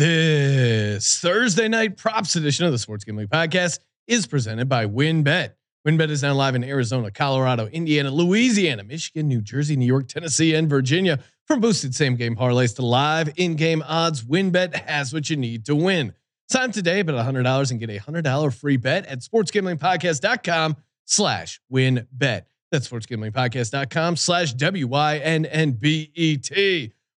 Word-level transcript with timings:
This 0.00 1.18
Thursday 1.18 1.68
night 1.68 1.98
props 1.98 2.34
edition 2.34 2.64
of 2.64 2.72
the 2.72 2.78
Sports 2.78 3.04
Gambling 3.04 3.28
Podcast 3.28 3.80
is 4.06 4.26
presented 4.26 4.66
by 4.66 4.86
WynnBet. 4.86 5.50
WynnBet 5.86 6.08
is 6.08 6.22
now 6.22 6.32
live 6.32 6.54
in 6.54 6.64
Arizona, 6.64 7.10
Colorado, 7.10 7.66
Indiana, 7.66 8.10
Louisiana, 8.10 8.82
Michigan, 8.82 9.28
New 9.28 9.42
Jersey, 9.42 9.76
New 9.76 9.84
York, 9.84 10.08
Tennessee, 10.08 10.54
and 10.54 10.70
Virginia. 10.70 11.18
From 11.46 11.60
boosted 11.60 11.94
same 11.94 12.16
game 12.16 12.34
parlays 12.34 12.74
to 12.76 12.82
live 12.82 13.30
in 13.36 13.56
game 13.56 13.84
odds, 13.86 14.22
WynnBet 14.22 14.74
has 14.74 15.12
what 15.12 15.28
you 15.28 15.36
need 15.36 15.66
to 15.66 15.76
win. 15.76 16.14
Sign 16.48 16.70
today, 16.72 17.02
bet 17.02 17.14
$100 17.14 17.70
and 17.70 17.78
get 17.78 17.90
a 17.90 17.98
$100 17.98 18.54
free 18.54 18.78
bet 18.78 19.04
at 19.04 19.18
sportsgamblingpodcast.com 19.18 20.76
slash 21.04 21.60
wynnbet. 21.70 22.44
That's 22.72 22.88
sportsgamblingpodcast.com 22.88 24.16
slash 24.16 24.54
W-Y-N-N-B-E-T. 24.54 24.94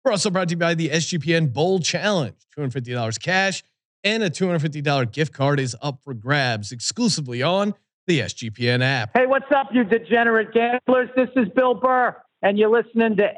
We're 0.04 0.10
also 0.10 0.30
brought 0.30 0.48
to 0.48 0.52
you 0.52 0.58
by 0.58 0.74
the 0.74 0.88
SGPN 0.88 1.52
Bowl 1.52 1.78
Challenge. 1.78 2.34
$250 2.58 3.20
cash 3.22 3.62
and 4.02 4.22
a 4.22 4.30
$250 4.30 5.12
gift 5.12 5.32
card 5.32 5.60
is 5.60 5.76
up 5.80 6.00
for 6.02 6.12
grabs 6.12 6.72
exclusively 6.72 7.40
on 7.40 7.74
the 8.08 8.18
SGPN 8.20 8.82
app. 8.82 9.10
Hey, 9.14 9.26
what's 9.26 9.50
up, 9.54 9.68
you 9.72 9.84
degenerate 9.84 10.52
gamblers? 10.52 11.08
This 11.14 11.28
is 11.36 11.48
Bill 11.54 11.74
Burr, 11.74 12.16
and 12.42 12.58
you're 12.58 12.68
listening 12.68 13.16
to 13.16 13.28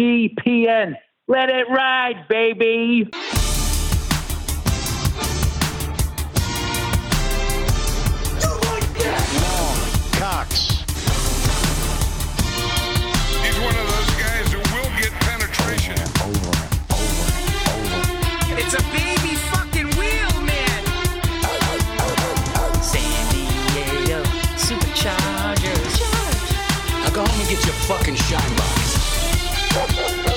SGPN. 0.00 0.94
Let 1.28 1.50
it 1.50 1.66
ride, 1.68 2.26
baby. 2.28 3.10
Your 28.34 28.40
fucking 28.42 30.06
shine 30.08 30.24
box. 30.24 30.34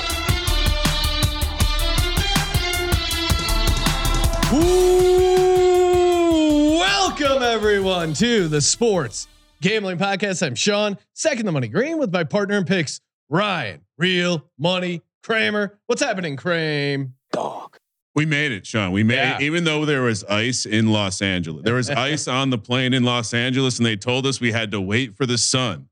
Ooh, 5.48 6.78
welcome 6.78 7.42
everyone 7.42 8.12
to 8.14 8.48
the 8.48 8.60
Sports 8.60 9.26
Gambling 9.60 9.98
Podcast. 9.98 10.44
I'm 10.46 10.54
Sean, 10.54 10.98
second 11.14 11.46
the 11.46 11.52
money 11.52 11.68
green 11.68 11.98
with 11.98 12.12
my 12.12 12.24
partner 12.24 12.56
in 12.58 12.64
picks, 12.64 13.00
Ryan, 13.28 13.80
real 13.96 14.44
money 14.58 15.02
Kramer. 15.22 15.78
What's 15.86 16.02
happening, 16.02 16.36
Kramer? 16.36 17.08
Dog. 17.32 17.76
We 18.14 18.26
made 18.26 18.52
it, 18.52 18.66
Sean. 18.66 18.92
We 18.92 19.02
made 19.04 19.14
Yeah. 19.16 19.36
it, 19.36 19.42
even 19.42 19.64
though 19.64 19.84
there 19.84 20.02
was 20.02 20.24
ice 20.24 20.66
in 20.66 20.88
Los 20.92 21.22
Angeles. 21.22 21.62
There 21.64 21.74
was 21.74 21.88
ice 22.10 22.26
on 22.28 22.50
the 22.50 22.58
plane 22.58 22.92
in 22.94 23.04
Los 23.04 23.32
Angeles, 23.32 23.78
and 23.78 23.86
they 23.86 23.96
told 23.96 24.26
us 24.26 24.40
we 24.40 24.52
had 24.52 24.70
to 24.72 24.80
wait 24.80 25.16
for 25.16 25.24
the 25.26 25.38
sun 25.38 25.88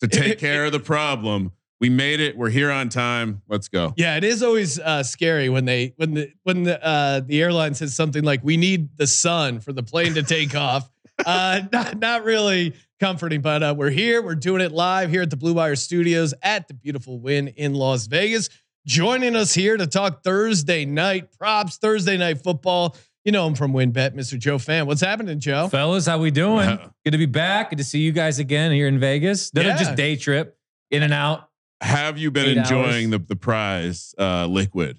to 0.00 0.08
take 0.08 0.38
care 0.38 0.64
of 0.64 0.72
the 0.72 0.80
problem. 0.80 1.52
We 1.80 1.88
made 1.88 2.20
it. 2.20 2.36
We're 2.36 2.50
here 2.50 2.70
on 2.70 2.90
time. 2.90 3.40
Let's 3.48 3.68
go. 3.68 3.94
Yeah, 3.96 4.16
it 4.16 4.24
is 4.24 4.42
always 4.42 4.78
uh, 4.78 5.02
scary 5.02 5.48
when 5.48 5.64
they 5.64 5.94
when 5.96 6.12
the 6.12 6.32
when 6.42 6.64
the 6.64 6.84
uh, 6.84 7.20
the 7.20 7.40
airline 7.40 7.74
says 7.74 7.94
something 7.94 8.22
like 8.22 8.44
"We 8.44 8.58
need 8.58 8.98
the 8.98 9.06
sun 9.06 9.60
for 9.60 9.72
the 9.72 9.82
plane 9.82 10.14
to 10.14 10.22
take 10.22 10.54
off." 10.54 10.90
Uh, 11.24 11.62
not 11.72 11.98
not 11.98 12.24
really 12.24 12.74
comforting, 12.98 13.40
but 13.40 13.62
uh, 13.62 13.74
we're 13.76 13.90
here. 13.90 14.20
We're 14.20 14.34
doing 14.34 14.60
it 14.60 14.72
live 14.72 15.08
here 15.08 15.22
at 15.22 15.30
the 15.30 15.38
Blue 15.38 15.54
Wire 15.54 15.74
Studios 15.74 16.34
at 16.42 16.68
the 16.68 16.74
beautiful 16.74 17.18
Wynn 17.18 17.48
in 17.48 17.72
Las 17.72 18.06
Vegas. 18.06 18.50
Joining 18.86 19.34
us 19.34 19.54
here 19.54 19.76
to 19.76 19.86
talk 19.86 20.22
Thursday 20.22 20.84
night 20.84 21.32
props, 21.32 21.78
Thursday 21.78 22.18
night 22.18 22.42
football. 22.42 22.96
You 23.24 23.32
know 23.32 23.46
him 23.46 23.54
from 23.54 23.72
WynnBet, 23.74 24.14
Mr. 24.14 24.38
Joe 24.38 24.58
Fann. 24.58 24.86
What's 24.86 25.02
happening, 25.02 25.38
Joe? 25.40 25.68
Fellas, 25.68 26.06
how 26.06 26.18
we 26.18 26.30
doing? 26.30 26.68
Yeah. 26.70 26.88
Good 27.04 27.10
to 27.10 27.18
be 27.18 27.26
back. 27.26 27.68
Good 27.70 27.76
to 27.76 27.84
see 27.84 28.00
you 28.00 28.12
guys 28.12 28.38
again 28.38 28.72
here 28.72 28.88
in 28.88 28.98
Vegas. 28.98 29.50
Another 29.52 29.68
Yeah. 29.70 29.76
just 29.78 29.94
day 29.94 30.16
trip, 30.16 30.56
in 30.90 31.02
and 31.02 31.12
out. 31.12 31.48
Have 31.82 32.16
you 32.18 32.30
been 32.30 32.46
Eight 32.46 32.56
enjoying 32.58 33.06
hours. 33.12 33.20
the 33.20 33.34
the 33.34 33.36
prize 33.36 34.14
uh, 34.18 34.46
liquid 34.46 34.98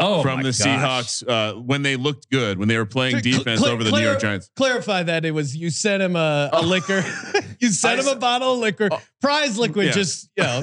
Oh, 0.00 0.22
from 0.22 0.38
my 0.38 0.42
the 0.44 0.48
gosh. 0.50 0.58
Seahawks 0.66 1.28
uh, 1.28 1.60
when 1.60 1.82
they 1.82 1.96
looked 1.96 2.30
good 2.30 2.58
when 2.58 2.68
they 2.68 2.76
were 2.78 2.86
playing 2.86 3.20
Cl- 3.20 3.38
defense 3.38 3.60
cl- 3.60 3.72
over 3.72 3.84
the 3.84 3.90
New 3.90 4.00
York 4.00 4.18
Giants? 4.20 4.50
Clarify 4.56 5.02
that 5.04 5.24
it 5.24 5.32
was 5.32 5.54
you 5.56 5.70
sent 5.70 6.02
him 6.02 6.16
a, 6.16 6.48
a 6.52 6.62
liquor. 6.62 7.04
you 7.60 7.68
sent 7.68 7.98
I 7.98 8.02
him 8.02 8.08
a 8.08 8.12
s- 8.12 8.16
bottle 8.18 8.54
of 8.54 8.58
liquor. 8.60 8.88
Oh, 8.90 9.00
Prize 9.20 9.58
liquid, 9.58 9.86
yeah. 9.86 9.92
just 9.92 10.30
you 10.36 10.42
know, 10.42 10.62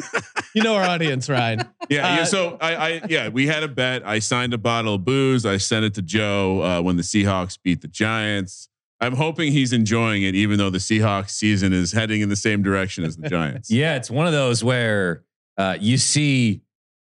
you 0.55 0.63
know 0.63 0.75
our 0.75 0.83
audience, 0.83 1.29
Ryan. 1.29 1.61
Yeah, 1.89 2.05
Uh, 2.05 2.15
yeah. 2.17 2.23
So 2.25 2.57
I, 2.59 2.75
I, 2.75 3.01
yeah, 3.07 3.29
we 3.29 3.47
had 3.47 3.63
a 3.63 3.67
bet. 3.69 4.05
I 4.05 4.19
signed 4.19 4.53
a 4.53 4.57
bottle 4.57 4.95
of 4.95 5.05
booze. 5.05 5.45
I 5.45 5.55
sent 5.55 5.85
it 5.85 5.93
to 5.93 6.01
Joe 6.01 6.61
uh, 6.61 6.81
when 6.81 6.97
the 6.97 7.01
Seahawks 7.03 7.57
beat 7.63 7.79
the 7.81 7.87
Giants. 7.87 8.67
I'm 8.99 9.15
hoping 9.15 9.53
he's 9.53 9.71
enjoying 9.71 10.23
it, 10.23 10.35
even 10.35 10.57
though 10.57 10.69
the 10.71 10.79
Seahawks 10.79 11.29
season 11.29 11.71
is 11.71 11.93
heading 11.93 12.19
in 12.21 12.27
the 12.29 12.35
same 12.35 12.61
direction 12.63 13.05
as 13.05 13.15
the 13.15 13.29
Giants. 13.29 13.69
Yeah, 13.71 13.95
it's 13.95 14.09
one 14.11 14.25
of 14.27 14.33
those 14.33 14.63
where 14.65 15.23
uh, 15.57 15.77
you 15.79 15.97
see 15.97 16.61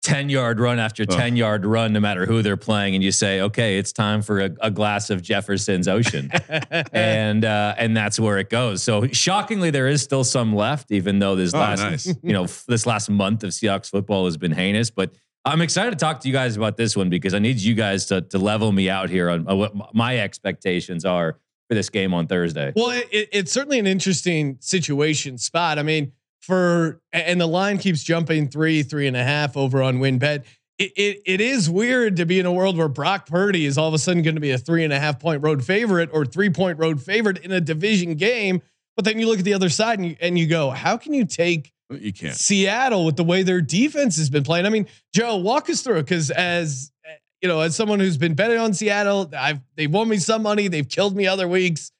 10 0.04 0.30
yard 0.30 0.60
run 0.60 0.80
after 0.80 1.04
Oh. 1.10 1.16
10 1.16 1.36
yard 1.36 1.66
run, 1.66 1.92
no 1.94 2.00
matter 2.00 2.26
who 2.26 2.42
they're 2.42 2.56
playing, 2.58 2.96
and 2.96 3.04
you 3.04 3.12
say, 3.12 3.42
okay, 3.42 3.78
it's 3.78 3.92
time 3.92 4.22
for 4.22 4.40
a, 4.40 4.50
a 4.62 4.72
glass 4.72 5.10
of 5.10 5.22
Jefferson's 5.22 5.88
Ocean. 5.88 6.32
and 6.94 7.44
uh, 7.46 7.76
and 7.78 7.96
that's 7.96 8.20
where 8.20 8.38
it 8.38 8.50
goes. 8.50 8.82
So 8.84 9.08
shockingly, 9.08 9.70
there 9.72 9.88
is 9.88 10.02
still 10.02 10.24
some 10.24 10.56
left, 10.56 10.92
even 10.92 11.20
though 11.20 11.36
this 11.36 11.54
Oh, 11.54 11.60
last 11.60 11.80
nice. 11.82 12.06
you 12.24 12.34
know 12.34 12.46
this 12.68 12.86
last 12.86 13.10
month 13.10 13.44
of 13.44 13.50
Seahawks 13.52 13.90
football 13.90 14.26
has 14.26 14.38
been 14.38 14.52
heinous. 14.52 14.90
But 14.90 15.12
I'm 15.46 15.62
excited 15.62 15.92
to 15.92 15.98
talk 15.98 16.22
to 16.22 16.28
you 16.28 16.34
guys 16.34 16.56
about 16.58 16.78
this 16.78 16.96
one 16.96 17.10
because 17.10 17.34
I 17.34 17.40
need 17.40 17.58
you 17.58 17.74
guys 17.76 18.06
to 18.08 18.22
to 18.22 18.38
level 18.38 18.72
me 18.72 18.90
out 18.90 19.10
here 19.10 19.30
on 19.30 19.50
uh, 19.50 19.56
what 19.56 19.94
my 19.94 20.18
expectations 20.20 21.04
are 21.06 21.38
for 21.68 21.76
this 21.76 21.90
game 21.90 22.14
on 22.14 22.26
Thursday. 22.28 22.74
Well, 22.76 22.90
it, 22.92 23.08
it, 23.12 23.30
it's 23.32 23.52
certainly 23.52 23.80
an 23.80 23.86
interesting 23.88 24.58
situation 24.60 25.38
spot. 25.38 25.78
I 25.78 25.84
mean, 25.84 26.14
for 26.42 27.02
and 27.12 27.40
the 27.40 27.48
line 27.48 27.78
keeps 27.78 28.04
jumping 28.04 28.48
three, 28.48 28.84
three 28.84 29.08
and 29.08 29.18
a 29.18 29.24
half 29.24 29.58
over 29.58 29.82
on 29.82 30.00
WynnBet. 30.00 30.44
It, 30.78 30.92
it, 30.96 31.22
it 31.26 31.42
is 31.42 31.70
weird 31.70 32.16
to 32.18 32.26
be 32.26 32.40
in 32.40 32.46
a 32.46 32.54
world 32.54 32.78
where 32.78 32.88
Brock 32.88 33.28
Purdy 33.28 33.66
is 33.66 33.78
all 33.78 33.90
of 33.90 33.94
a 33.94 34.00
sudden 34.00 34.24
going 34.24 34.36
to 34.36 34.42
be 34.42 34.52
a 34.52 34.58
three 34.58 34.86
and 34.86 34.94
a 34.94 35.00
half 35.00 35.20
point 35.20 35.44
road 35.44 35.64
favorite 35.64 36.10
or 36.14 36.26
three 36.26 36.50
point 36.50 36.80
road 36.80 37.02
favorite 37.02 37.40
in 37.40 37.52
a 37.52 37.60
division 37.60 38.16
game. 38.16 38.62
But 38.96 39.06
then 39.06 39.20
you 39.20 39.28
look 39.28 39.40
at 39.40 39.46
the 39.46 39.54
other 39.54 39.70
side 39.70 40.00
and 40.00 40.08
you, 40.10 40.16
and 40.22 40.40
you 40.40 40.48
go, 40.48 40.70
how 40.70 40.98
can 40.98 41.14
you 41.14 41.26
take 41.26 41.74
You 41.90 42.14
can't. 42.14 42.36
Seattle 42.36 43.06
with 43.06 43.18
the 43.18 43.24
way 43.24 43.44
their 43.44 43.62
defense 43.62 44.18
has 44.18 44.30
been 44.30 44.44
playing. 44.44 44.66
I 44.66 44.70
mean, 44.70 44.88
Joe, 45.14 45.36
walk 45.38 45.70
us 45.70 45.82
through 45.82 45.98
it 45.98 46.04
because 46.04 46.32
as 46.32 46.92
uh, 47.06 47.12
you 47.42 47.48
know, 47.48 47.62
as 47.62 47.76
someone 47.76 48.00
who's 48.00 48.18
been 48.18 48.34
betting 48.34 48.58
on 48.60 48.74
Seattle, 48.74 49.30
I've 49.38 49.60
they've 49.76 49.92
won 49.92 50.08
me 50.08 50.18
some 50.18 50.44
money, 50.44 50.68
they've 50.68 50.88
killed 50.88 51.16
me 51.16 51.28
other 51.28 51.48
weeks. 51.48 51.92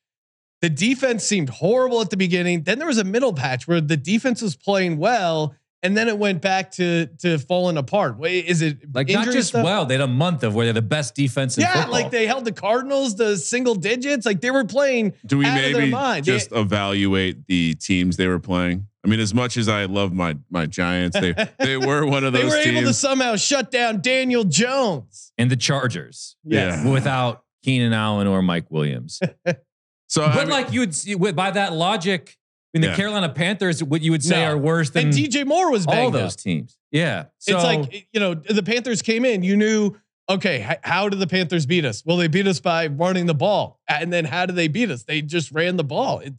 The 0.62 0.70
defense 0.70 1.24
seemed 1.24 1.50
horrible 1.50 2.02
at 2.02 2.10
the 2.10 2.18
beginning. 2.18 2.64
Then 2.64 2.80
there 2.80 2.88
was 2.88 2.98
a 2.98 3.04
middle 3.04 3.34
patch 3.34 3.68
where 3.68 3.80
the 3.82 3.96
defense 3.98 4.42
was 4.42 4.56
playing 4.58 4.98
well, 4.98 5.56
and 5.82 5.96
then 5.96 6.10
it 6.10 6.18
went 6.18 6.42
back 6.42 6.72
to 6.72 7.06
to 7.20 7.38
falling 7.40 7.78
apart. 7.78 8.18
Wait, 8.20 8.46
is 8.46 8.62
it 8.62 8.80
Like 8.94 9.08
not 9.10 9.26
just 9.28 9.50
stuff? 9.50 9.64
well, 9.64 9.86
they 9.86 9.94
had 9.94 10.02
a 10.02 10.08
month 10.08 10.44
of 10.44 10.54
where 10.54 10.66
they're 10.66 10.74
the 10.74 10.82
best 10.82 11.16
defense 11.16 11.58
in 11.58 11.62
Yeah, 11.62 11.74
football. 11.76 11.92
like 11.94 12.12
they 12.12 12.28
held 12.28 12.44
the 12.44 12.52
Cardinals 12.52 13.14
to 13.16 13.38
single 13.38 13.76
digits. 13.76 14.26
Like 14.26 14.42
they 14.42 14.52
were 14.52 14.66
playing. 14.66 15.14
Do 15.26 15.38
we 15.38 15.46
out 15.46 15.58
of 15.58 15.64
their 15.64 15.74
maybe 15.80 15.92
mind. 15.92 16.26
They- 16.26 16.34
just 16.34 16.52
evaluate 16.52 17.48
the 17.48 17.76
teams 17.76 18.18
they 18.18 18.28
were 18.28 18.40
playing? 18.40 18.88
I 19.02 19.08
mean, 19.08 19.22
as 19.22 19.34
much 19.34 19.56
as 19.56 19.70
I 19.70 19.86
love 19.86 20.12
my 20.12 20.36
my 20.50 20.66
Giants, 20.66 21.18
they 21.18 21.34
they 21.60 21.78
were 21.78 22.06
one 22.06 22.26
of 22.26 22.34
those. 22.34 22.42
They 22.42 22.48
those 22.50 22.66
were 22.66 22.72
able 22.80 22.88
to 22.90 22.94
somehow 22.94 23.38
shut 23.38 23.72
down 23.72 24.02
Daniel 24.02 24.44
Jones. 24.44 25.32
and 25.38 25.50
the 25.50 25.56
Chargers 25.56 26.36
Yeah. 26.44 26.86
without 26.86 27.46
Keenan 27.64 27.94
Allen 27.94 28.28
or 28.28 28.42
Mike 28.42 28.70
Williams. 28.70 29.22
So 30.10 30.24
I 30.24 30.34
but 30.34 30.40
mean, 30.48 30.50
like 30.50 30.74
you 30.74 30.82
would 30.82 30.94
see 30.96 31.16
by 31.16 31.52
that 31.52 31.74
logic, 31.74 32.36
I 32.74 32.78
mean, 32.78 32.82
the 32.82 32.88
Yeah. 32.90 32.96
Carolina 32.96 33.30
Panthers, 33.30 33.84
what 33.84 34.02
you 34.02 34.12
would 34.12 34.24
say 34.24 34.42
No. 34.42 34.52
are 34.52 34.58
worse 34.58 34.90
than 34.90 35.06
And 35.08 35.14
DJ 35.14 35.46
Moore 35.46 35.72
was 35.72 35.86
all 35.88 36.12
those 36.12 36.34
up. 36.34 36.40
teams. 36.40 36.78
Yeah. 36.92 37.26
So 37.38 37.56
it's 37.56 37.64
like 37.64 38.08
you 38.12 38.20
know 38.20 38.34
the 38.34 38.64
Panthers 38.64 39.02
came 39.02 39.24
in. 39.26 39.44
You 39.44 39.56
knew 39.56 39.96
okay. 40.30 40.78
How 40.84 41.10
did 41.10 41.20
the 41.20 41.28
Panthers 41.28 41.66
beat 41.66 41.86
us? 41.86 42.04
Well, 42.06 42.18
they 42.18 42.28
beat 42.28 42.48
us 42.48 42.60
by 42.60 42.88
running 42.88 43.26
the 43.28 43.34
ball. 43.36 43.80
And 43.88 44.12
then 44.12 44.26
how 44.26 44.46
did 44.46 44.56
they 44.56 44.68
beat 44.68 44.90
us? 44.92 45.04
They 45.04 45.22
just 45.22 45.52
ran 45.52 45.78
the 45.78 45.84
ball. 45.84 46.20
It, 46.20 46.34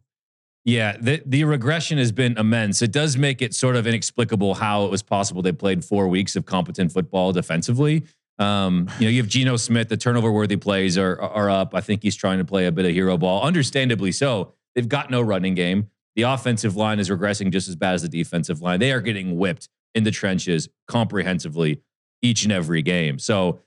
yeah, 0.63 0.95
the 0.99 1.23
the 1.25 1.43
regression 1.45 1.97
has 1.97 2.11
been 2.11 2.37
immense. 2.37 2.81
It 2.81 2.91
does 2.91 3.17
make 3.17 3.41
it 3.41 3.55
sort 3.55 3.75
of 3.75 3.87
inexplicable 3.87 4.55
how 4.55 4.85
it 4.85 4.91
was 4.91 5.01
possible 5.01 5.41
they 5.41 5.51
played 5.53 5.83
four 5.83 6.07
weeks 6.07 6.35
of 6.35 6.45
competent 6.45 6.91
football 6.91 7.31
defensively. 7.31 8.03
Um, 8.41 8.89
you 8.97 9.05
know, 9.05 9.11
you 9.11 9.21
have 9.21 9.29
Geno 9.29 9.55
Smith, 9.55 9.89
the 9.89 9.97
turnover 9.97 10.31
worthy 10.31 10.57
plays 10.57 10.97
are 10.97 11.21
are 11.21 11.49
up. 11.49 11.75
I 11.75 11.81
think 11.81 12.01
he's 12.01 12.15
trying 12.15 12.39
to 12.39 12.45
play 12.45 12.65
a 12.65 12.71
bit 12.71 12.85
of 12.85 12.91
hero 12.91 13.15
ball, 13.17 13.43
understandably 13.43 14.11
so. 14.11 14.53
They've 14.73 14.89
got 14.89 15.11
no 15.11 15.21
running 15.21 15.53
game. 15.53 15.89
The 16.15 16.23
offensive 16.23 16.75
line 16.75 16.99
is 16.99 17.09
regressing 17.09 17.51
just 17.51 17.69
as 17.69 17.75
bad 17.75 17.93
as 17.93 18.01
the 18.01 18.09
defensive 18.09 18.59
line. 18.61 18.79
They 18.79 18.91
are 18.91 18.99
getting 18.99 19.37
whipped 19.37 19.69
in 19.93 20.03
the 20.05 20.11
trenches 20.11 20.69
comprehensively 20.87 21.81
each 22.21 22.43
and 22.43 22.51
every 22.51 22.81
game. 22.81 23.19
So, 23.19 23.59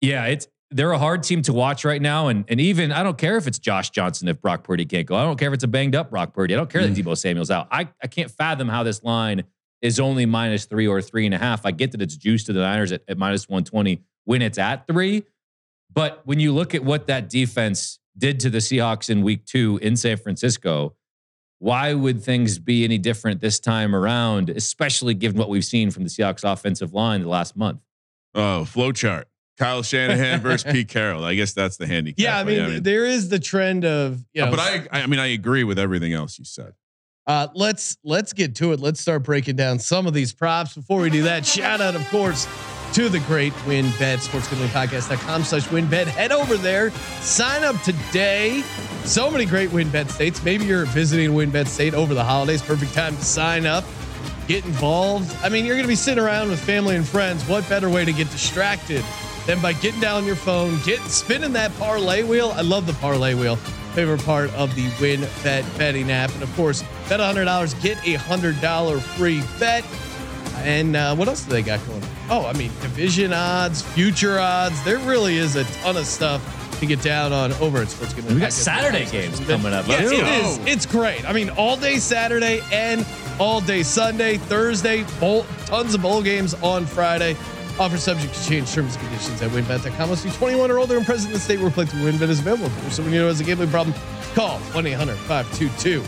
yeah, 0.00 0.26
it's 0.26 0.46
they're 0.70 0.92
a 0.92 0.98
hard 0.98 1.24
team 1.24 1.42
to 1.42 1.52
watch 1.52 1.84
right 1.84 2.00
now. 2.00 2.28
And 2.28 2.44
and 2.46 2.60
even 2.60 2.92
I 2.92 3.02
don't 3.02 3.18
care 3.18 3.36
if 3.36 3.48
it's 3.48 3.58
Josh 3.58 3.90
Johnson 3.90 4.28
if 4.28 4.40
Brock 4.40 4.62
Purdy 4.62 4.84
can't 4.84 5.06
go. 5.06 5.16
I 5.16 5.24
don't 5.24 5.36
care 5.36 5.48
if 5.48 5.54
it's 5.54 5.64
a 5.64 5.68
banged 5.68 5.96
up 5.96 6.10
Brock 6.10 6.32
Purdy. 6.32 6.54
I 6.54 6.58
don't 6.58 6.70
care 6.70 6.86
that 6.86 6.94
Debo 6.94 7.18
Samuel's 7.18 7.50
out. 7.50 7.66
I, 7.72 7.88
I 8.00 8.06
can't 8.06 8.30
fathom 8.30 8.68
how 8.68 8.84
this 8.84 9.02
line 9.02 9.42
is 9.80 9.98
only 9.98 10.26
minus 10.26 10.64
three 10.66 10.86
or 10.86 11.02
three 11.02 11.26
and 11.26 11.34
a 11.34 11.38
half. 11.38 11.66
I 11.66 11.72
get 11.72 11.90
that 11.90 12.00
it's 12.00 12.16
juiced 12.16 12.46
to 12.46 12.52
the 12.52 12.60
Niners 12.60 12.92
at, 12.92 13.02
at 13.08 13.18
minus 13.18 13.48
120 13.48 14.00
when 14.24 14.42
it's 14.42 14.58
at 14.58 14.86
three. 14.86 15.24
But 15.92 16.22
when 16.24 16.40
you 16.40 16.52
look 16.52 16.74
at 16.74 16.84
what 16.84 17.06
that 17.08 17.28
defense 17.28 17.98
did 18.16 18.40
to 18.40 18.50
the 18.50 18.58
Seahawks 18.58 19.10
in 19.10 19.22
week 19.22 19.44
two 19.44 19.78
in 19.82 19.96
San 19.96 20.16
Francisco, 20.16 20.94
why 21.58 21.94
would 21.94 22.22
things 22.22 22.58
be 22.58 22.84
any 22.84 22.98
different 22.98 23.40
this 23.40 23.60
time 23.60 23.94
around, 23.94 24.50
especially 24.50 25.14
given 25.14 25.38
what 25.38 25.48
we've 25.48 25.64
seen 25.64 25.90
from 25.90 26.02
the 26.02 26.10
Seahawks 26.10 26.50
offensive 26.50 26.92
line 26.92 27.22
the 27.22 27.28
last 27.28 27.56
month? 27.56 27.80
Oh, 28.34 28.64
flow 28.64 28.92
chart. 28.92 29.28
Kyle 29.58 29.82
Shanahan 29.82 30.40
versus 30.40 30.70
Pete 30.72 30.88
Carroll. 30.88 31.24
I 31.24 31.34
guess 31.34 31.52
that's 31.52 31.76
the 31.76 31.86
handicap. 31.86 32.18
Yeah, 32.18 32.38
I 32.38 32.44
mean, 32.44 32.82
there 32.82 33.04
is 33.04 33.28
the 33.28 33.38
trend 33.38 33.84
of 33.84 34.24
you 34.32 34.44
know, 34.44 34.50
but 34.50 34.58
I, 34.58 34.88
I 34.90 35.06
mean, 35.06 35.20
I 35.20 35.26
agree 35.26 35.62
with 35.62 35.78
everything 35.78 36.12
else 36.12 36.38
you 36.38 36.44
said. 36.44 36.72
Uh, 37.26 37.48
let's 37.54 37.96
let's 38.02 38.32
get 38.32 38.56
to 38.56 38.72
it. 38.72 38.80
Let's 38.80 39.00
start 39.00 39.22
breaking 39.22 39.56
down 39.56 39.78
some 39.78 40.06
of 40.06 40.14
these 40.14 40.32
props. 40.32 40.74
Before 40.74 41.00
we 41.00 41.10
do 41.10 41.22
that, 41.24 41.46
shout 41.46 41.80
out, 41.80 41.94
of 41.94 42.04
course, 42.08 42.46
to 42.92 43.08
the 43.08 43.20
great 43.20 43.52
WynnBet, 43.64 44.18
sportsgamblingpodcast.com 44.26 45.44
slash 45.44 45.66
WynnBet. 45.68 46.06
Head 46.06 46.30
over 46.30 46.56
there, 46.56 46.90
sign 47.20 47.64
up 47.64 47.80
today. 47.82 48.62
So 49.04 49.30
many 49.30 49.46
great 49.46 49.70
WynnBet 49.70 50.10
states. 50.10 50.44
Maybe 50.44 50.66
you're 50.66 50.84
visiting 50.86 51.30
WynnBet 51.30 51.68
state 51.68 51.94
over 51.94 52.12
the 52.12 52.24
holidays. 52.24 52.60
Perfect 52.60 52.92
time 52.92 53.16
to 53.16 53.24
sign 53.24 53.64
up, 53.64 53.84
get 54.46 54.64
involved. 54.66 55.34
I 55.42 55.48
mean, 55.48 55.64
you're 55.64 55.76
going 55.76 55.84
to 55.84 55.88
be 55.88 55.94
sitting 55.94 56.22
around 56.22 56.50
with 56.50 56.60
family 56.60 56.96
and 56.96 57.06
friends. 57.06 57.48
What 57.48 57.66
better 57.68 57.88
way 57.88 58.04
to 58.04 58.12
get 58.12 58.30
distracted 58.30 59.02
than 59.46 59.60
by 59.62 59.72
getting 59.72 60.00
down 60.00 60.26
your 60.26 60.36
phone, 60.36 60.78
get 60.84 61.00
spinning 61.00 61.54
that 61.54 61.74
parlay 61.78 62.22
wheel? 62.24 62.52
I 62.54 62.60
love 62.60 62.86
the 62.86 62.94
parlay 62.94 63.34
wheel 63.34 63.56
favorite 63.92 64.24
part 64.24 64.50
of 64.54 64.74
the 64.74 64.90
Win 65.00 65.20
Bet 65.42 65.64
betting 65.76 66.10
app. 66.10 66.32
And 66.32 66.42
of 66.42 66.54
course, 66.56 66.82
bet 67.08 67.20
$100, 67.20 67.82
get 67.82 67.98
a 68.06 68.16
$100 68.16 69.00
free 69.00 69.42
bet. 69.58 69.84
And 70.62 70.96
uh, 70.96 71.14
what 71.16 71.28
else 71.28 71.44
do 71.44 71.50
they 71.50 71.62
got 71.62 71.84
going 71.86 72.02
on? 72.02 72.08
Oh, 72.30 72.46
I 72.46 72.52
mean, 72.54 72.70
division 72.80 73.32
odds, 73.32 73.82
future 73.82 74.38
odds. 74.38 74.82
There 74.84 74.98
really 74.98 75.36
is 75.36 75.56
a 75.56 75.64
ton 75.64 75.96
of 75.96 76.06
stuff 76.06 76.40
to 76.80 76.86
get 76.86 77.00
down 77.02 77.32
on 77.32 77.52
over 77.54 77.78
at 77.78 77.88
Sports 77.88 78.14
Gambling. 78.14 78.36
We 78.36 78.40
got 78.40 78.52
Saturday 78.52 79.06
games 79.10 79.38
coming 79.40 79.72
up. 79.72 79.86
Yeah, 79.86 80.02
it 80.02 80.44
is. 80.44 80.58
It's 80.66 80.86
great. 80.86 81.24
I 81.28 81.32
mean, 81.32 81.50
all 81.50 81.76
day 81.76 81.98
Saturday 81.98 82.60
and 82.72 83.06
all 83.38 83.60
day 83.60 83.82
Sunday, 83.82 84.36
Thursday, 84.36 85.04
bowl, 85.20 85.46
tons 85.66 85.94
of 85.94 86.02
bowl 86.02 86.22
games 86.22 86.54
on 86.54 86.86
Friday. 86.86 87.36
Offer 87.78 87.98
subject 87.98 88.34
to 88.34 88.48
change 88.48 88.72
terms 88.72 88.96
and 88.96 89.04
conditions 89.04 89.40
at 89.42 89.50
wynnbet.com. 89.50 90.08
Must 90.10 90.24
be 90.24 90.30
21 90.30 90.70
or 90.70 90.78
older 90.78 90.96
and 90.96 91.06
present 91.06 91.28
in 91.28 91.34
the 91.34 91.40
state 91.40 91.60
where 91.60 91.70
play 91.70 91.86
through 91.86 92.00
WynnBet 92.00 92.28
is 92.28 92.40
available. 92.40 92.68
For 92.68 92.90
someone 92.90 93.14
you 93.14 93.20
know 93.20 93.28
has 93.28 93.40
a 93.40 93.44
gambling 93.44 93.70
problem, 93.70 93.96
call 94.34 94.58
1 94.58 94.86
800 94.86 95.16
522 95.16 96.02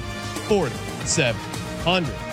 4700. 0.48 2.23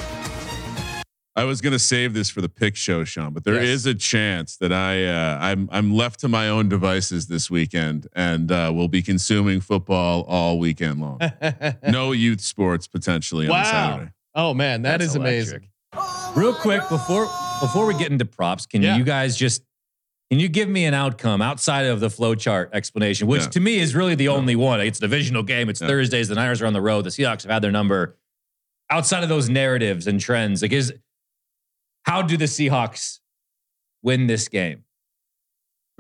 I 1.35 1.45
was 1.45 1.61
gonna 1.61 1.79
save 1.79 2.13
this 2.13 2.29
for 2.29 2.41
the 2.41 2.49
pick 2.49 2.75
show, 2.75 3.03
Sean, 3.05 3.31
but 3.33 3.45
there 3.45 3.55
is 3.55 3.85
Yes. 3.85 3.95
a 3.95 3.97
chance 3.97 4.57
that 4.57 4.73
I 4.73 5.05
uh, 5.05 5.37
I'm 5.39 5.69
I'm 5.71 5.93
left 5.93 6.19
to 6.21 6.27
my 6.27 6.49
own 6.49 6.67
devices 6.67 7.27
this 7.27 7.49
weekend 7.49 8.07
and 8.13 8.51
uh, 8.51 8.71
will 8.75 8.89
be 8.89 9.01
consuming 9.01 9.61
football 9.61 10.23
all 10.23 10.59
weekend 10.59 10.99
long. 10.99 11.19
no 11.87 12.11
youth 12.11 12.41
sports 12.41 12.87
potentially 12.87 13.47
on 13.47 13.51
Wow. 13.51 13.63
Saturday. 13.63 14.11
Oh, 14.35 14.53
man, 14.53 14.81
that 14.83 14.99
That's 14.99 15.11
is 15.11 15.15
electric. 15.15 15.69
amazing. 15.93 16.35
Real 16.35 16.53
quick 16.53 16.81
before 16.89 17.29
before 17.61 17.85
we 17.85 17.93
get 17.97 18.11
into 18.11 18.25
props, 18.25 18.65
can 18.65 18.81
Yeah. 18.81 18.97
you 18.97 19.03
guys 19.05 19.37
just 19.37 19.63
can 20.29 20.39
you 20.39 20.47
give 20.49 20.67
me 20.69 20.85
an 20.85 20.93
outcome 20.93 21.41
outside 21.41 21.85
of 21.85 21.99
the 22.01 22.09
flow 22.09 22.35
chart 22.35 22.69
explanation, 22.73 23.27
which 23.27 23.41
Yeah. 23.43 23.47
to 23.49 23.59
me 23.61 23.77
is 23.79 23.93
really 23.95 24.15
the 24.15 24.27
only 24.29 24.55
one? 24.57 24.79
It's 24.81 24.97
a 24.97 25.01
divisional 25.01 25.43
game. 25.43 25.69
It's 25.69 25.81
Yeah. 25.81 25.87
Thursdays. 25.87 26.27
The 26.29 26.35
Niners 26.35 26.61
are 26.61 26.65
on 26.65 26.73
the 26.73 26.81
road. 26.81 27.03
The 27.03 27.09
Seahawks 27.09 27.43
have 27.43 27.51
had 27.51 27.61
their 27.61 27.71
number. 27.71 28.17
Outside 28.89 29.23
of 29.23 29.29
those 29.29 29.49
narratives 29.49 30.07
and 30.07 30.19
trends, 30.19 30.61
like 30.61 30.71
is 30.73 30.93
how 32.03 32.21
do 32.21 32.37
the 32.37 32.45
Seahawks 32.45 33.19
win 34.03 34.27
this 34.27 34.47
game? 34.47 34.83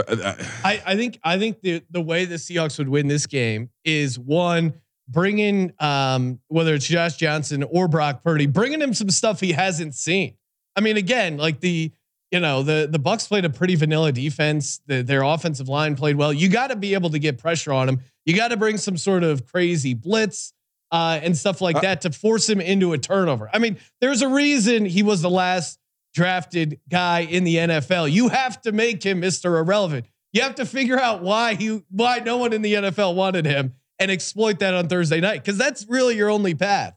Uh, 0.07 0.33
I, 0.63 0.81
I 0.85 0.95
think 0.95 1.19
I 1.23 1.37
think 1.37 1.61
the 1.61 1.83
the 1.89 2.01
way 2.01 2.25
the 2.25 2.35
Seahawks 2.35 2.77
would 2.77 2.89
win 2.89 3.07
this 3.07 3.27
game 3.27 3.69
is 3.83 4.17
one 4.17 4.73
bringing 5.07 5.73
um, 5.79 6.39
whether 6.47 6.73
it's 6.73 6.87
Josh 6.87 7.17
Johnson 7.17 7.63
or 7.63 7.87
Brock 7.87 8.23
Purdy, 8.23 8.45
bringing 8.45 8.81
him 8.81 8.93
some 8.93 9.09
stuff 9.09 9.39
he 9.39 9.51
hasn't 9.51 9.95
seen. 9.95 10.35
I 10.75 10.81
mean, 10.81 10.97
again, 10.97 11.37
like 11.37 11.59
the 11.59 11.91
you 12.31 12.39
know 12.39 12.63
the 12.63 12.87
the 12.89 12.99
Bucks 12.99 13.27
played 13.27 13.45
a 13.45 13.49
pretty 13.49 13.75
vanilla 13.75 14.11
defense. 14.11 14.81
The, 14.87 15.03
their 15.03 15.21
offensive 15.21 15.67
line 15.67 15.95
played 15.95 16.15
well. 16.15 16.31
You 16.31 16.49
got 16.49 16.67
to 16.67 16.75
be 16.75 16.93
able 16.93 17.09
to 17.11 17.19
get 17.19 17.37
pressure 17.37 17.73
on 17.73 17.89
him. 17.89 17.99
You 18.25 18.35
got 18.35 18.49
to 18.49 18.57
bring 18.57 18.77
some 18.77 18.97
sort 18.97 19.23
of 19.23 19.45
crazy 19.45 19.93
blitz. 19.93 20.53
Uh, 20.93 21.21
and 21.23 21.37
stuff 21.37 21.61
like 21.61 21.77
Uh, 21.77 21.79
that 21.79 22.01
to 22.01 22.11
force 22.11 22.49
him 22.49 22.59
into 22.59 22.91
a 22.91 22.97
turnover. 22.97 23.49
I 23.53 23.59
mean, 23.59 23.77
there's 24.01 24.21
a 24.21 24.27
reason 24.27 24.83
he 24.85 25.03
was 25.03 25.21
the 25.21 25.29
last 25.29 25.79
drafted 26.13 26.79
guy 26.89 27.21
in 27.21 27.43
the 27.43 27.55
NFL. 27.55 28.11
You 28.11 28.29
have 28.29 28.61
to 28.61 28.71
make 28.71 29.03
him 29.03 29.21
Mr. 29.21 29.59
Irrelevant. 29.59 30.05
You 30.33 30.41
have 30.41 30.55
to 30.55 30.65
figure 30.65 30.99
out 30.99 31.21
why 31.21 31.55
he 31.55 31.83
why 31.89 32.19
no 32.19 32.37
one 32.37 32.53
in 32.53 32.61
the 32.61 32.73
NFL 32.73 33.15
wanted 33.15 33.45
him 33.45 33.73
and 33.99 34.09
exploit 34.09 34.59
that 34.59 34.73
on 34.73 34.87
Thursday 34.87 35.19
night 35.19 35.43
because 35.43 35.57
that's 35.57 35.85
really 35.87 36.15
your 36.15 36.29
only 36.29 36.55
path. 36.55 36.95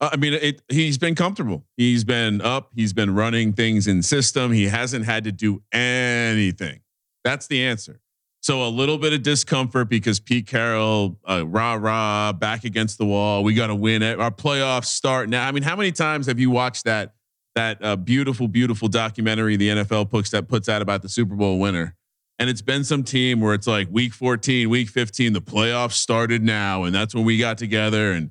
Uh, 0.00 0.10
I 0.12 0.16
mean, 0.16 0.34
it, 0.34 0.62
he's 0.68 0.98
been 0.98 1.14
comfortable. 1.14 1.64
He's 1.76 2.04
been 2.04 2.40
up. 2.40 2.70
He's 2.74 2.92
been 2.92 3.14
running 3.14 3.52
things 3.52 3.86
in 3.86 4.02
system. 4.02 4.52
He 4.52 4.64
hasn't 4.64 5.04
had 5.04 5.24
to 5.24 5.32
do 5.32 5.62
anything. 5.72 6.80
That's 7.24 7.46
the 7.46 7.64
answer. 7.64 8.00
So 8.40 8.64
a 8.64 8.68
little 8.68 8.98
bit 8.98 9.12
of 9.12 9.22
discomfort 9.22 9.88
because 9.88 10.20
Pete 10.20 10.46
Carroll, 10.46 11.18
uh, 11.28 11.44
rah 11.46 11.74
rah, 11.74 12.32
back 12.32 12.62
against 12.62 12.98
the 12.98 13.04
wall. 13.04 13.42
We 13.42 13.54
got 13.54 13.68
to 13.68 13.74
win 13.74 14.02
it. 14.02 14.20
Our 14.20 14.30
playoffs 14.30 14.84
start 14.84 15.28
now. 15.28 15.48
I 15.48 15.50
mean, 15.50 15.64
how 15.64 15.74
many 15.74 15.90
times 15.90 16.26
have 16.26 16.38
you 16.38 16.50
watched 16.50 16.84
that 16.84 17.14
that 17.56 17.82
uh, 17.84 17.96
beautiful, 17.96 18.46
beautiful 18.46 18.86
documentary 18.86 19.56
the 19.56 19.68
NFL 19.70 20.08
puts 20.10 20.30
that 20.30 20.46
puts 20.46 20.68
out 20.68 20.80
about 20.82 21.02
the 21.02 21.08
Super 21.08 21.34
Bowl 21.34 21.58
winner? 21.58 21.96
And 22.38 22.48
it's 22.50 22.62
been 22.62 22.84
some 22.84 23.02
team 23.02 23.40
where 23.40 23.54
it's 23.54 23.66
like 23.66 23.88
week 23.90 24.12
14, 24.12 24.68
week 24.68 24.88
15, 24.90 25.32
the 25.32 25.40
playoffs 25.40 25.94
started 25.94 26.42
now, 26.42 26.84
and 26.84 26.94
that's 26.94 27.14
when 27.14 27.24
we 27.24 27.38
got 27.38 27.58
together 27.58 28.12
and 28.12 28.30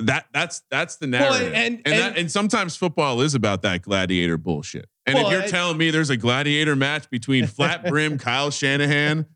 that 0.00 0.26
that's 0.32 0.62
that's 0.70 0.96
the 0.96 1.08
Well, 1.08 1.32
narrative. 1.32 1.52
and- 1.54 1.74
and, 1.76 1.86
and- 1.86 1.98
that, 1.98 2.18
and 2.18 2.30
sometimes 2.30 2.76
football 2.76 3.20
is 3.20 3.34
about 3.34 3.62
that 3.62 3.82
gladiator 3.82 4.36
bullshit. 4.36 4.86
And 5.06 5.14
Well, 5.16 5.26
if 5.26 5.32
you're 5.32 5.42
I- 5.42 5.46
telling 5.48 5.76
me 5.78 5.90
there's 5.90 6.10
a 6.10 6.16
gladiator 6.16 6.76
match 6.76 7.08
between 7.10 7.46
flat 7.48 7.84
brim 7.84 8.18
Kyle 8.18 8.50
Shanahan 8.50 9.26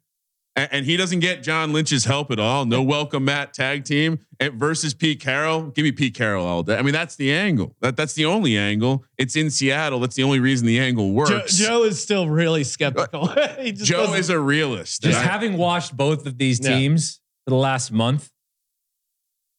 and, 0.56 0.68
and 0.72 0.86
he 0.86 0.96
doesn't 0.96 1.20
get 1.20 1.42
John 1.42 1.72
Lynch's 1.72 2.04
help 2.04 2.30
at 2.30 2.38
all, 2.38 2.64
no 2.64 2.82
welcome 2.82 3.24
Matt 3.24 3.54
tag 3.54 3.84
team 3.84 4.18
and 4.40 4.54
versus 4.54 4.92
Pete 4.94 5.20
Carroll, 5.20 5.62
give 5.70 5.84
me 5.84 5.92
Pete 5.92 6.14
Carroll 6.14 6.44
all 6.46 6.62
day. 6.62 6.76
I 6.76 6.82
mean, 6.82 6.92
that's 6.92 7.16
the 7.16 7.32
angle. 7.32 7.74
That 7.80 7.96
that's 7.96 8.14
the 8.14 8.24
only 8.26 8.56
angle. 8.58 9.04
It's 9.18 9.36
in 9.36 9.50
Seattle. 9.50 10.00
That's 10.00 10.16
the 10.16 10.22
only 10.24 10.40
reason 10.40 10.66
the 10.66 10.80
angle 10.80 11.12
works. 11.12 11.56
Joe 11.56 11.84
is 11.84 12.02
still 12.02 12.28
really 12.28 12.64
skeptical. 12.64 13.28
Uh, 13.30 13.70
Joe 13.72 14.14
is 14.14 14.28
a 14.30 14.38
realist. 14.38 15.02
Just 15.02 15.18
I- 15.18 15.22
having 15.22 15.56
watched 15.56 15.96
both 15.96 16.26
of 16.26 16.38
these 16.38 16.60
Yeah. 16.62 16.76
teams 16.76 17.20
for 17.44 17.50
the 17.50 17.56
last 17.56 17.90
month, 17.92 18.30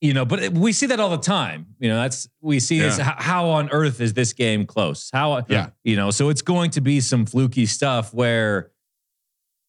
you 0.01 0.13
know, 0.13 0.25
but 0.25 0.50
we 0.51 0.74
see 0.74 0.86
that 0.88 1.00
all 1.00 1.10
the 1.10 1.18
time. 1.18 1.65
You 1.79 1.89
know, 1.89 1.96
that's 2.01 2.27
we 2.41 2.60
see 2.60 2.79
this. 2.79 2.98
Yeah. 2.98 3.06
How, 3.06 3.15
how 3.18 3.50
on 3.51 3.70
earth 3.70 4.01
is 4.01 4.13
this 4.13 4.34
game 4.34 4.65
close? 4.65 5.10
How, 5.13 5.46
Yeah. 5.48 5.70
you 5.86 5.96
know, 5.96 6.12
so 6.12 6.27
it's 6.29 6.41
going 6.41 6.72
to 6.72 6.82
be 6.82 7.00
some 7.00 7.25
fluky 7.25 7.65
stuff 7.65 8.13
where 8.13 8.72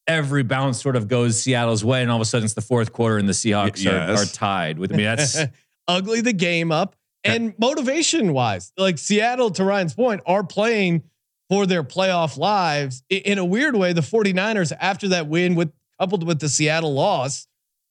every 0.06 0.42
bounce 0.42 0.80
sort 0.82 0.96
of 0.96 1.08
goes 1.08 1.42
Seattle's 1.42 1.84
way, 1.84 2.02
and 2.02 2.10
all 2.10 2.16
of 2.16 2.22
a 2.22 2.24
sudden 2.24 2.44
it's 2.44 2.54
the 2.54 2.60
fourth 2.60 2.92
quarter 2.92 3.18
and 3.18 3.28
the 3.28 3.32
Seahawks 3.32 3.84
Y- 3.84 3.90
are, 3.92 4.10
yes. 4.10 4.22
are 4.22 4.34
tied. 4.34 4.78
With 4.78 4.92
I 4.92 4.96
mean, 4.96 5.06
that's 5.06 5.38
ugly 5.88 6.20
the 6.20 6.32
game 6.32 6.70
up 6.72 6.96
and 7.24 7.54
motivation 7.58 8.32
wise, 8.34 8.72
like 8.76 8.98
Seattle, 8.98 9.50
to 9.52 9.64
Ryan's 9.64 9.94
point, 9.94 10.20
are 10.26 10.44
playing 10.44 11.02
for 11.48 11.66
their 11.66 11.82
playoff 11.82 12.36
lives 12.36 13.02
I- 13.10 13.16
in 13.16 13.38
a 13.38 13.44
weird 13.44 13.76
way. 13.76 13.92
The 13.92 14.00
49ers, 14.02 14.72
after 14.78 15.08
that 15.08 15.26
win 15.28 15.54
with 15.54 15.72
coupled 16.00 16.26
with 16.26 16.40
the 16.40 16.48
Seattle 16.48 16.92
loss, 16.92 17.46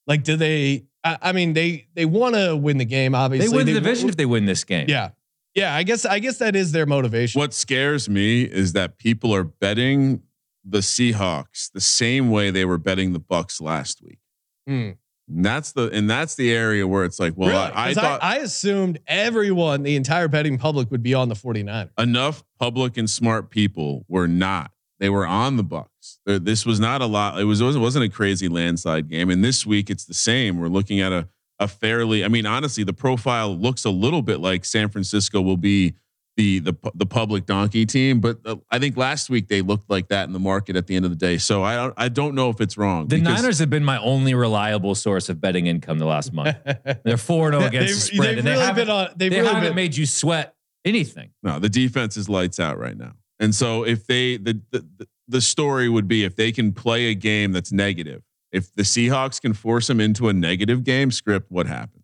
like, 0.06 0.22
do 0.22 0.36
they, 0.36 0.84
I, 1.02 1.18
I 1.22 1.32
mean, 1.32 1.52
they, 1.54 1.86
they 1.94 2.04
want 2.04 2.34
to 2.34 2.54
win 2.56 2.76
the 2.78 2.84
game, 2.84 3.14
Obviously, 3.14 3.46
they 3.46 3.48
obviously. 3.48 3.56
win 3.56 3.66
the 3.74 3.80
division 3.80 4.08
if 4.08 4.16
they 4.16 4.26
win 4.26 4.44
this 4.44 4.62
game. 4.64 4.86
yeah. 4.88 5.10
Yeah. 5.54 5.72
I 5.74 5.84
guess, 5.84 6.04
I 6.04 6.18
guess 6.18 6.38
that 6.38 6.54
is 6.56 6.72
their 6.72 6.84
motivation. 6.84 7.38
What 7.38 7.54
scares 7.54 8.08
me 8.08 8.42
is 8.42 8.72
that 8.72 8.98
people 8.98 9.32
are 9.34 9.44
betting 9.44 10.20
the 10.64 10.78
Seahawks 10.78 11.70
the 11.72 11.80
same 11.80 12.30
way 12.30 12.50
they 12.50 12.64
were 12.64 12.78
betting 12.78 13.12
the 13.12 13.18
Bucks 13.18 13.60
last 13.60 14.02
week. 14.02 14.18
Hmm. 14.66 14.90
And 15.28 15.44
that's 15.44 15.72
the 15.72 15.88
and 15.90 16.08
that's 16.08 16.34
the 16.34 16.52
area 16.52 16.86
where 16.86 17.04
it's 17.04 17.18
like, 17.18 17.32
well, 17.36 17.48
Really? 17.48 17.60
I, 17.72 17.88
I 17.90 17.94
thought 17.94 18.22
I 18.22 18.38
assumed 18.38 18.98
everyone, 19.06 19.82
the 19.82 19.96
entire 19.96 20.28
betting 20.28 20.58
public 20.58 20.90
would 20.90 21.02
be 21.02 21.14
on 21.14 21.28
the 21.28 21.34
49ers. 21.34 21.90
enough 21.98 22.44
public 22.58 22.96
and 22.98 23.08
smart 23.08 23.48
people 23.50 24.04
were 24.08 24.28
not. 24.28 24.70
They 25.00 25.08
were 25.08 25.26
on 25.26 25.56
the 25.56 25.64
Bucks. 25.64 26.20
There- 26.26 26.38
This 26.38 26.64
was 26.66 26.78
not 26.78 27.00
a 27.02 27.06
lot. 27.06 27.40
It 27.40 27.44
was 27.44 27.60
it 27.62 27.78
wasn't 27.78 28.04
a 28.04 28.08
crazy 28.10 28.48
landslide 28.48 29.08
game. 29.08 29.30
And 29.30 29.42
this 29.42 29.64
week 29.64 29.88
it's 29.90 30.04
the 30.04 30.14
same. 30.14 30.58
We're 30.58 30.68
looking 30.68 31.00
at 31.00 31.12
a 31.12 31.28
a 31.60 31.68
fairly. 31.68 32.24
I 32.24 32.28
mean, 32.28 32.46
honestly, 32.46 32.84
the 32.84 32.92
profile 32.92 33.56
looks 33.56 33.84
a 33.84 33.90
little 33.90 34.22
bit 34.22 34.40
like 34.40 34.64
San 34.64 34.88
Francisco 34.88 35.40
will 35.40 35.56
be 35.56 35.94
the 36.36 36.58
the 36.58 36.74
the 36.94 37.06
public 37.06 37.46
donkey 37.46 37.86
team, 37.86 38.20
but 38.20 38.38
uh, 38.44 38.56
I 38.70 38.78
think 38.78 38.96
last 38.96 39.30
week 39.30 39.48
they 39.48 39.62
looked 39.62 39.88
like 39.88 40.08
that 40.08 40.26
in 40.26 40.32
the 40.32 40.40
market 40.40 40.74
at 40.74 40.86
the 40.86 40.96
end 40.96 41.04
of 41.04 41.10
the 41.10 41.16
day. 41.16 41.38
So 41.38 41.62
I 41.62 41.76
don't 41.76 41.94
I 41.96 42.08
don't 42.08 42.34
know 42.34 42.50
if 42.50 42.60
it's 42.60 42.76
wrong. 42.76 43.06
The 43.08 43.20
Niners 43.20 43.58
have 43.60 43.70
been 43.70 43.84
my 43.84 43.98
only 44.00 44.34
reliable 44.34 44.94
source 44.94 45.28
of 45.28 45.40
betting 45.40 45.66
income 45.66 45.98
the 45.98 46.06
last 46.06 46.32
month. 46.32 46.56
They're 47.04 47.16
four 47.16 47.52
zero 47.52 47.64
against 47.64 48.10
the 48.10 48.18
They've, 48.18 48.24
spread, 48.24 48.28
they've 48.30 48.38
and 48.38 48.46
they 48.46 48.50
really 48.52 48.64
haven't, 48.64 48.86
been 48.86 48.94
on, 48.94 49.08
they've 49.16 49.30
they 49.30 49.40
really 49.40 49.48
haven't 49.48 49.68
been, 49.70 49.76
made 49.76 49.96
you 49.96 50.06
sweat 50.06 50.54
anything. 50.84 51.30
No, 51.42 51.58
the 51.58 51.68
defense 51.68 52.16
is 52.16 52.28
lights 52.28 52.58
out 52.58 52.78
right 52.78 52.96
now. 52.96 53.12
And 53.38 53.54
so 53.54 53.84
if 53.84 54.06
they 54.06 54.36
the 54.36 54.60
the 54.70 55.08
the 55.28 55.40
story 55.40 55.88
would 55.88 56.08
be 56.08 56.24
if 56.24 56.36
they 56.36 56.52
can 56.52 56.72
play 56.72 57.06
a 57.06 57.14
game 57.14 57.52
that's 57.52 57.72
negative, 57.72 58.22
If 58.52 58.74
the 58.74 58.82
Seahawks 58.82 59.40
can 59.40 59.52
force 59.52 59.86
them 59.88 60.00
into 60.00 60.28
a 60.28 60.32
negative 60.32 60.84
game 60.84 61.10
script, 61.10 61.50
what 61.50 61.66
happens? 61.66 62.03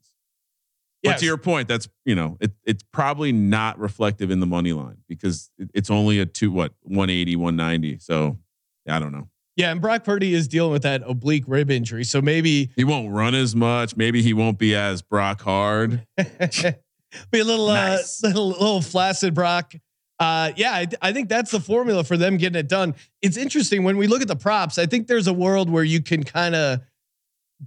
But 1.03 1.11
Yes. 1.13 1.21
to 1.21 1.27
your 1.27 1.39
point, 1.39 1.67
that's 1.69 1.89
you 2.05 2.15
know 2.15 2.37
it, 2.41 2.53
it's 2.65 2.83
probably 2.93 3.33
not 3.33 3.79
reflective 3.79 4.31
in 4.31 4.41
the 4.41 4.47
money 4.47 4.73
line 4.73 4.99
because 5.09 5.51
it, 5.59 5.71
it's 5.75 5.91
only 5.91 6.19
a 6.21 6.27
two 6.27 6.51
what 6.51 6.75
180 6.83 7.37
190 7.37 7.99
so 8.01 8.39
I 8.89 8.99
don't 8.99 9.13
know 9.13 9.29
Yeah, 9.57 9.71
and 9.73 9.81
Brock 9.81 10.05
Purdy 10.05 10.35
is 10.35 10.47
dealing 10.49 10.73
with 10.73 10.83
that 10.83 11.03
oblique 11.07 11.45
rib 11.47 11.71
injury, 11.71 12.05
so 12.05 12.21
maybe 12.21 12.71
he 12.77 12.85
won't 12.85 13.11
run 13.13 13.35
as 13.35 13.57
much 13.57 13.97
maybe 13.97 14.21
he 14.23 14.35
won't 14.35 14.59
be 14.59 14.75
as 14.75 15.01
Brock 15.01 15.41
hard 15.41 16.07
be 17.31 17.41
a 17.41 17.45
little 17.45 17.69
Nice. 17.69 18.23
uh, 18.23 18.27
little 18.29 18.49
little 18.49 18.83
flaccid 18.83 19.35
Brock. 19.35 19.73
Uh, 20.19 20.53
yeah, 20.57 20.73
I, 20.73 20.87
I 21.01 21.13
think 21.15 21.31
that's 21.31 21.51
the 21.51 21.61
formula 21.61 22.05
for 22.05 22.19
them 22.19 22.37
getting 22.37 22.59
it 22.61 22.69
done. 22.69 22.95
It's 23.23 23.39
interesting 23.39 23.85
when 23.85 23.97
we 23.97 24.07
look 24.07 24.21
at 24.21 24.29
the 24.29 24.37
props. 24.37 24.77
I 24.77 24.85
think 24.85 25.07
there's 25.07 25.27
a 25.27 25.33
world 25.33 25.71
where 25.71 25.83
you 25.83 26.03
can 26.03 26.25
kind 26.25 26.55
of 26.55 26.81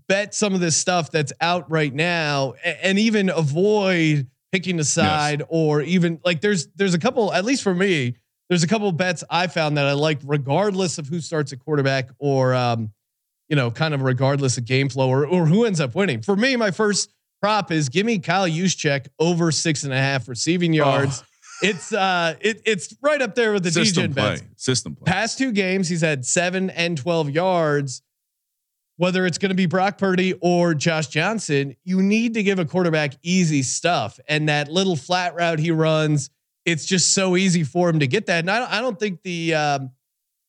bet 0.08 0.34
some 0.34 0.54
of 0.54 0.60
this 0.60 0.76
stuff 0.78 1.12
that's 1.12 1.34
out 1.42 1.70
right 1.72 1.94
now, 1.94 2.54
a- 2.64 2.86
and 2.86 2.98
even 3.00 3.30
avoid 3.30 4.28
picking 4.52 4.80
a 4.80 4.84
side, 4.84 5.44
or 5.50 5.82
even 5.82 6.20
like 6.26 6.42
there's 6.42 6.68
there's 6.76 6.94
a 6.94 7.00
couple. 7.00 7.34
At 7.34 7.46
least 7.46 7.64
for 7.64 7.74
me, 7.74 8.16
there's 8.50 8.64
a 8.64 8.68
couple 8.68 8.92
bets 8.92 9.24
I 9.30 9.48
found 9.48 9.78
that 9.78 9.86
I 9.86 9.94
like, 9.94 10.20
regardless 10.24 10.98
of 10.98 11.08
who 11.08 11.20
starts 11.22 11.54
at 11.54 11.60
quarterback, 11.60 12.10
or 12.20 12.54
um, 12.54 12.92
you 13.50 13.56
know, 13.56 13.72
kind 13.72 13.94
of 13.94 14.02
regardless 14.02 14.58
of 14.58 14.66
game 14.66 14.90
flow, 14.90 15.10
or 15.10 15.26
or 15.26 15.46
who 15.46 15.66
ends 15.66 15.80
up 15.80 15.96
winning. 15.96 16.22
For 16.22 16.36
me, 16.36 16.56
my 16.56 16.72
first 16.72 17.14
prop 17.42 17.72
is 17.72 17.90
give 17.90 18.06
me 18.06 18.20
Kyle 18.20 18.48
Juszczyk 18.48 19.08
over 19.20 19.52
six 19.52 19.84
and 19.84 19.92
a 19.94 19.98
half 19.98 20.28
receiving 20.30 20.74
yards. 20.74 21.24
It's 21.62 21.94
uh, 21.94 22.36
it, 22.42 22.62
it's 22.66 22.94
right 23.02 23.22
up 23.22 23.36
there 23.36 23.54
with 23.54 23.64
the 23.64 23.72
system 23.72 24.12
DJ 24.12 24.14
play 24.16 24.24
bets. 24.36 24.44
system 24.58 24.96
play 24.96 25.06
Past 25.12 25.38
two 25.38 25.52
games, 25.52 25.88
he's 25.88 26.02
had 26.02 26.26
seven 26.26 26.70
and 26.70 26.98
12 26.98 27.30
yards. 27.30 28.02
Whether 28.98 29.26
it's 29.26 29.38
going 29.40 29.50
to 29.50 29.56
be 29.56 29.66
Brock 29.66 29.98
Purdy 29.98 30.34
or 30.42 30.74
Josh 30.76 31.08
Johnson, 31.08 31.76
you 31.84 32.02
need 32.04 32.36
to 32.36 32.44
give 32.44 32.60
a 32.60 32.66
quarterback 32.66 33.14
easy 33.24 33.64
stuff. 33.64 34.20
And 34.28 34.50
that 34.50 34.70
little 34.70 34.96
flat 34.96 35.34
route 35.36 35.58
he 35.60 35.72
runs, 35.72 36.30
it's 36.64 36.86
just 36.86 37.14
so 37.14 37.36
easy 37.36 37.64
for 37.64 37.90
him 37.90 38.00
to 38.00 38.08
get 38.08 38.28
that. 38.28 38.40
And 38.40 38.52
I 38.52 38.60
don't, 38.60 38.72
I 38.72 38.82
don't 38.82 39.00
think 39.00 39.24
the, 39.24 39.56
um, 39.56 39.92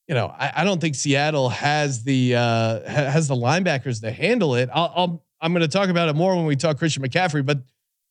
you 0.07 0.13
know, 0.13 0.27
I, 0.27 0.51
I 0.57 0.63
don't 0.63 0.79
think 0.79 0.93
Seattle 0.93 1.49
has 1.49 2.03
the 2.03 2.35
uh, 2.35 2.87
has 2.87 3.27
the 3.27 3.35
linebackers 3.35 4.01
to 4.01 4.11
handle 4.11 4.53
it. 4.55 4.69
I'll, 4.71 4.93
I'll 4.95 5.25
I'm 5.41 5.51
going 5.51 5.61
to 5.63 5.67
talk 5.67 5.89
about 5.89 6.07
it 6.09 6.15
more 6.15 6.35
when 6.35 6.45
we 6.45 6.55
talk 6.55 6.77
Christian 6.77 7.01
McCaffrey, 7.03 7.43
but 7.45 7.63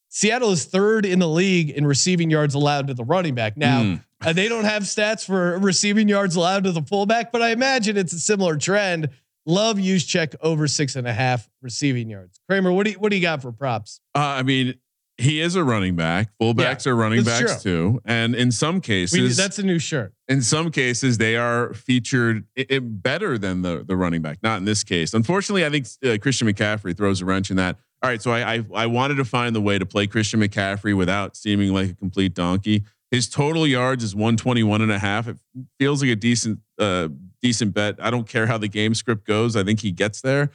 Seattle 0.09 0.51
is 0.51 0.65
third 0.65 1.07
in 1.07 1.21
the 1.21 1.29
league 1.29 1.71
in 1.71 1.87
receiving 1.87 2.31
yards 2.31 2.55
allowed 2.55 2.89
to 2.89 2.95
the 2.95 3.05
running 3.05 3.35
back. 3.35 3.57
Now, 3.57 3.83
Hmm. 3.83 3.95
uh, 4.21 4.33
they 4.33 4.49
don't 4.49 4.65
have 4.65 4.83
stats 4.83 5.25
for 5.25 5.59
receiving 5.59 6.09
yards 6.09 6.37
allowed 6.37 6.65
to 6.65 6.73
the 6.73 6.83
fullback, 6.83 7.31
but 7.33 7.43
I 7.43 7.51
imagine 7.51 7.97
it's 7.97 8.13
a 8.13 8.19
similar 8.21 8.57
trend. 8.57 9.09
Love 9.47 9.77
Juszczyk 9.77 10.35
over 10.41 10.67
six 10.67 10.97
and 10.97 11.07
a 11.07 11.13
half 11.13 11.49
receiving 11.63 12.09
yards. 12.09 12.41
Kramer, 12.49 12.73
what 12.73 12.85
do 12.87 12.93
you, 12.93 12.99
what 12.99 13.11
do 13.11 13.17
you 13.17 13.23
got 13.23 13.43
for 13.43 13.53
props? 13.53 14.01
uh, 14.15 14.19
I 14.21 14.43
mean 14.43 14.75
he 15.17 15.41
is 15.41 15.55
a 15.55 15.63
running 15.63 15.95
back 15.95 16.29
fullbacks 16.43 16.89
are 16.89 16.97
running 16.97 17.23
backs 17.23 17.63
too 17.63 18.01
and 18.05 18.35
in 18.35 18.51
some 18.51 18.81
cases 18.81 19.17
We, 19.17 19.29
that's 19.29 19.61
a 19.61 19.63
new 19.63 19.79
shirt. 19.79 20.13
in 20.29 20.43
some 20.43 20.73
cases 20.73 21.19
they 21.19 21.37
are 21.37 21.73
featured 21.73 22.45
i- 22.59 22.67
i- 22.69 22.79
better 22.81 23.39
than 23.39 23.63
the 23.63 23.85
the 23.87 23.97
running 23.97 24.23
back. 24.23 24.39
Not 24.43 24.59
in 24.59 24.65
this 24.65 24.83
case. 24.83 25.15
Unfortunately, 25.15 25.65
I 25.65 25.71
think 25.71 25.87
uh, 26.05 26.19
Christian 26.21 26.49
McCaffrey 26.49 26.97
throws 26.97 27.21
a 27.21 27.27
wrench 27.27 27.51
in 27.51 27.57
that. 27.59 27.77
All 28.03 28.11
right, 28.11 28.21
so 28.21 28.33
I, 28.33 28.55
I 28.57 28.65
I 28.75 28.87
wanted 28.87 29.15
to 29.17 29.25
find 29.25 29.55
the 29.55 29.61
way 29.61 29.79
to 29.79 29.87
play 29.87 30.09
Christian 30.09 30.41
McCaffrey 30.41 30.97
without 30.97 31.37
seeming 31.37 31.73
like 31.73 31.91
a 31.91 31.95
complete 31.95 32.35
donkey. 32.35 32.83
His 33.13 33.29
total 33.29 33.69
yards 33.69 34.03
is 34.03 34.17
121 34.17 34.83
and 34.83 34.91
a 34.91 34.99
half. 34.99 35.29
It 35.29 35.37
feels 35.79 36.03
like 36.03 36.11
a 36.11 36.17
decent 36.17 36.59
uh 36.79 37.07
decent 37.45 37.75
bet. 37.75 37.97
I 38.01 38.11
don't 38.11 38.27
care 38.27 38.47
how 38.47 38.57
the 38.57 38.69
game 38.69 38.95
script 38.95 39.27
goes. 39.27 39.55
I 39.55 39.63
think 39.63 39.81
he 39.81 39.93
gets 39.93 40.23
there. 40.23 40.51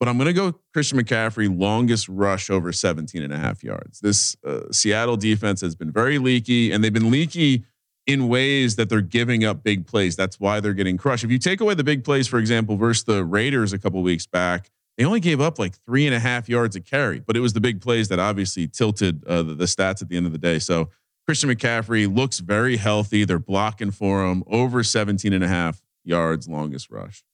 But 0.00 0.08
I'm 0.08 0.18
going 0.18 0.26
to 0.26 0.32
go 0.32 0.58
Christian 0.72 0.98
McCaffrey 0.98 1.48
longest 1.56 2.08
rush 2.08 2.50
over 2.50 2.72
17 2.72 3.22
and 3.22 3.32
a 3.32 3.38
half 3.38 3.62
yards. 3.62 4.00
This 4.00 4.36
uh, 4.44 4.62
Seattle 4.72 5.16
defense 5.16 5.60
has 5.60 5.76
been 5.76 5.92
very 5.92 6.18
leaky 6.18 6.72
and 6.72 6.82
they've 6.82 6.92
been 6.92 7.12
leaky 7.12 7.64
in 8.08 8.26
ways 8.26 8.74
that 8.74 8.88
they're 8.88 9.00
giving 9.00 9.44
up 9.44 9.62
big 9.62 9.86
plays. 9.86 10.16
That's 10.16 10.40
why 10.40 10.58
they're 10.58 10.74
getting 10.74 10.96
crushed. 10.96 11.22
If 11.22 11.30
you 11.30 11.38
take 11.38 11.60
away 11.60 11.74
the 11.74 11.84
big 11.84 12.02
plays, 12.02 12.26
for 12.26 12.40
example, 12.40 12.76
versus 12.76 13.04
the 13.04 13.24
Raiders 13.24 13.72
a 13.72 13.78
couple 13.78 14.02
weeks 14.02 14.26
back, 14.26 14.68
they 14.98 15.04
only 15.04 15.20
gave 15.20 15.40
up 15.40 15.60
like 15.60 15.76
three 15.86 16.06
and 16.06 16.14
a 16.14 16.18
half 16.18 16.48
yards 16.48 16.74
a 16.74 16.80
carry, 16.80 17.20
but 17.20 17.36
it 17.36 17.40
was 17.40 17.52
the 17.52 17.60
big 17.60 17.80
plays 17.80 18.08
that 18.08 18.18
obviously 18.18 18.66
tilted 18.66 19.24
uh, 19.24 19.44
the, 19.44 19.54
the 19.54 19.66
stats 19.66 20.02
at 20.02 20.08
the 20.08 20.16
end 20.16 20.26
of 20.26 20.32
the 20.32 20.38
day. 20.38 20.58
So 20.58 20.90
Christian 21.26 21.48
McCaffrey 21.48 22.12
looks 22.12 22.40
very 22.40 22.76
healthy. 22.76 23.24
They're 23.24 23.38
blocking 23.38 23.92
for 23.92 24.26
him 24.26 24.42
over 24.48 24.82
17 24.82 25.32
and 25.32 25.44
a 25.44 25.48
half 25.48 25.80
yards 26.04 26.48
longest 26.48 26.90
rush. 26.90 27.24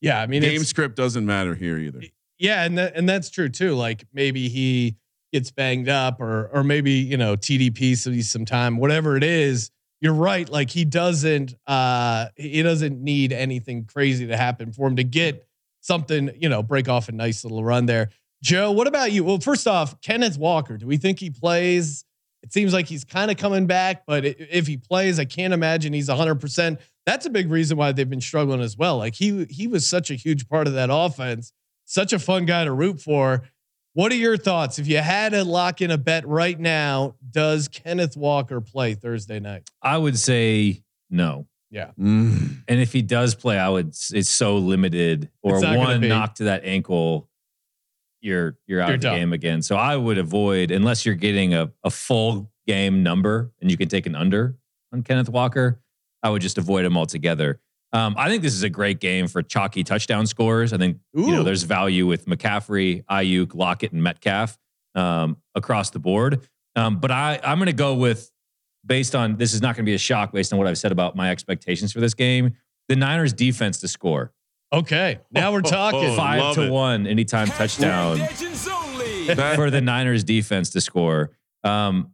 Yeah, 0.00 0.20
I 0.20 0.26
mean, 0.26 0.42
Game 0.42 0.64
script 0.64 0.96
doesn't 0.96 1.24
matter 1.24 1.54
here 1.54 1.78
either. 1.78 2.02
yeah, 2.38 2.64
and 2.64 2.76
that, 2.78 2.96
and 2.96 3.08
that's 3.08 3.30
true 3.30 3.48
too. 3.48 3.74
Like 3.74 4.04
maybe 4.12 4.48
he 4.48 4.96
gets 5.32 5.50
banged 5.50 5.88
up, 5.88 6.20
or 6.20 6.48
or 6.52 6.64
maybe 6.64 6.92
you 6.92 7.16
know 7.16 7.36
TDP 7.36 7.96
so 7.96 8.10
he's 8.10 8.30
some 8.30 8.44
time, 8.44 8.76
whatever 8.78 9.16
it 9.16 9.24
is. 9.24 9.70
You're 10.00 10.14
right. 10.14 10.48
Like 10.48 10.70
he 10.70 10.84
doesn't 10.84 11.54
uh 11.68 12.26
he 12.36 12.62
doesn't 12.62 13.00
need 13.00 13.32
anything 13.32 13.84
crazy 13.84 14.26
to 14.26 14.36
happen 14.36 14.72
for 14.72 14.88
him 14.88 14.96
to 14.96 15.04
get 15.04 15.46
something, 15.80 16.30
you 16.36 16.48
know, 16.48 16.62
break 16.62 16.88
off 16.88 17.08
a 17.08 17.12
nice 17.12 17.44
little 17.44 17.62
run 17.62 17.86
there. 17.86 18.10
Joe, 18.42 18.72
what 18.72 18.88
about 18.88 19.12
you? 19.12 19.22
Well, 19.22 19.38
first 19.38 19.68
off, 19.68 20.00
Kenneth 20.00 20.36
Walker, 20.36 20.76
do 20.76 20.86
we 20.86 20.96
think 20.96 21.20
he 21.20 21.30
plays? 21.30 22.04
It 22.42 22.52
seems 22.52 22.72
like 22.72 22.86
he's 22.86 23.04
kind 23.04 23.30
of 23.30 23.36
coming 23.36 23.68
back, 23.68 24.02
but 24.04 24.24
if 24.24 24.66
he 24.66 24.76
plays, 24.76 25.20
I 25.20 25.24
can't 25.24 25.54
imagine 25.54 25.92
he's 25.92 26.08
100%. 26.08 26.78
That's 27.06 27.26
a 27.26 27.30
big 27.30 27.50
reason 27.50 27.76
why 27.76 27.92
they've 27.92 28.08
been 28.08 28.20
struggling 28.20 28.60
as 28.60 28.76
well. 28.76 28.98
Like 28.98 29.14
he 29.14 29.44
he 29.50 29.66
was 29.66 29.86
such 29.86 30.10
a 30.10 30.14
huge 30.14 30.48
part 30.48 30.66
of 30.66 30.74
that 30.74 30.88
offense, 30.92 31.52
such 31.84 32.12
a 32.12 32.18
fun 32.18 32.46
guy 32.46 32.64
to 32.64 32.72
root 32.72 33.00
for. 33.00 33.42
What 33.94 34.10
are 34.12 34.16
your 34.16 34.36
thoughts? 34.38 34.78
If 34.78 34.86
you 34.86 34.98
had 34.98 35.32
to 35.32 35.44
lock 35.44 35.82
in 35.82 35.90
a 35.90 35.98
bet 35.98 36.26
right 36.26 36.58
now, 36.58 37.16
does 37.30 37.68
Kenneth 37.68 38.16
Walker 38.16 38.60
play 38.60 38.94
Thursday 38.94 39.38
night? 39.38 39.68
I 39.82 39.98
would 39.98 40.18
say 40.18 40.82
no. 41.10 41.46
Mm. 41.74 42.62
And 42.68 42.80
if 42.80 42.92
he 42.92 43.02
does 43.02 43.34
play, 43.34 43.58
I 43.58 43.68
would. 43.68 43.88
It's 43.88 44.28
so 44.28 44.56
limited, 44.58 45.30
or 45.42 45.54
It's 45.54 45.62
not 45.62 45.74
gonna 45.76 45.98
one 46.00 46.08
knock 46.08 46.36
to 46.36 46.44
that 46.44 46.64
ankle, 46.64 47.28
you're 48.20 48.56
you're 48.66 48.80
out 48.80 48.88
You're 48.88 48.94
of 48.96 49.00
the 49.00 49.08
done. 49.08 49.18
game 49.18 49.32
again. 49.32 49.62
So 49.62 49.76
I 49.76 49.96
would 49.96 50.18
avoid 50.18 50.70
unless 50.70 51.04
you're 51.04 51.14
getting 51.14 51.54
a 51.54 51.70
a 51.82 51.90
full 51.90 52.50
game 52.66 53.02
number 53.02 53.52
and 53.60 53.70
you 53.70 53.76
can 53.76 53.88
take 53.88 54.06
an 54.06 54.14
under 54.14 54.56
on 54.92 55.02
Kenneth 55.02 55.28
Walker. 55.28 55.80
I 56.22 56.30
would 56.30 56.42
just 56.42 56.58
avoid 56.58 56.84
them 56.84 56.96
altogether. 56.96 57.60
Um, 57.92 58.14
I 58.16 58.28
think 58.28 58.42
this 58.42 58.54
is 58.54 58.62
a 58.62 58.70
great 58.70 59.00
game 59.00 59.26
for 59.26 59.42
chalky 59.42 59.84
touchdown 59.84 60.26
scores. 60.26 60.72
I 60.72 60.78
think 60.78 60.98
you 61.14 61.30
know 61.30 61.42
there's 61.42 61.64
value 61.64 62.06
with 62.06 62.26
McCaffrey, 62.26 63.04
Aiyuk, 63.04 63.54
Lockett, 63.54 63.92
and 63.92 64.02
Metcalf 64.02 64.58
um, 64.94 65.36
across 65.54 65.90
the 65.90 65.98
board. 65.98 66.46
Um, 66.74 67.00
but 67.00 67.10
I 67.10 67.38
I'm 67.44 67.58
going 67.58 67.66
to 67.66 67.72
go 67.72 67.94
with 67.94 68.30
based 68.84 69.14
on 69.14 69.36
this 69.36 69.52
is 69.52 69.60
not 69.60 69.76
going 69.76 69.84
to 69.84 69.90
be 69.90 69.94
a 69.94 69.98
shock 69.98 70.32
based 70.32 70.52
on 70.52 70.58
what 70.58 70.66
I've 70.66 70.78
said 70.78 70.92
about 70.92 71.16
my 71.16 71.30
expectations 71.30 71.92
for 71.92 72.00
this 72.00 72.14
game. 72.14 72.54
The 72.88 72.96
Niners 72.96 73.32
defense 73.32 73.80
to 73.80 73.88
score 73.88 74.32
Okay, 74.72 75.20
now 75.30 75.52
we're 75.52 75.60
talking. 75.62 76.04
Oh, 76.04 76.16
five 76.16 76.54
to 76.54 76.62
it. 76.64 76.70
one 76.70 77.06
anytime 77.06 77.48
touchdown 77.48 78.18
for 79.54 79.70
the 79.70 79.80
Niners 79.82 80.24
defense 80.24 80.70
to 80.70 80.80
score. 80.80 81.30
Um, 81.62 82.12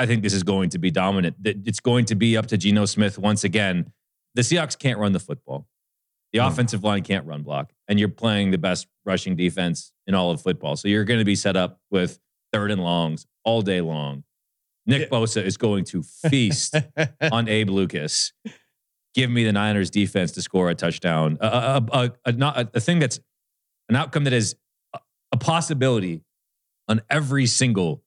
I 0.00 0.06
think 0.06 0.22
this 0.22 0.32
is 0.32 0.42
going 0.42 0.70
to 0.70 0.78
be 0.78 0.90
dominant. 0.90 1.36
It's 1.44 1.80
going 1.80 2.06
to 2.06 2.14
be 2.14 2.36
up 2.36 2.46
to 2.46 2.56
Geno 2.56 2.86
Smith 2.86 3.18
once 3.18 3.44
again. 3.44 3.92
The 4.34 4.42
Seahawks 4.42 4.78
can't 4.78 4.98
run 4.98 5.12
the 5.12 5.20
football. 5.20 5.66
The 6.32 6.38
No. 6.38 6.46
offensive 6.46 6.82
line 6.84 7.02
can't 7.02 7.26
run 7.26 7.42
block, 7.42 7.72
and 7.88 7.98
you're 7.98 8.08
playing 8.08 8.50
the 8.50 8.58
best 8.58 8.86
rushing 9.04 9.36
defense 9.36 9.92
in 10.06 10.14
all 10.14 10.30
of 10.30 10.40
football. 10.40 10.76
So 10.76 10.88
you're 10.88 11.04
going 11.04 11.18
to 11.18 11.24
be 11.24 11.34
set 11.34 11.56
up 11.56 11.80
with 11.90 12.18
third 12.52 12.70
and 12.70 12.82
longs 12.82 13.26
all 13.44 13.62
day 13.62 13.80
long. 13.80 14.24
Nick 14.86 15.02
Yeah. 15.02 15.08
Bosa 15.08 15.42
is 15.44 15.56
going 15.56 15.84
to 15.86 16.02
feast 16.02 16.76
on 17.32 17.48
Abe 17.48 17.68
Lucas. 17.70 18.32
Give 19.14 19.28
me 19.30 19.44
the 19.44 19.52
Niners 19.52 19.90
defense 19.90 20.32
to 20.32 20.42
score 20.42 20.70
a 20.70 20.74
touchdown. 20.74 21.36
A, 21.40 21.46
a, 21.46 21.86
a, 21.92 22.12
a, 22.26 22.32
not, 22.32 22.70
a, 22.74 22.80
thing 22.80 23.00
that's 23.00 23.18
an 23.88 23.96
outcome 23.96 24.24
that 24.24 24.32
is 24.32 24.54
a 25.32 25.36
possibility 25.36 26.22
on 26.88 27.02
every 27.10 27.46
single 27.46 28.02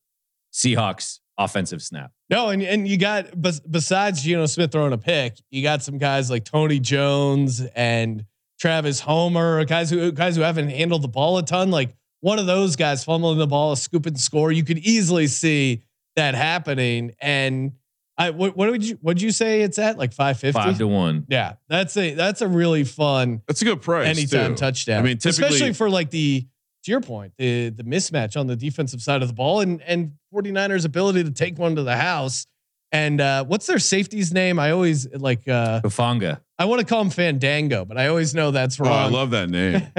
Seahawks 0.54 1.20
offensive 1.38 1.82
snap. 1.82 2.12
No, 2.30 2.50
and 2.50 2.62
and 2.62 2.88
you 2.88 2.98
got 2.98 3.40
bes- 3.40 3.60
besides 3.60 4.24
Geno 4.24 4.46
Smith 4.46 4.72
throwing 4.72 4.94
a 4.94 4.98
pick, 4.98 5.38
you 5.52 5.63
got 5.63 5.84
some 5.84 5.98
guys 5.98 6.30
like 6.30 6.46
Tony 6.46 6.80
Jones 6.80 7.62
and 7.75 8.25
Travis 8.60 9.00
Homer, 9.00 9.66
guys 9.66 9.90
who 9.90 10.12
guys 10.12 10.36
who 10.36 10.42
haven't 10.42 10.70
handled 10.70 11.02
the 11.02 11.08
ball 11.08 11.38
a 11.38 11.44
ton. 11.44 11.72
Like 11.72 11.96
one 12.22 12.40
of 12.40 12.46
those 12.46 12.75
guys 12.75 13.04
fumbling 13.04 13.38
the 13.38 13.48
ball, 13.48 13.74
a 13.74 13.78
scoop 13.78 14.06
and 14.06 14.20
score. 14.20 14.52
You 14.52 14.63
could 14.63 14.78
easily 14.80 15.28
see 15.28 15.84
that 16.16 16.36
happening. 16.36 17.13
And 17.20 17.74
I 18.18 18.30
what 18.30 18.56
what 18.56 18.70
would 18.70 18.86
you 18.88 18.98
what'd 19.02 19.22
you 19.22 19.32
say 19.32 19.62
it's 19.62 19.80
at 19.80 19.98
like 19.98 20.13
five 20.13 20.40
fifty? 20.40 20.54
Five 20.62 20.78
to 20.78 20.88
one. 20.88 21.25
Yeah, 21.30 21.54
that's 21.68 21.98
a 21.98 22.13
that's 22.13 22.42
a 22.42 22.48
really 22.48 22.84
fun 22.84 23.42
That's 23.48 23.62
a 23.62 23.66
good 23.66 23.82
price. 23.82 24.08
anytime 24.08 24.52
too. 24.56 24.60
touchdown. 24.60 25.00
I 25.00 25.02
mean, 25.04 25.18
typically, 25.18 25.46
especially 25.48 25.74
for 25.74 25.90
like 25.90 26.12
the 26.12 26.46
to 26.84 26.92
your 26.92 27.02
point, 27.02 27.34
the 27.38 27.70
the 27.70 27.84
mismatch 27.84 28.40
on 28.40 28.48
the 28.48 28.56
defensive 28.56 29.02
side 29.02 29.22
of 29.22 29.28
the 29.28 29.34
ball 29.34 29.62
and 29.62 29.82
and 29.84 30.13
49ers 30.34 30.86
ability 30.86 31.24
to 31.24 31.32
take 31.32 31.58
one 31.58 31.75
to 31.75 31.84
the 31.84 31.96
house. 31.98 32.46
And 32.92 33.20
uh, 33.20 33.44
what's 33.46 33.66
their 33.66 33.80
safety's 33.80 34.32
name? 34.32 34.60
I 34.60 34.70
always 34.70 35.08
like 35.16 35.48
uh 35.48 35.82
Hufanga. 35.82 36.42
I 36.60 36.66
want 36.66 36.80
to 36.82 36.86
call 36.86 37.02
him 37.02 37.10
Fandango, 37.10 37.84
but 37.86 37.98
I 37.98 38.08
always 38.08 38.36
know 38.36 38.52
that's 38.52 38.80
Oh, 38.80 38.84
I 38.86 39.08
love 39.08 39.32
that 39.32 39.50
name. 39.50 39.82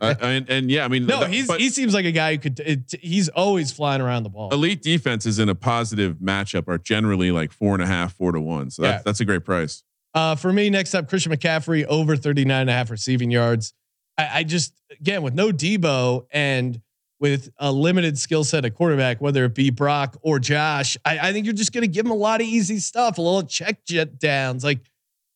Uh, 0.00 0.14
and, 0.20 0.48
and 0.48 0.70
yeah, 0.70 0.84
I 0.84 0.88
mean, 0.88 1.06
no, 1.06 1.20
that- 1.20 1.30
he's 1.30 1.48
but 1.48 1.60
he 1.60 1.70
seems 1.70 1.92
like 1.94 2.04
a 2.04 2.12
guy 2.12 2.32
who 2.34 2.38
could. 2.38 2.60
It, 2.60 2.94
he's 3.00 3.28
always 3.30 3.72
flying 3.72 4.00
around 4.00 4.22
the 4.22 4.28
ball. 4.28 4.50
elite 4.52 4.82
defenses 4.82 5.38
in 5.40 5.48
a 5.48 5.54
positive 5.56 6.16
matchup 6.18 6.68
are 6.68 6.78
generally 6.78 7.30
like 7.32 7.50
four 7.52 7.74
and 7.74 7.82
a 7.82 7.86
half, 7.86 8.14
four 8.14 8.30
to 8.32 8.40
one. 8.40 8.70
So 8.70 8.82
that's, 8.82 8.98
Yeah. 9.00 9.02
that's 9.04 9.20
a 9.20 9.24
great 9.24 9.44
price. 9.44 9.82
Uh, 10.14 10.36
for 10.36 10.52
me, 10.52 10.70
next 10.70 10.94
up, 10.94 11.08
Christian 11.08 11.32
McCaffrey 11.32 11.84
over 11.86 12.16
39 12.16 12.60
and 12.60 12.70
a 12.70 12.72
half 12.72 12.90
receiving 12.90 13.30
yards. 13.30 13.74
I, 14.18 14.40
I 14.40 14.42
just, 14.42 14.74
again, 15.00 15.22
with 15.22 15.34
no 15.34 15.50
Debo 15.50 16.26
and 16.32 16.80
with 17.20 17.50
a 17.58 17.72
limited 17.72 18.18
skill 18.18 18.44
set 18.44 18.64
at 18.64 18.74
quarterback, 18.74 19.20
whether 19.20 19.44
it 19.44 19.54
be 19.54 19.70
Brock 19.70 20.16
or 20.22 20.38
Josh, 20.38 20.96
I, 21.04 21.18
I 21.28 21.32
think 21.32 21.46
you're 21.46 21.54
just 21.54 21.72
going 21.72 21.82
to 21.82 21.88
give 21.88 22.04
him 22.04 22.12
a 22.12 22.16
lot 22.16 22.40
of 22.40 22.46
easy 22.46 22.78
stuff, 22.78 23.18
a 23.18 23.22
little 23.22 23.42
check 23.42 23.84
jet 23.84 24.18
downs. 24.18 24.62
Like, 24.64 24.80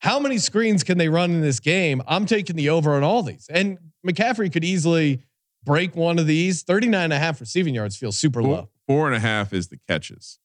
how 0.01 0.19
many 0.19 0.39
screens 0.39 0.83
can 0.83 0.99
they 0.99 1.09
run 1.09 1.31
in 1.31 1.41
this 1.41 1.61
game? 1.61 2.03
I'm 2.07 2.27
taking 2.27 2.57
the 2.57 2.71
over 2.71 2.95
on 2.95 3.03
all 3.05 3.23
these. 3.23 3.47
And 3.49 3.79
McCaffrey 4.07 4.53
could 4.53 4.65
easily 4.65 5.23
break 5.65 5.95
one 5.95 6.19
of 6.19 6.27
these. 6.27 6.63
39 6.63 7.05
and 7.05 7.13
a 7.13 7.19
half 7.19 7.41
receiving 7.41 7.75
yards 7.75 7.97
feels 7.97 8.19
super 8.19 8.43
Four, 8.43 8.53
low. 8.53 8.69
four 8.87 9.07
and 9.07 9.15
a 9.15 9.21
half 9.21 9.53
is 9.53 9.69
the 9.69 9.79
catches. 9.89 10.39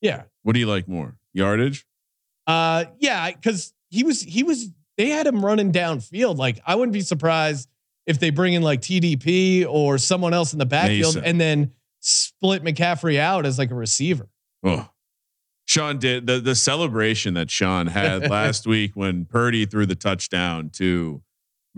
Yeah. 0.00 0.22
What 0.42 0.52
do 0.54 0.60
you 0.60 0.66
like 0.66 0.86
more? 0.88 1.16
Yardage? 1.32 1.84
Uh, 2.46 2.84
yeah, 2.98 3.30
because 3.30 3.72
he 3.90 4.02
was 4.04 4.20
he 4.22 4.42
was 4.42 4.68
they 4.96 5.08
had 5.10 5.26
him 5.26 5.44
running 5.44 5.70
downfield. 5.72 6.36
Like 6.36 6.60
I 6.66 6.74
wouldn't 6.74 6.92
be 6.92 7.00
surprised 7.02 7.68
if 8.06 8.18
they 8.18 8.30
bring 8.30 8.54
in 8.54 8.62
like 8.62 8.80
TDP 8.80 9.66
or 9.68 9.98
someone 9.98 10.34
else 10.34 10.52
in 10.52 10.58
the 10.58 10.66
backfield 10.66 11.14
Mason. 11.16 11.24
and 11.24 11.40
then 11.40 11.72
split 12.00 12.64
McCaffrey 12.64 13.18
out 13.18 13.46
as 13.46 13.58
like 13.58 13.70
a 13.70 13.74
receiver. 13.74 14.28
Oh, 14.64 14.88
Sean 15.64 15.98
did 15.98 16.26
the 16.26 16.40
the 16.40 16.54
celebration 16.54 17.34
that 17.34 17.50
Sean 17.50 17.86
had 17.86 18.30
last 18.30 18.66
week 18.66 18.92
when 18.94 19.24
Purdy 19.24 19.66
threw 19.66 19.86
the 19.86 19.94
touchdown 19.94 20.70
to 20.70 21.22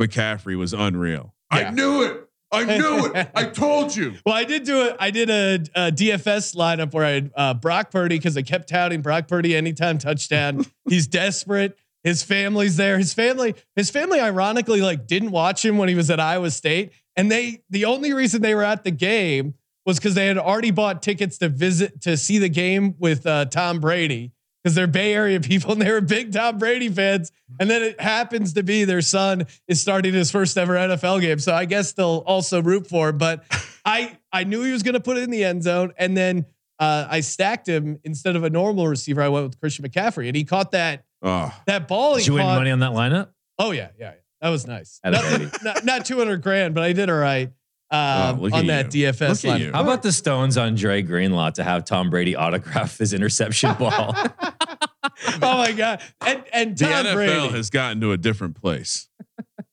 McCaffrey 0.00 0.56
was 0.56 0.72
unreal. 0.72 1.34
Yeah. 1.52 1.68
I 1.68 1.70
knew 1.70 2.02
it. 2.02 2.28
I 2.50 2.78
knew 2.78 3.12
it. 3.12 3.30
I 3.34 3.44
told 3.44 3.94
you. 3.94 4.14
Well, 4.24 4.34
I 4.34 4.44
did 4.44 4.64
do 4.64 4.82
it. 4.82 4.96
I 5.00 5.10
did 5.10 5.28
a, 5.28 5.54
a 5.74 5.92
DFS 5.92 6.54
lineup 6.54 6.92
where 6.92 7.04
I 7.04 7.10
had 7.10 7.32
uh, 7.36 7.54
Brock 7.54 7.90
Purdy 7.90 8.16
because 8.16 8.36
I 8.36 8.42
kept 8.42 8.68
touting 8.68 9.02
Brock 9.02 9.28
Purdy 9.28 9.56
anytime 9.56 9.98
touchdown. 9.98 10.64
He's 10.88 11.06
desperate. 11.06 11.76
His 12.04 12.22
family's 12.22 12.76
there. 12.76 12.98
His 12.98 13.14
family, 13.14 13.54
his 13.74 13.90
family, 13.90 14.20
ironically, 14.20 14.82
like 14.82 15.06
didn't 15.06 15.30
watch 15.30 15.64
him 15.64 15.78
when 15.78 15.88
he 15.88 15.94
was 15.94 16.10
at 16.10 16.20
Iowa 16.20 16.50
State, 16.50 16.92
and 17.16 17.32
they 17.32 17.62
the 17.70 17.86
only 17.86 18.12
reason 18.12 18.42
they 18.42 18.54
were 18.54 18.62
at 18.62 18.84
the 18.84 18.90
game 18.90 19.54
was 19.86 19.98
because 19.98 20.14
they 20.14 20.26
had 20.26 20.38
already 20.38 20.70
bought 20.70 21.02
tickets 21.02 21.38
to 21.38 21.48
visit 21.48 22.02
to 22.02 22.16
see 22.16 22.38
the 22.38 22.48
game 22.48 22.94
with 22.98 23.26
uh, 23.26 23.46
Tom 23.46 23.80
Brady 23.80 24.32
because 24.62 24.74
they're 24.74 24.86
Bay 24.86 25.14
Area 25.14 25.40
people 25.40 25.72
and 25.72 25.82
they 25.82 25.90
were 25.90 26.00
big 26.00 26.32
Tom 26.32 26.58
Brady 26.58 26.88
fans. 26.88 27.32
And 27.60 27.70
then 27.70 27.82
it 27.82 28.00
happens 28.00 28.54
to 28.54 28.62
be 28.62 28.84
their 28.84 29.02
son 29.02 29.46
is 29.68 29.80
starting 29.80 30.14
his 30.14 30.30
first 30.30 30.56
ever 30.58 30.74
NFL 30.74 31.20
game, 31.20 31.38
so 31.38 31.54
I 31.54 31.64
guess 31.64 31.92
they'll 31.92 32.22
also 32.26 32.62
root 32.62 32.86
for 32.86 33.10
him. 33.10 33.18
But 33.18 33.44
I 33.84 34.18
I 34.32 34.44
knew 34.44 34.62
he 34.62 34.72
was 34.72 34.82
going 34.82 34.94
to 34.94 35.00
put 35.00 35.16
it 35.16 35.22
in 35.22 35.30
the 35.30 35.44
end 35.44 35.62
zone, 35.62 35.92
and 35.98 36.16
then 36.16 36.46
uh, 36.78 37.06
I 37.08 37.20
stacked 37.20 37.68
him 37.68 38.00
instead 38.04 38.36
of 38.36 38.44
a 38.44 38.50
normal 38.50 38.88
receiver. 38.88 39.22
I 39.22 39.28
went 39.28 39.46
with 39.46 39.60
Christian 39.60 39.88
McCaffrey, 39.88 40.26
and 40.26 40.36
he 40.36 40.44
caught 40.44 40.72
that 40.72 41.04
Oh, 41.24 41.52
that 41.66 41.88
ball. 41.88 42.14
Did 42.16 42.20
He 42.22 42.26
you 42.26 42.34
win 42.34 42.42
caught, 42.44 42.58
money 42.58 42.70
on 42.70 42.80
that 42.80 42.92
lineup? 42.92 43.30
Oh 43.58 43.70
yeah, 43.72 43.88
yeah, 43.98 44.10
yeah. 44.10 44.12
That 44.42 44.50
was 44.50 44.66
nice. 44.66 45.00
Atta 45.02 45.16
Not, 45.16 45.38
baby. 45.38 45.50
not, 45.64 45.84
not 45.84 46.04
200 46.06 46.42
grand, 46.42 46.74
but 46.74 46.84
I 46.84 46.92
did 46.92 47.08
all 47.08 47.16
right 47.16 47.48
um, 47.90 48.38
Oh, 48.38 48.42
look 48.42 48.52
on 48.52 48.68
at 48.68 48.90
that 48.90 48.94
you. 48.94 49.06
DFS 49.06 49.20
Look 49.28 49.38
at 49.38 49.44
line. 49.44 49.60
you. 49.62 49.72
How 49.72 49.82
about 49.82 50.02
the 50.02 50.12
Stones 50.12 50.58
on 50.58 50.74
Dre 50.74 51.00
Greenlaw 51.02 51.50
to 51.52 51.64
have 51.64 51.84
Tom 51.86 52.10
Brady 52.10 52.36
autograph 52.36 52.98
his 52.98 53.12
interception 53.14 53.72
ball? 53.78 54.14
oh 54.16 55.38
my 55.40 55.72
god! 55.72 56.02
And 56.26 56.44
and 56.52 56.76
the 56.76 56.84
Tom 56.84 57.06
NFL 57.06 57.14
Brady 57.14 57.48
has 57.48 57.70
gotten 57.70 58.00
to 58.02 58.12
a 58.12 58.16
different 58.18 58.60
place. 58.60 59.08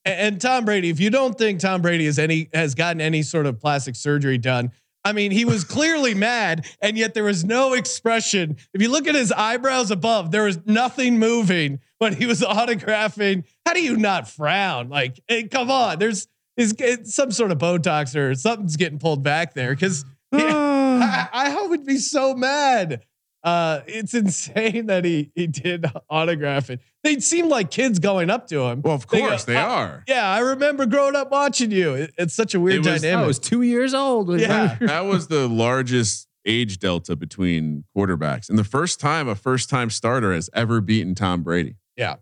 and 0.05 0.39
Tom 0.39 0.65
Brady. 0.65 0.89
If 0.89 0.99
you 0.99 1.09
don't 1.09 1.37
think 1.37 1.59
Tom 1.59 1.81
Brady 1.81 2.05
has 2.05 2.17
any 2.19 2.49
has 2.53 2.75
gotten 2.75 3.01
any 3.01 3.23
sort 3.23 3.45
of 3.45 3.59
plastic 3.59 3.95
surgery 3.95 4.37
done, 4.37 4.71
I 5.03 5.13
mean, 5.13 5.31
he 5.31 5.45
was 5.45 5.63
clearly 5.63 6.13
mad, 6.29 6.67
and 6.81 6.97
yet 6.97 7.13
there 7.13 7.23
was 7.23 7.43
no 7.43 7.73
expression. 7.73 8.57
If 8.73 8.81
you 8.81 8.89
look 8.89 9.07
at 9.07 9.15
his 9.15 9.31
eyebrows 9.31 9.91
above, 9.91 10.31
there 10.31 10.43
was 10.43 10.59
nothing 10.65 11.19
moving 11.19 11.79
when 11.97 12.13
he 12.13 12.25
was 12.25 12.41
autographing. 12.41 13.45
How 13.65 13.73
do 13.73 13.81
you 13.81 13.97
not 13.97 14.29
frown? 14.29 14.89
Like, 14.89 15.19
hey, 15.27 15.47
come 15.47 15.71
on, 15.71 15.99
there's 15.99 16.27
is 16.57 16.75
some 17.05 17.31
sort 17.31 17.51
of 17.51 17.57
Botox 17.57 18.15
or 18.15 18.35
something's 18.35 18.75
getting 18.75 18.99
pulled 18.99 19.23
back 19.23 19.53
there 19.53 19.71
because 19.71 20.05
I, 20.33 21.27
I 21.33 21.65
would 21.67 21.85
be 21.85 21.97
so 21.97 22.35
mad. 22.35 23.05
Uh, 23.43 23.81
it's 23.87 24.13
insane 24.13 24.85
that 24.85 25.03
he 25.03 25.31
he 25.33 25.47
did 25.47 25.85
autograph 26.09 26.69
it. 26.69 26.79
They 27.03 27.19
seem 27.19 27.49
like 27.49 27.71
kids 27.71 27.97
going 27.99 28.29
up 28.29 28.47
to 28.49 28.61
him. 28.67 28.81
Well, 28.83 28.93
of 28.95 29.07
They 29.07 29.21
go, 29.21 29.29
course 29.29 29.43
they 29.45 29.55
"Oh, 29.57 29.59
are. 29.61 30.03
Yeah, 30.07 30.27
I 30.29 30.39
remember 30.39 30.85
growing 30.85 31.15
up 31.15 31.31
watching 31.31 31.71
you. 31.71 31.93
It- 31.95 32.13
it's 32.17 32.33
such 32.35 32.53
a 32.53 32.59
weird 32.59 32.85
It 32.85 32.91
was- 32.91 33.01
dynamic. 33.01 33.23
I 33.23 33.27
was 33.27 33.39
two 33.39 33.63
years 33.63 33.93
old. 33.93 34.39
yeah, 34.39 34.77
that 34.81 35.05
was 35.05 35.27
the 35.27 35.47
largest 35.47 36.27
age 36.45 36.77
delta 36.79 37.15
between 37.15 37.83
quarterbacks, 37.97 38.49
and 38.49 38.57
the 38.59 38.63
first 38.63 38.99
time 38.99 39.27
a 39.27 39.35
first 39.35 39.69
time 39.69 39.89
starter 39.89 40.33
has 40.33 40.49
ever 40.53 40.79
beaten 40.81 41.15
Tom 41.15 41.41
Brady. 41.43 41.75
Yeah. 41.97 42.15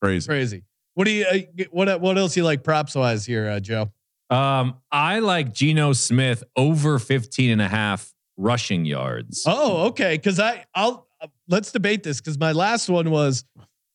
crazy. 0.00 0.26
crazy. 0.26 0.62
What 0.94 1.04
do 1.04 1.10
you 1.10 1.24
uh, 1.26 1.64
what 1.70 2.00
what 2.00 2.18
else 2.18 2.36
you 2.36 2.44
like 2.44 2.62
props 2.64 2.94
wise 2.94 3.24
here, 3.26 3.48
uh, 3.48 3.60
Joe? 3.60 3.92
Um, 4.30 4.76
I 4.90 5.18
like 5.20 5.52
Geno 5.52 5.92
Smith 5.92 6.42
over 6.56 6.98
15 6.98 7.50
and 7.50 7.60
a 7.62 7.68
half 7.68 8.12
rushing 8.38 8.84
yards. 8.86 9.42
Oh, 9.46 9.88
okay. 9.88 10.16
Because 10.16 10.40
I 10.40 10.64
I'll 10.74 11.06
uh, 11.20 11.26
let's 11.48 11.70
debate 11.72 12.02
this 12.02 12.18
because 12.20 12.38
my 12.38 12.52
last 12.52 12.88
one 12.90 13.10
was 13.10 13.44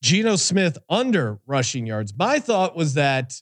Geno 0.07 0.35
Smith 0.37 0.77
under 0.89 1.39
rushing 1.45 1.85
yards. 1.85 2.13
My 2.17 2.39
thought 2.39 2.75
was 2.75 2.93
that 2.93 3.41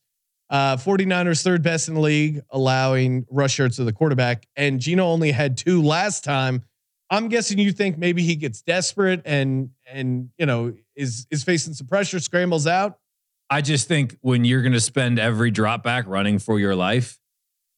uh 0.49 0.77
49ers 0.77 1.43
third 1.43 1.61
best 1.61 1.87
in 1.87 1.93
the 1.93 1.99
league, 1.99 2.41
allowing 2.49 3.25
rush 3.29 3.59
yards 3.59 3.77
to 3.77 3.83
the 3.83 3.93
quarterback, 3.93 4.47
and 4.55 4.79
Geno 4.79 5.05
only 5.05 5.31
had 5.31 5.57
two 5.57 5.81
last 5.81 6.23
time. 6.23 6.63
I'm 7.09 7.29
guessing 7.29 7.59
you 7.59 7.71
think 7.71 7.97
maybe 7.97 8.23
he 8.23 8.35
gets 8.35 8.61
desperate 8.61 9.21
and 9.25 9.69
and 9.87 10.29
you 10.37 10.45
know 10.45 10.73
is 10.95 11.27
is 11.29 11.43
facing 11.43 11.73
some 11.73 11.87
pressure, 11.87 12.19
scrambles 12.19 12.67
out. 12.67 12.99
I 13.49 13.61
just 13.61 13.87
think 13.87 14.17
when 14.21 14.43
you're 14.43 14.63
going 14.63 14.73
to 14.73 14.79
spend 14.79 15.19
every 15.19 15.51
drop 15.51 15.83
back 15.83 16.07
running 16.07 16.39
for 16.39 16.59
your 16.59 16.75
life, 16.75 17.19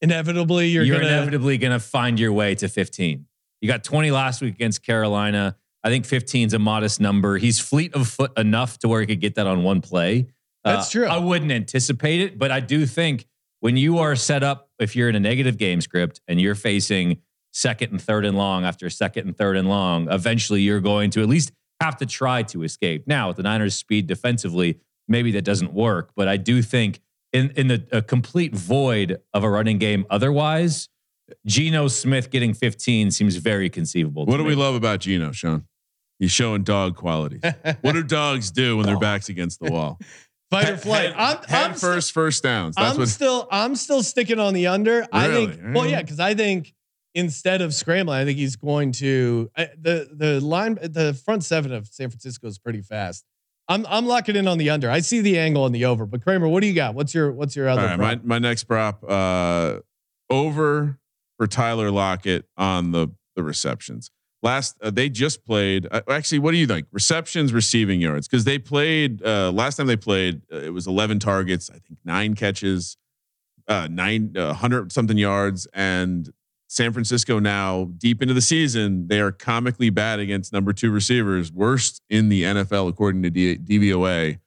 Inevitably, 0.02 0.68
you're, 0.68 0.84
you're, 0.84 1.00
gonna 1.00 1.08
inevitably 1.08 1.58
going 1.58 1.74
to 1.74 1.80
find 1.80 2.20
your 2.20 2.32
way 2.32 2.54
to 2.56 2.68
15. 2.68 3.26
You 3.62 3.68
got 3.68 3.84
20 3.84 4.12
last 4.12 4.42
week 4.42 4.54
against 4.54 4.86
Carolina. 4.86 5.58
I 5.88 5.90
think 5.90 6.06
15 6.06 6.48
is 6.48 6.54
a 6.54 6.60
modest 6.60 7.00
number. 7.00 7.38
He's 7.38 7.62
fleet 7.62 7.96
of 7.96 8.10
foot 8.10 8.38
enough 8.38 8.78
to 8.80 8.90
where 8.90 9.00
he 9.00 9.08
could 9.08 9.22
get 9.22 9.36
that 9.36 9.48
on 9.48 9.64
one 9.64 9.80
play. 9.80 10.28
Uh, 10.66 10.74
That's 10.76 10.92
true. 10.92 11.06
I 11.06 11.18
wouldn't 11.18 11.50
anticipate 11.50 12.20
it, 12.20 12.38
but 12.38 12.52
I 12.52 12.60
do 12.60 12.86
think 12.86 13.26
when 13.62 13.78
you 13.78 14.00
are 14.00 14.14
set 14.18 14.44
up, 14.44 14.70
if 14.80 14.98
you're 14.98 15.08
in 15.08 15.16
a 15.16 15.20
negative 15.22 15.58
game 15.58 15.80
script 15.80 16.20
and 16.28 16.42
you're 16.42 16.56
facing 16.56 17.20
second 17.54 17.94
and 17.94 18.02
third 18.02 18.26
and 18.26 18.36
long 18.38 18.66
after 18.66 18.90
second 18.90 19.28
and 19.28 19.38
third 19.38 19.56
and 19.56 19.70
long, 19.70 20.12
eventually 20.12 20.60
you're 20.60 20.82
going 20.82 21.10
to 21.12 21.22
at 21.22 21.30
least 21.30 21.54
have 21.80 21.96
to 21.98 22.06
try 22.06 22.44
to 22.44 22.64
escape. 22.64 23.08
Now, 23.08 23.30
with 23.30 23.38
the 23.38 23.44
Niners' 23.44 23.76
speed 23.76 24.08
defensively, 24.08 24.80
maybe 25.08 25.32
that 25.32 25.46
doesn't 25.46 25.72
work, 25.72 26.12
but 26.18 26.28
I 26.28 26.36
do 26.36 26.62
think 26.62 27.00
in 27.32 27.52
in 27.52 27.70
the 27.70 27.88
a 27.94 28.02
complete 28.02 28.54
void 28.54 29.22
of 29.34 29.46
a 29.46 29.50
running 29.50 29.78
game 29.78 30.06
otherwise, 30.10 30.90
Geno 31.46 31.88
Smith 31.88 32.30
getting 32.30 32.54
15 32.54 33.12
seems 33.12 33.38
very 33.38 33.70
conceivable. 33.70 34.26
What 34.26 34.34
to 34.34 34.38
do 34.40 34.44
me. 34.44 34.50
we 34.50 34.56
love 34.56 34.76
about 34.76 35.00
Geno, 35.00 35.32
Sean? 35.32 35.66
He's 36.20 36.32
showing 36.32 36.64
dog 36.64 36.96
qualities. 36.96 37.42
what 37.82 37.94
do 37.94 38.04
dogs 38.04 38.52
do 38.52 38.78
when 38.78 38.86
their 38.86 39.00
backs 39.00 39.30
against 39.30 39.60
the 39.60 39.72
wall? 39.72 40.00
fight 40.52 40.70
or 40.70 40.78
flight. 40.78 41.14
I'm, 41.16 41.38
Head 41.44 41.72
I'm 41.72 41.74
first, 41.76 42.12
first 42.14 42.42
downs. 42.44 42.76
That's 42.76 42.94
I'm 42.94 43.00
what. 43.00 43.08
still 43.10 43.48
I'm 43.52 43.76
still 43.76 44.02
sticking 44.02 44.40
on 44.40 44.54
the 44.54 44.68
under. 44.68 45.06
I 45.12 45.28
Really? 45.28 45.48
think 45.56 45.76
well 45.76 45.86
yeah 45.88 46.02
because 46.02 46.20
I 46.20 46.34
think 46.36 46.74
instead 47.14 47.62
of 47.62 47.74
scrambling 47.74 48.20
I 48.20 48.26
think 48.26 48.38
he's 48.38 48.56
going 48.56 48.92
to 48.94 49.50
I, 49.58 49.70
the 49.80 50.10
the 50.14 50.40
line 50.42 50.76
the 50.82 51.14
front 51.26 51.44
seven 51.44 51.72
of 51.74 51.88
San 51.88 52.10
Francisco 52.10 52.48
is 52.48 52.58
pretty 52.58 52.82
fast. 52.82 53.26
I'm 53.68 53.86
I'm 53.90 54.06
locking 54.06 54.36
in 54.38 54.48
on 54.48 54.58
the 54.58 54.70
under. 54.70 54.90
I 54.90 55.02
see 55.02 55.20
the 55.20 55.38
angle 55.38 55.66
on 55.66 55.74
the 55.74 55.84
over. 55.86 56.06
But 56.06 56.24
Kramer, 56.24 56.48
what 56.48 56.62
do 56.62 56.68
you 56.68 56.74
got? 56.74 56.96
What's 56.96 57.14
your 57.14 57.32
what's 57.34 57.56
your 57.56 57.68
All 57.68 57.78
other? 57.78 57.88
right, 57.90 57.98
my, 58.00 58.16
my 58.24 58.40
next 58.40 58.64
prop 58.64 59.04
uh, 59.08 59.80
over 60.30 60.98
for 61.38 61.48
Tyler 61.48 61.92
Lockett 61.92 62.46
on 62.58 62.92
the 62.92 63.10
the 63.36 63.44
receptions. 63.44 64.10
Last 64.48 64.78
uh, 64.82 64.92
they 64.92 65.10
just 65.10 65.44
played. 65.44 65.90
Uh, 65.92 66.00
actually, 66.08 66.40
what 66.40 66.52
do 66.52 66.58
you 66.58 66.68
think? 66.68 66.88
Receptions, 66.94 67.52
receiving 67.52 68.00
yards, 68.00 68.30
because 68.30 68.46
they 68.46 68.58
played 68.58 69.22
uh, 69.22 69.52
last 69.52 69.76
time 69.76 69.88
they 69.88 69.98
played. 69.98 70.42
Uh, 70.50 70.60
it 70.60 70.70
was 70.70 70.88
eleven 70.88 71.20
targets, 71.20 71.70
I 71.70 71.80
think 71.80 72.00
nine 72.06 72.34
catches, 72.34 72.96
uh, 73.68 73.90
nine 73.92 74.38
uh, 74.38 74.54
hundred 74.54 74.94
something 74.94 75.18
yards, 75.18 75.68
and 75.74 76.32
San 76.70 76.94
Francisco 76.94 77.40
now 77.40 77.92
deep 77.98 78.22
into 78.22 78.34
the 78.34 78.40
season 78.40 79.10
they 79.10 79.20
are 79.20 79.34
comically 79.34 79.90
bad 79.90 80.22
against 80.22 80.54
number 80.54 80.72
two 80.72 80.92
receivers, 80.92 81.52
worst 81.52 82.02
in 82.10 82.30
the 82.30 82.44
NFL 82.44 82.88
according 82.88 83.24
to 83.24 83.30
D- 83.30 83.58
DVOA. 83.58 84.40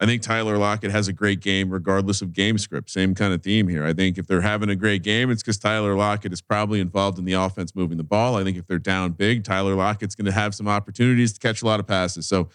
I 0.00 0.06
think 0.06 0.22
Tyler 0.22 0.58
Lockett 0.58 0.92
has 0.92 1.08
a 1.08 1.12
great 1.12 1.40
game 1.40 1.70
regardless 1.70 2.22
of 2.22 2.32
game 2.32 2.56
script. 2.58 2.88
Same 2.88 3.14
kind 3.16 3.32
of 3.34 3.42
theme 3.42 3.66
here. 3.66 3.84
I 3.84 3.92
think 3.92 4.16
if 4.16 4.28
they're 4.28 4.40
having 4.42 4.68
a 4.70 4.76
great 4.76 5.02
game, 5.02 5.28
it's 5.30 5.42
because 5.42 5.58
Tyler 5.58 5.96
Lockett 5.96 6.32
is 6.32 6.40
probably 6.40 6.78
involved 6.78 7.18
in 7.18 7.24
the 7.24 7.32
offense 7.32 7.74
moving 7.74 7.96
the 7.96 8.04
ball. 8.04 8.36
I 8.36 8.44
think 8.44 8.56
if 8.56 8.66
they're 8.68 8.78
down 8.78 9.12
big, 9.12 9.42
Tyler 9.42 9.74
Lockett's 9.74 10.14
going 10.14 10.26
to 10.26 10.32
have 10.32 10.54
some 10.54 10.68
opportunities 10.68 11.32
to 11.32 11.40
catch 11.40 11.62
a 11.62 11.66
lot 11.66 11.80
of 11.80 11.86
passes. 11.88 12.28
So, 12.28 12.48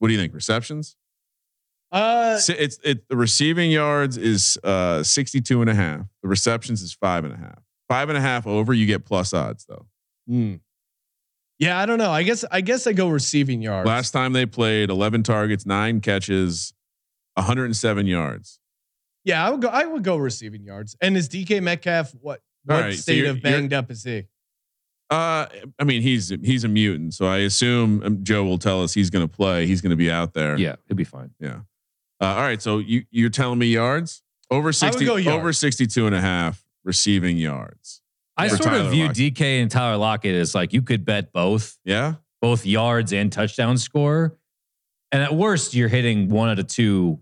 what 0.00 0.08
do 0.08 0.14
you 0.14 0.18
think? 0.18 0.34
Receptions? 0.34 0.96
Uh, 1.92 2.38
Si- 2.38 2.54
It's 2.54 2.78
it 2.84 3.08
the 3.08 3.16
receiving 3.16 3.70
yards 3.70 4.16
is 4.16 4.58
uh 4.64 5.02
62 5.02 5.60
and 5.60 5.70
a 5.70 5.74
half. 5.74 6.06
The 6.22 6.28
receptions 6.28 6.82
is 6.82 6.92
five 6.92 7.24
and 7.24 7.32
a 7.32 7.36
half. 7.36 7.58
Five 7.88 8.08
and 8.08 8.18
a 8.18 8.20
half 8.20 8.46
over, 8.46 8.72
you 8.74 8.86
get 8.86 9.04
plus 9.04 9.32
odds 9.34 9.64
though. 9.68 9.86
hmm. 10.26 10.54
Yeah, 11.58 11.78
I 11.78 11.84
don't 11.86 11.98
know. 11.98 12.10
I 12.10 12.22
guess 12.22 12.44
I 12.50 12.62
guess 12.62 12.86
I 12.86 12.92
go 12.94 13.08
receiving 13.08 13.60
yards. 13.60 13.86
Last 13.86 14.12
time 14.12 14.32
they 14.32 14.46
played 14.46 14.88
11 14.88 15.22
targets, 15.24 15.66
nine 15.66 16.00
catches, 16.00 16.72
107 17.40 18.06
yards. 18.06 18.58
yeah, 19.24 19.44
I 19.46 19.50
would 19.50 19.60
go. 19.62 19.68
I 19.68 19.84
would 19.86 20.02
go 20.04 20.16
receiving 20.16 20.64
yards. 20.64 20.96
And 21.00 21.16
is 21.16 21.28
DK 21.28 21.62
Metcalf 21.62 22.12
what? 22.20 22.40
What 22.64 22.80
right, 22.82 22.94
so 22.94 23.00
state 23.00 23.16
you're- 23.18 23.28
of 23.30 23.36
you're- 23.36 23.50
banged 23.52 23.72
up 23.72 23.90
is 23.90 24.04
he? 24.04 24.24
Uh, 25.10 25.46
I 25.78 25.84
mean, 25.84 26.02
he's 26.02 26.28
he's 26.42 26.62
a 26.62 26.68
mutant, 26.68 27.14
so 27.14 27.26
I 27.26 27.38
assume 27.38 28.00
um, 28.04 28.22
Joe 28.22 28.44
will 28.44 28.58
tell 28.58 28.82
us 28.84 28.94
he's 28.94 29.10
going 29.10 29.26
to 29.26 29.32
play. 29.34 29.66
He's 29.66 29.80
going 29.80 29.90
to 29.90 29.96
be 29.96 30.10
out 30.10 30.34
there. 30.34 30.56
Yeah, 30.56 30.76
he'll 30.86 30.96
be 30.96 31.04
fine. 31.04 31.30
yeah. 31.40 31.60
Uh, 32.20 32.26
all 32.26 32.42
right, 32.42 32.62
so 32.62 32.78
you 32.78 33.04
you're 33.10 33.28
telling 33.30 33.58
me 33.58 33.66
yards 33.66 34.22
over 34.50 34.72
60 34.72 35.04
yards. 35.04 35.26
over 35.26 35.52
62 35.52 36.06
and 36.06 36.14
a 36.14 36.20
half 36.20 36.64
receiving 36.84 37.38
yards. 37.38 38.02
I 38.36 38.48
sort 38.48 38.62
Tyler 38.62 38.84
of 38.84 38.90
view 38.92 39.06
Lockett. 39.06 39.34
DK 39.34 39.62
and 39.62 39.70
Tyler 39.70 39.96
Lockett 39.96 40.34
as 40.36 40.54
like 40.54 40.72
you 40.72 40.82
could 40.82 41.04
bet 41.04 41.32
both, 41.32 41.78
Yeah. 41.84 42.14
both 42.40 42.64
yards 42.64 43.12
and 43.12 43.32
touchdown 43.32 43.78
score. 43.78 44.38
And 45.12 45.22
at 45.22 45.34
worst, 45.34 45.74
you're 45.74 45.88
hitting 45.88 46.28
one 46.28 46.48
out 46.50 46.58
of 46.60 46.66
two, 46.68 47.20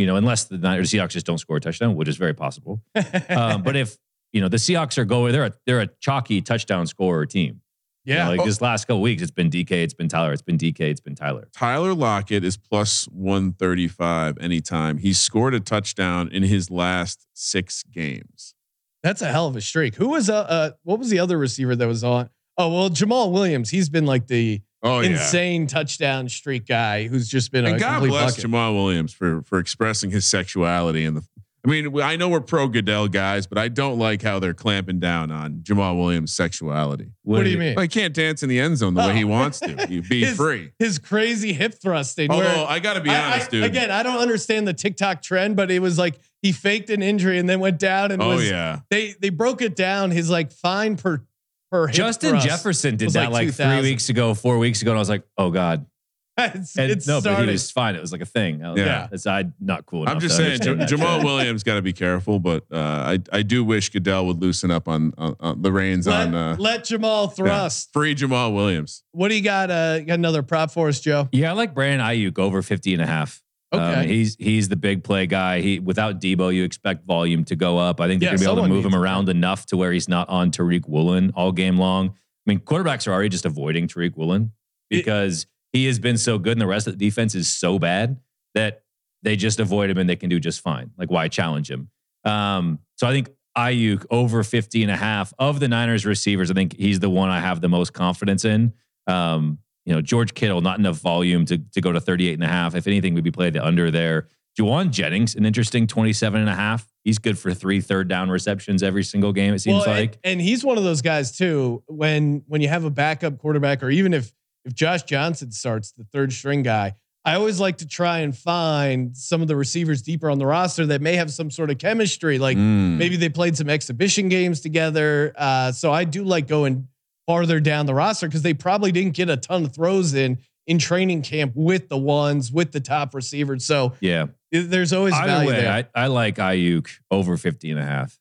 you 0.00 0.06
know, 0.06 0.16
unless 0.16 0.44
the 0.44 0.56
Niners 0.56 0.90
Seahawks 0.90 1.10
just 1.10 1.26
don't 1.26 1.36
score 1.36 1.58
a 1.58 1.60
touchdown, 1.60 1.94
which 1.94 2.08
is 2.08 2.16
very 2.16 2.34
possible. 2.34 2.80
Um, 3.28 3.62
but 3.62 3.76
if 3.76 3.96
you 4.32 4.40
know 4.40 4.48
the 4.48 4.56
Seahawks 4.56 4.98
are 4.98 5.04
going, 5.04 5.32
they're 5.32 5.44
a 5.44 5.52
they're 5.66 5.80
a 5.80 5.88
chalky 6.00 6.40
touchdown 6.40 6.86
scorer 6.86 7.26
team. 7.26 7.60
You 8.04 8.14
know, 8.14 8.20
yeah, 8.20 8.28
like 8.28 8.44
this 8.44 8.60
last 8.60 8.86
couple 8.86 9.02
weeks, 9.02 9.20
it's 9.20 9.30
been 9.30 9.50
DK, 9.50 9.70
it's 9.70 9.94
been 9.94 10.08
Tyler, 10.08 10.32
it's 10.32 10.42
been 10.42 10.56
DK, 10.56 10.80
it's 10.80 11.00
been 11.00 11.14
Tyler. 11.14 11.48
Tyler 11.52 11.94
Lockett 11.94 12.44
is 12.44 12.56
plus 12.56 13.04
135 13.08 14.38
anytime. 14.40 14.98
He's 14.98 15.20
scored 15.20 15.54
a 15.54 15.60
touchdown 15.60 16.28
in 16.32 16.42
his 16.42 16.70
last 16.70 17.26
six 17.34 17.82
games. 17.82 18.54
that's 19.02 19.20
a 19.20 19.30
hell 19.30 19.46
of 19.46 19.56
a 19.56 19.60
streak. 19.60 19.96
Who 19.96 20.08
was 20.08 20.30
uh, 20.30 20.40
uh 20.40 20.70
what 20.82 20.98
was 20.98 21.10
the 21.10 21.18
other 21.18 21.36
receiver 21.36 21.76
that 21.76 21.86
was 21.86 22.02
on? 22.02 22.30
Oh 22.56 22.68
well, 22.68 22.90
Jamaal 22.90 23.32
Williams. 23.32 23.70
He's 23.70 23.90
been 23.90 24.06
like 24.06 24.26
the 24.28 24.62
Oh, 24.82 25.00
insane 25.00 25.66
touchdown 25.66 26.28
streak 26.28 26.66
guy 26.66 27.06
who's 27.06 27.28
just 27.28 27.52
been 27.52 27.66
a 27.66 27.70
And 27.72 27.78
God 27.80 27.90
complete 28.00 28.08
bless 28.10 28.36
bucket. 28.36 28.50
Jamaal 28.50 28.74
Williams 28.74 29.12
for 29.12 29.42
for 29.42 29.58
expressing 29.58 30.10
his 30.10 30.26
sexuality 30.26 31.04
and 31.04 31.16
the. 31.18 31.22
I 31.62 31.68
mean, 31.68 32.00
I 32.00 32.16
know 32.16 32.30
we're 32.30 32.40
pro 32.40 32.68
Goodell 32.68 33.06
guys, 33.08 33.46
but 33.46 33.58
I 33.58 33.68
don't 33.68 33.98
like 33.98 34.22
how 34.22 34.38
they're 34.38 34.54
clamping 34.54 34.98
down 34.98 35.30
on 35.30 35.56
Jamaal 35.62 35.98
Williams' 35.98 36.32
sexuality. 36.32 37.10
What 37.22 37.42
do 37.44 37.50
you 37.50 37.58
mean? 37.58 37.78
He 37.78 37.86
can't 37.86 38.14
dance 38.14 38.42
in 38.42 38.48
the 38.48 38.58
end 38.58 38.78
zone 38.78 38.94
the 38.94 39.02
way 39.02 39.14
he 39.14 39.24
Oh. 39.24 39.26
wants 39.26 39.60
to. 39.60 39.86
He'd 39.86 40.08
be 40.08 40.24
His- 40.24 40.36
free. 40.38 40.70
His 40.78 40.98
crazy 40.98 41.52
hip 41.52 41.74
thrusting. 41.74 42.30
Although 42.30 42.46
where- 42.46 42.66
I 42.66 42.78
got 42.78 42.94
to 42.94 43.02
be 43.02 43.10
I- 43.10 43.14
I- 43.28 43.32
honest, 43.34 43.50
dude. 43.50 43.64
Again, 43.64 43.90
I 43.90 44.02
don't 44.02 44.20
understand 44.20 44.66
the 44.66 44.72
TikTok 44.72 45.20
trend, 45.20 45.54
but 45.54 45.70
it 45.70 45.80
was 45.80 45.98
like 45.98 46.18
he 46.40 46.52
faked 46.52 46.88
an 46.88 47.02
injury 47.02 47.38
and 47.38 47.46
then 47.46 47.60
went 47.60 47.78
down 47.78 48.10
and 48.10 48.22
oh 48.22 48.28
was 48.36 48.48
yeah, 48.50 48.78
they 48.88 49.14
they 49.20 49.28
broke 49.28 49.60
it 49.60 49.76
down. 49.76 50.12
His 50.12 50.30
like 50.30 50.52
fine 50.52 50.96
per 50.96 51.26
per 51.70 51.88
Justin 51.88 52.30
thrust. 52.30 52.46
Jefferson 52.46 52.96
did 52.96 53.10
that 53.10 53.32
like 53.32 53.46
like, 53.46 53.54
three 53.54 53.80
weeks 53.82 54.08
ago, 54.08 54.34
four 54.34 54.58
weeks 54.58 54.82
ago, 54.82 54.90
and 54.90 54.98
I 54.98 55.00
was 55.00 55.08
like, 55.08 55.24
oh 55.38 55.50
god. 55.50 55.86
it's, 56.38 56.78
And 56.78 56.90
it's 56.90 57.06
no, 57.06 57.20
but 57.20 57.40
he 57.44 57.46
was 57.50 57.70
fine. 57.70 57.96
It 57.96 58.00
was 58.00 58.12
like 58.12 58.22
a 58.22 58.26
thing. 58.26 58.64
I 58.64 58.70
was- 58.70 58.80
Yeah. 58.80 59.08
it's 59.12 59.26
I 59.26 59.44
not 59.60 59.84
cool. 59.84 60.08
I'm 60.08 60.20
just 60.20 60.36
saying 60.36 60.52
understand 60.52 60.80
Ja- 60.80 60.86
that 60.86 61.20
Jamaal. 61.20 61.24
Williams 61.24 61.62
got 61.62 61.74
to 61.74 61.82
be 61.82 61.92
careful, 61.92 62.38
but 62.38 62.64
uh, 62.72 62.78
I 62.78 63.18
I 63.30 63.42
do 63.42 63.62
wish 63.62 63.90
Goodell 63.90 64.24
would 64.26 64.40
loosen 64.40 64.70
up 64.70 64.88
on, 64.88 65.12
on, 65.18 65.36
on 65.40 65.60
the 65.60 65.70
reins 65.70 66.06
let, 66.06 66.28
on 66.28 66.34
uh, 66.34 66.56
let 66.58 66.84
Jamaal 66.84 67.28
yeah. 67.28 67.34
thrust. 67.34 67.92
free 67.92 68.14
Jamaal 68.14 68.54
Williams. 68.54 69.02
What 69.12 69.28
do 69.28 69.34
you 69.34 69.42
got? 69.42 69.70
Uh, 69.70 69.96
you 70.00 70.06
got 70.06 70.14
another 70.14 70.42
prop 70.42 70.70
for 70.70 70.88
us, 70.88 71.00
Joe? 71.00 71.28
Yeah, 71.32 71.50
I 71.50 71.52
like 71.54 71.74
Brandon 71.74 72.06
Aiyuk 72.06 72.38
over 72.38 72.62
50 72.62 72.94
and 72.94 73.02
a 73.02 73.06
half. 73.06 73.42
Um, 73.72 74.06
he's 74.06 74.36
he's 74.38 74.68
the 74.68 74.76
big 74.76 75.04
play 75.04 75.26
guy. 75.26 75.60
He 75.60 75.78
without 75.78 76.20
Debo, 76.20 76.54
you 76.54 76.64
expect 76.64 77.04
volume 77.06 77.44
to 77.44 77.56
go 77.56 77.78
up. 77.78 78.00
I 78.00 78.08
think 78.08 78.20
they're 78.20 78.30
Yeah, 78.32 78.36
gonna 78.36 78.46
be 78.56 78.60
able 78.60 78.62
to 78.62 78.68
move 78.68 78.84
him 78.84 78.94
around 78.94 79.28
enough 79.28 79.66
to 79.66 79.76
where 79.76 79.92
he's 79.92 80.08
not 80.08 80.28
on 80.28 80.50
Tariq 80.50 80.88
Woolen 80.88 81.30
all 81.36 81.52
game 81.52 81.76
long. 81.78 82.08
I 82.08 82.12
mean, 82.50 82.58
quarterbacks 82.60 83.06
are 83.06 83.12
already 83.12 83.28
just 83.28 83.46
avoiding 83.46 83.86
Tariq 83.86 84.16
Woolen 84.16 84.52
It- 84.90 84.96
because 85.04 85.46
he 85.72 85.86
has 85.86 85.98
been 86.00 86.16
so 86.16 86.38
good 86.38 86.52
and 86.52 86.60
the 86.60 86.66
rest 86.66 86.88
of 86.88 86.98
the 86.98 87.04
defense 87.04 87.34
is 87.36 87.46
so 87.48 87.78
bad 87.78 88.18
that 88.54 88.82
they 89.22 89.36
just 89.36 89.60
avoid 89.60 89.88
him 89.90 89.98
and 89.98 90.08
they 90.10 90.16
can 90.16 90.28
do 90.28 90.40
just 90.40 90.60
fine. 90.62 90.90
Like 90.98 91.10
why 91.10 91.28
challenge 91.28 91.70
him? 91.70 91.90
Um, 92.24 92.80
so 92.96 93.06
I 93.06 93.12
think 93.12 93.28
Aiyuk 93.56 94.04
over 94.10 94.42
50 94.42 94.82
and 94.82 94.90
a 94.90 94.96
half 94.96 95.32
of 95.38 95.60
the 95.60 95.68
Niners 95.68 96.04
receivers. 96.06 96.50
I 96.50 96.54
think 96.54 96.76
he's 96.76 96.98
the 97.00 97.10
one 97.10 97.28
I 97.30 97.38
have 97.40 97.60
the 97.60 97.68
most 97.68 97.92
confidence 97.92 98.44
in. 98.44 98.72
Um, 99.06 99.58
you 99.90 99.96
know, 99.96 100.00
George 100.00 100.34
Kittle, 100.34 100.60
not 100.60 100.78
enough 100.78 100.98
volume 100.98 101.44
to, 101.46 101.58
to 101.58 101.80
go 101.80 101.90
to 101.90 102.00
38 102.00 102.34
and 102.34 102.44
a 102.44 102.46
half. 102.46 102.76
If 102.76 102.86
anything, 102.86 103.12
we'd 103.14 103.24
be 103.24 103.32
playing 103.32 103.54
the 103.54 103.64
under 103.66 103.90
there. 103.90 104.28
Jauan 104.56 104.90
Jennings, 104.92 105.34
an 105.34 105.44
interesting 105.44 105.88
27 105.88 106.40
and 106.40 106.48
a 106.48 106.54
half. 106.54 106.86
He's 107.02 107.18
good 107.18 107.36
for 107.36 107.52
three 107.52 107.80
third 107.80 108.06
down 108.06 108.30
receptions 108.30 108.84
every 108.84 109.02
single 109.02 109.32
game, 109.32 109.52
it 109.52 109.58
seems 109.58 109.84
Well, 109.84 109.96
like. 109.96 110.12
and, 110.22 110.34
and 110.34 110.40
he's 110.40 110.64
one 110.64 110.78
of 110.78 110.84
those 110.84 111.02
guys 111.02 111.36
too. 111.36 111.82
When 111.88 112.44
when 112.46 112.60
you 112.60 112.68
have 112.68 112.84
a 112.84 112.90
backup 112.90 113.38
quarterback, 113.38 113.82
or 113.82 113.90
even 113.90 114.14
if 114.14 114.32
if 114.64 114.74
Josh 114.74 115.02
Johnson 115.02 115.50
starts 115.50 115.90
the 115.92 116.04
third 116.04 116.32
string 116.32 116.62
guy, 116.62 116.94
I 117.24 117.34
always 117.34 117.58
like 117.58 117.78
to 117.78 117.86
try 117.88 118.18
and 118.18 118.36
find 118.36 119.16
some 119.16 119.42
of 119.42 119.48
the 119.48 119.56
receivers 119.56 120.02
deeper 120.02 120.30
on 120.30 120.38
the 120.38 120.46
roster 120.46 120.86
that 120.86 121.00
may 121.00 121.16
have 121.16 121.32
some 121.32 121.50
sort 121.50 121.70
of 121.70 121.78
chemistry. 121.78 122.38
Like 122.38 122.56
Mm. 122.56 122.96
maybe 122.96 123.16
they 123.16 123.28
played 123.28 123.56
some 123.56 123.68
exhibition 123.68 124.28
games 124.28 124.60
together. 124.60 125.32
Uh, 125.36 125.72
so 125.72 125.90
I 125.92 126.04
do 126.04 126.22
like 126.22 126.46
going 126.46 126.86
farther 127.26 127.60
down 127.60 127.86
the 127.86 127.94
roster 127.94 128.26
because 128.28 128.42
they 128.42 128.54
probably 128.54 128.92
didn't 128.92 129.14
get 129.14 129.28
a 129.30 129.36
ton 129.36 129.64
of 129.64 129.74
throws 129.74 130.14
in 130.14 130.38
in 130.66 130.78
training 130.78 131.22
camp 131.22 131.52
with 131.54 131.88
the 131.88 131.96
ones 131.98 132.52
with 132.52 132.70
the 132.72 132.80
top 132.80 133.14
receivers. 133.14 133.64
So 133.64 133.94
Yeah. 134.00 134.26
there's 134.52 134.92
always 134.92 135.14
Either 135.14 135.26
value 135.26 135.50
way, 135.50 135.56
there. 135.62 135.88
I, 135.94 136.02
I 136.04 136.06
like 136.08 136.36
Aiyuk 136.36 136.88
over 137.10 137.36
50 137.36 137.70
and 137.70 137.80
a 137.80 137.84
half. 137.84 138.18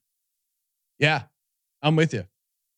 yeah, 0.97 1.23
I'm 1.81 1.95
with 1.95 2.13
you. 2.13 2.25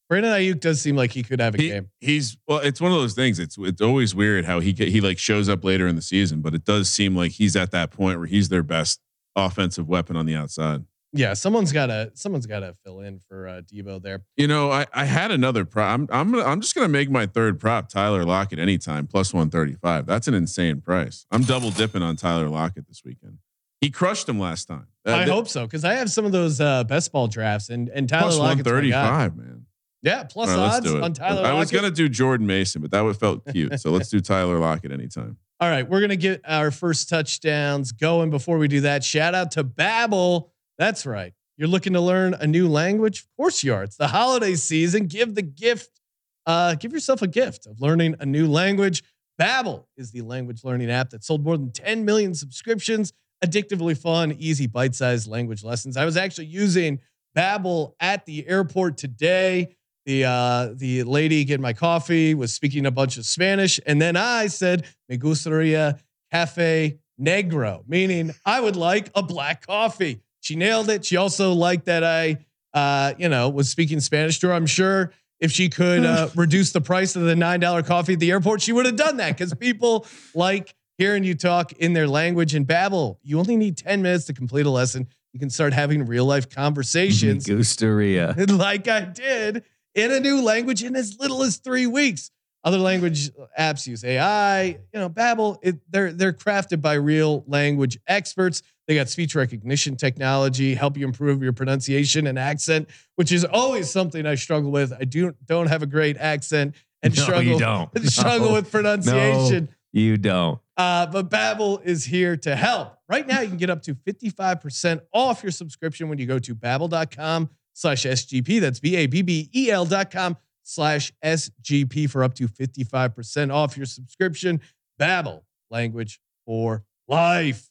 Brandon 0.10 0.32
Aiyuk 0.34 0.60
does 0.60 0.82
seem 0.82 0.98
like 0.98 1.12
he 1.14 1.24
could 1.24 1.40
have 1.40 1.56
a 1.56 1.58
He- 1.58 1.70
game. 1.70 1.90
he's 2.02 2.36
well. 2.46 2.60
It's 2.60 2.82
one 2.82 2.92
of 2.92 2.98
those 2.98 3.14
things. 3.14 3.40
It's 3.40 3.58
it's 3.58 3.82
always 3.82 4.14
weird 4.14 4.44
how 4.44 4.60
he 4.60 4.74
he 4.74 5.00
like 5.00 5.18
shows 5.18 5.48
up 5.48 5.64
later 5.64 5.88
in 5.88 5.96
the 5.96 6.02
season, 6.02 6.42
but 6.42 6.54
it 6.54 6.66
does 6.66 6.90
seem 6.90 7.16
like 7.16 7.32
he's 7.32 7.56
at 7.56 7.72
that 7.72 7.92
point 7.92 8.18
where 8.20 8.28
he's 8.28 8.50
their 8.50 8.64
best 8.64 9.00
offensive 9.38 9.88
weapon 9.88 10.18
on 10.18 10.26
the 10.26 10.36
outside. 10.36 10.84
Yeah, 11.14 11.34
someone's 11.34 11.74
got 11.74 11.88
to 11.88 12.12
someone's 12.14 12.46
got 12.46 12.62
to 12.62 12.74
fill 12.86 13.02
in 13.02 13.20
for 13.20 13.48
uh, 13.48 13.62
Debo 13.62 14.02
there. 14.02 14.24
You 14.38 14.48
know, 14.48 14.72
I, 14.72 14.86
I 14.94 15.06
had 15.06 15.32
another 15.32 15.66
prop. 15.66 15.94
I'm 15.94 16.08
I'm 16.12 16.32
gonna, 16.32 16.46
I'm 16.46 16.62
just 16.62 16.74
gonna 16.74 16.88
make 16.88 17.10
my 17.10 17.26
third 17.26 17.60
prop 17.60 17.90
Tyler 17.90 18.24
Lockett 18.24 18.60
anytime 18.60 19.08
plus 19.08 19.34
one 19.34 19.50
thirty 19.50 19.76
five. 19.76 20.06
That's 20.06 20.28
an 20.28 20.34
insane 20.34 20.80
price. 20.80 21.26
I'm 21.32 21.44
double 21.44 21.72
dipping 21.72 22.02
on 22.02 22.16
Tyler 22.16 22.48
Lockett 22.48 22.88
this 22.88 23.02
weekend. 23.04 23.40
He 23.82 23.90
crushed 23.90 24.30
him 24.30 24.40
last 24.40 24.66
time. 24.68 24.88
Uh, 25.06 25.14
I 25.14 25.18
th- 25.26 25.30
hope 25.30 25.48
so 25.50 25.66
because 25.66 25.84
I 25.84 25.96
have 25.96 26.10
some 26.12 26.26
of 26.26 26.32
those 26.32 26.62
uh, 26.62 26.84
best 26.86 27.12
ball 27.12 27.28
drafts 27.28 27.70
and 27.70 27.90
and 27.90 28.08
Tyler 28.08 28.28
plus 28.28 28.40
one 28.40 28.64
thirty 28.64 28.92
five, 28.92 29.36
man. 29.36 29.66
Yeah, 30.04 30.24
plus 30.24 30.50
right, 30.50 30.58
odds 30.58 30.92
on 30.92 31.14
Tyler. 31.14 31.46
I 31.46 31.54
was 31.54 31.72
gonna 31.72 31.92
do 31.92 32.08
Jordan 32.08 32.48
Mason, 32.48 32.82
but 32.82 32.92
that 32.92 33.02
would 33.02 33.18
felt 33.18 33.46
cute. 33.52 33.80
So 33.80 33.92
let's 33.92 34.10
do 34.10 34.20
Tyler 34.20 34.58
Lockett 34.60 34.92
anytime. 34.92 35.38
All 35.60 35.70
right, 35.70 35.88
we're 35.88 36.02
gonna 36.02 36.16
get 36.16 36.42
our 36.48 36.72
first 36.72 37.10
touchdowns 37.10 37.92
going. 37.92 38.30
Before 38.30 38.58
we 38.58 38.68
do 38.68 38.82
that, 38.82 39.04
shout 39.04 39.36
out 39.36 39.52
to 39.52 39.64
Babbel. 39.64 40.51
That's 40.78 41.06
right. 41.06 41.34
You're 41.58 41.68
looking 41.68 41.94
to 41.94 42.02
learn 42.02 42.34
a 42.34 42.48
new 42.48 42.68
language? 42.68 43.20
Of 43.20 43.28
course 43.38 43.64
you 43.64 43.74
are. 43.74 43.84
It's 43.84 43.98
the 43.98 44.08
holiday 44.08 44.56
season. 44.56 45.08
Give 45.08 45.36
the 45.36 45.42
gift. 45.42 46.00
Uh, 46.46 46.76
give 46.76 46.92
yourself 46.92 47.22
a 47.22 47.28
gift 47.28 47.68
of 47.68 47.80
learning 47.80 48.16
a 48.20 48.26
new 48.26 48.48
language. 48.48 49.04
Babbel 49.40 49.86
is 49.98 50.12
the 50.12 50.22
language 50.22 50.64
learning 50.64 50.90
app 50.90 51.12
that 51.12 51.24
sold 51.24 51.44
more 51.44 51.58
than 51.58 51.72
10 51.72 52.04
million 52.06 52.34
subscriptions. 52.34 53.14
Addictively 53.44 53.98
fun, 53.98 54.34
easy, 54.34 54.68
bite-sized 54.68 55.28
language 55.28 55.64
lessons. 55.64 55.98
I 55.98 56.06
was 56.06 56.18
actually 56.18 56.48
using 56.48 57.00
Babbel 57.36 57.94
at 58.00 58.26
the 58.26 58.48
airport 58.48 58.98
today. 58.98 59.76
The 60.06 60.26
uh, 60.26 60.70
the 60.76 61.04
lady 61.04 61.44
getting 61.44 61.62
my 61.62 61.74
coffee 61.74 62.34
was 62.34 62.54
speaking 62.54 62.86
a 62.86 62.92
bunch 62.92 63.18
of 63.18 63.26
Spanish, 63.26 63.80
and 63.86 64.02
then 64.02 64.16
I 64.16 64.48
said, 64.48 64.88
"Me 65.08 65.18
gustaría 65.18 66.00
café 66.34 66.98
negro," 67.20 67.84
meaning 67.88 68.32
I 68.44 68.62
would 68.62 68.76
like 68.76 69.12
a 69.14 69.22
black 69.22 69.66
coffee. 69.66 70.22
She 70.42 70.56
nailed 70.56 70.90
it. 70.90 71.06
She 71.06 71.18
also 71.18 71.54
liked 71.54 71.86
that 71.86 72.04
I, 72.04 72.46
uh, 72.74 73.14
you 73.18 73.30
know, 73.30 73.50
was 73.50 73.70
speaking 73.70 74.00
Spanish 74.00 74.40
to 74.40 74.48
her. 74.48 74.54
I'm 74.54 74.66
sure 74.66 75.12
if 75.40 75.52
she 75.52 75.70
could 75.70 76.06
uh, 76.06 76.30
reduce 76.36 76.72
the 76.72 76.82
price 76.82 77.16
of 77.16 77.24
the 77.24 77.36
nine 77.36 77.60
dollar 77.60 77.84
coffee 77.84 78.14
at 78.14 78.20
the 78.20 78.32
airport, 78.32 78.62
she 78.62 78.74
would 78.74 78.86
have 78.86 78.96
done 78.96 79.18
that 79.18 79.38
because 79.38 79.54
people 79.56 80.06
like 80.34 80.76
hearing 80.98 81.24
you 81.24 81.36
talk 81.36 81.72
in 81.74 81.94
their 81.94 82.08
language 82.08 82.54
and 82.54 82.68
Babbel. 82.68 83.18
You 83.24 83.40
only 83.40 83.58
need 83.58 83.78
ten 83.78 84.02
minutes 84.02 84.26
to 84.26 84.34
complete 84.34 84.66
a 84.66 84.70
lesson. 84.70 85.08
You 85.34 85.40
can 85.40 85.50
start 85.50 85.74
having 85.74 86.06
real 86.06 86.26
life 86.26 86.50
conversations 86.50 87.46
Goosteria. 87.48 88.36
like 88.58 88.88
I 88.88 89.02
did 89.02 89.64
in 89.96 90.12
a 90.12 90.20
new 90.20 90.42
language 90.42 90.84
in 90.84 90.96
as 90.96 91.18
little 91.20 91.44
as 91.44 91.58
three 91.58 91.88
weeks. 91.88 92.32
Other 92.64 92.78
language 92.78 93.32
apps 93.58 93.88
use 93.88 94.04
AI. 94.04 94.64
You 94.64 94.78
know, 94.94 95.10
Babbel. 95.10 95.58
It, 95.64 95.78
they're 95.90 96.14
they're 96.14 96.34
crafted 96.34 96.82
by 96.82 96.94
real 96.94 97.44
language 97.48 97.98
experts. 98.08 98.62
They 98.92 98.96
got 98.96 99.08
speech 99.08 99.36
recognition 99.36 99.96
technology, 99.96 100.76
help 100.76 100.98
you 100.98 101.06
improve 101.06 101.42
your 101.42 101.54
pronunciation 101.54 102.28
and 102.28 102.38
accent, 102.38 102.90
which 103.16 103.32
is 103.32 103.46
always 103.46 103.90
something 103.90 104.26
I 104.26 104.36
struggle 104.36 104.70
with. 104.70 104.92
I 104.92 105.06
do 105.06 105.34
don't 105.46 105.68
have 105.68 105.82
a 105.82 105.86
great 105.86 106.18
accent 106.18 106.76
and 107.02 107.16
No, 107.16 107.24
struggle 107.24 107.54
you 107.54 107.58
don't. 107.58 107.90
struggle 108.10 108.50
No. 108.50 108.54
with 108.56 108.70
pronunciation. 108.70 109.70
You 109.94 110.18
don't. 110.18 110.60
Uh, 110.76 111.06
but 111.06 111.30
Babbel 111.30 111.82
is 111.86 112.04
here 112.04 112.36
to 112.36 112.54
help. 112.54 112.98
Right 113.08 113.26
now, 113.26 113.40
you 113.40 113.48
can 113.48 113.56
get 113.56 113.70
up 113.70 113.82
to 113.84 113.96
55% 113.96 115.00
off 115.14 115.42
your 115.42 115.54
subscription 115.54 116.10
when 116.10 116.18
you 116.18 116.26
go 116.26 116.38
to 116.40 116.54
babbel.com 116.54 117.50
slash 117.72 118.04
SGP. 118.04 118.60
That's 118.60 118.82
B-A-B-B-E-L 118.82 119.86
dot 119.86 120.12
com 120.12 120.36
slash 120.64 121.14
SGP 121.24 122.10
for 122.10 122.26
up 122.26 122.34
to 122.34 122.50
55% 122.50 123.54
off 123.54 123.78
your 123.78 123.86
subscription. 123.86 124.60
Babbel, 125.00 125.44
language 125.70 126.20
for 126.46 126.84
life. 127.08 127.71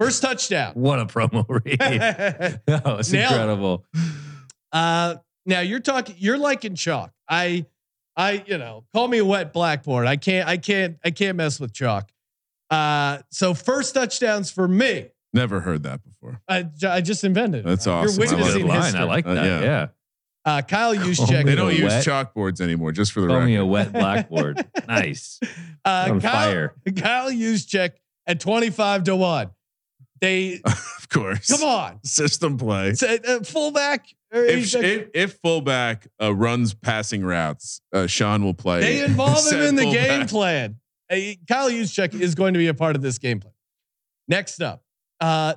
First 0.00 0.22
touchdown. 0.22 0.72
What 0.74 0.98
a 0.98 1.04
promo 1.06 1.44
read. 1.64 1.78
that 2.66 2.84
was 2.84 3.12
Nailed 3.12 3.30
it. 3.32 3.34
incredible. 3.34 3.84
Uh, 4.72 5.16
now 5.46 5.60
you're 5.60 5.80
talking, 5.80 6.16
you're 6.18 6.38
liking 6.38 6.74
chalk. 6.74 7.12
I, 7.28 7.66
I, 8.16 8.42
you 8.46 8.58
know, 8.58 8.84
call 8.94 9.08
me 9.08 9.18
a 9.18 9.24
wet 9.24 9.52
blackboard. 9.52 10.06
I 10.06 10.16
can't, 10.16 10.48
I 10.48 10.56
can't, 10.56 10.96
I 11.04 11.10
can't 11.10 11.36
mess 11.36 11.60
with 11.60 11.72
chalk. 11.72 12.10
Uh, 12.70 13.18
so 13.30 13.52
first 13.54 13.94
touchdowns 13.94 14.50
for 14.50 14.66
me. 14.68 15.08
Never 15.32 15.60
heard 15.60 15.82
that 15.84 16.00
before. 16.02 16.40
I 16.48 17.00
just 17.00 17.22
invented. 17.24 17.60
it. 17.60 17.68
That's 17.68 17.86
You're 17.86 17.94
awesome. 17.96 18.22
I 18.22 18.24
love 18.26 18.32
witnessing 18.32 18.62
Good 18.62 18.68
line. 18.68 18.82
history. 18.82 19.00
I 19.00 19.04
like 19.04 19.26
Uh, 19.26 19.34
that. 19.34 19.44
yeah. 19.44 19.60
yeah. 19.60 19.86
Uh, 20.44 20.62
Kyle 20.62 20.94
Call 20.94 21.04
Juszczyk. 21.04 21.38
me 21.38 21.42
They 21.44 21.54
don't 21.54 21.74
use 21.74 21.82
wet- 21.92 22.04
chalkboards 22.04 22.60
anymore, 22.62 22.92
just 22.92 23.12
for 23.12 23.20
the 23.20 23.28
Call 23.28 23.40
me 23.42 23.56
record. 23.56 23.62
a 23.62 23.66
wet 23.66 23.92
blackboard. 24.00 24.66
nice. 24.88 25.38
Uh, 25.84 26.08
On 26.10 26.20
Kyle, 26.20 26.32
fire. 26.32 26.74
Kyle 26.96 27.30
Juszczyk 27.30 27.90
at 28.26 28.40
25 28.40 29.04
to 29.04 29.16
1. 29.16 29.50
They, 30.20 30.60
of 30.64 31.08
course. 31.08 31.46
come 31.48 31.66
on. 31.66 32.00
System 32.04 32.56
play. 32.58 32.88
It's 32.90 33.02
a- 33.02 33.36
a 33.38 33.44
fullback. 33.44 34.06
If, 34.32 34.74
a- 34.74 34.84
if 34.84 35.08
if 35.14 35.32
fullback 35.42 36.06
uh, 36.22 36.32
runs 36.34 36.72
passing 36.74 37.24
routes, 37.24 37.80
uh, 37.92 38.06
Sean 38.06 38.44
will 38.44 38.54
play. 38.54 38.80
they 38.80 39.04
involve 39.04 39.44
him 39.50 39.60
in 39.60 39.74
the 39.76 39.82
fullback. 39.84 40.08
game 40.08 40.26
plan. 40.28 40.76
Uh, 41.10 41.16
Kyle 41.48 41.68
Juszczyk 41.70 42.14
is 42.20 42.34
going 42.36 42.54
to 42.54 42.58
be 42.58 42.68
a 42.68 42.74
part 42.74 42.94
of 42.94 43.02
this 43.02 43.18
game 43.18 43.40
plan. 43.40 43.52
Next 44.28 44.62
up, 44.62 44.84
uh, 45.20 45.54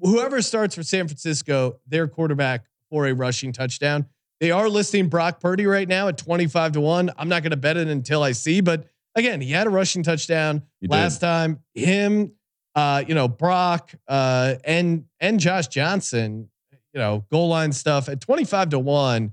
whoever 0.00 0.42
starts 0.42 0.74
for 0.74 0.82
San 0.82 1.06
Francisco, 1.06 1.78
their 1.86 2.08
quarterback 2.08 2.64
for 2.90 3.06
a 3.06 3.12
rushing 3.12 3.52
touchdown. 3.52 4.06
They 4.40 4.50
are 4.50 4.68
listing 4.68 5.08
Brock 5.08 5.38
Purdy 5.38 5.66
right 5.66 5.86
now 5.86 6.08
at 6.08 6.18
25 6.18 6.72
to 6.72 6.80
1. 6.80 7.10
I'm 7.16 7.28
not 7.28 7.42
going 7.42 7.50
to 7.50 7.56
bet 7.56 7.76
it 7.76 7.86
until 7.88 8.22
I 8.24 8.32
see, 8.32 8.60
but 8.62 8.86
again, 9.14 9.40
he 9.40 9.52
had 9.52 9.66
a 9.68 9.70
rushing 9.70 10.02
touchdown 10.02 10.62
He 10.80 10.86
did. 10.88 10.92
last 10.92 11.20
time. 11.20 11.60
Him, 11.74 12.32
uh, 12.74 13.04
you 13.06 13.14
know, 13.14 13.28
Brock, 13.28 13.92
uh, 14.08 14.56
and 14.64 15.04
and 15.18 15.40
Josh 15.40 15.68
Johnson, 15.68 16.48
you 16.92 17.00
know, 17.00 17.24
goal 17.30 17.48
line 17.48 17.72
stuff 17.72 18.08
at 18.08 18.20
25 18.20 18.70
to 18.70 18.78
1 18.78 19.32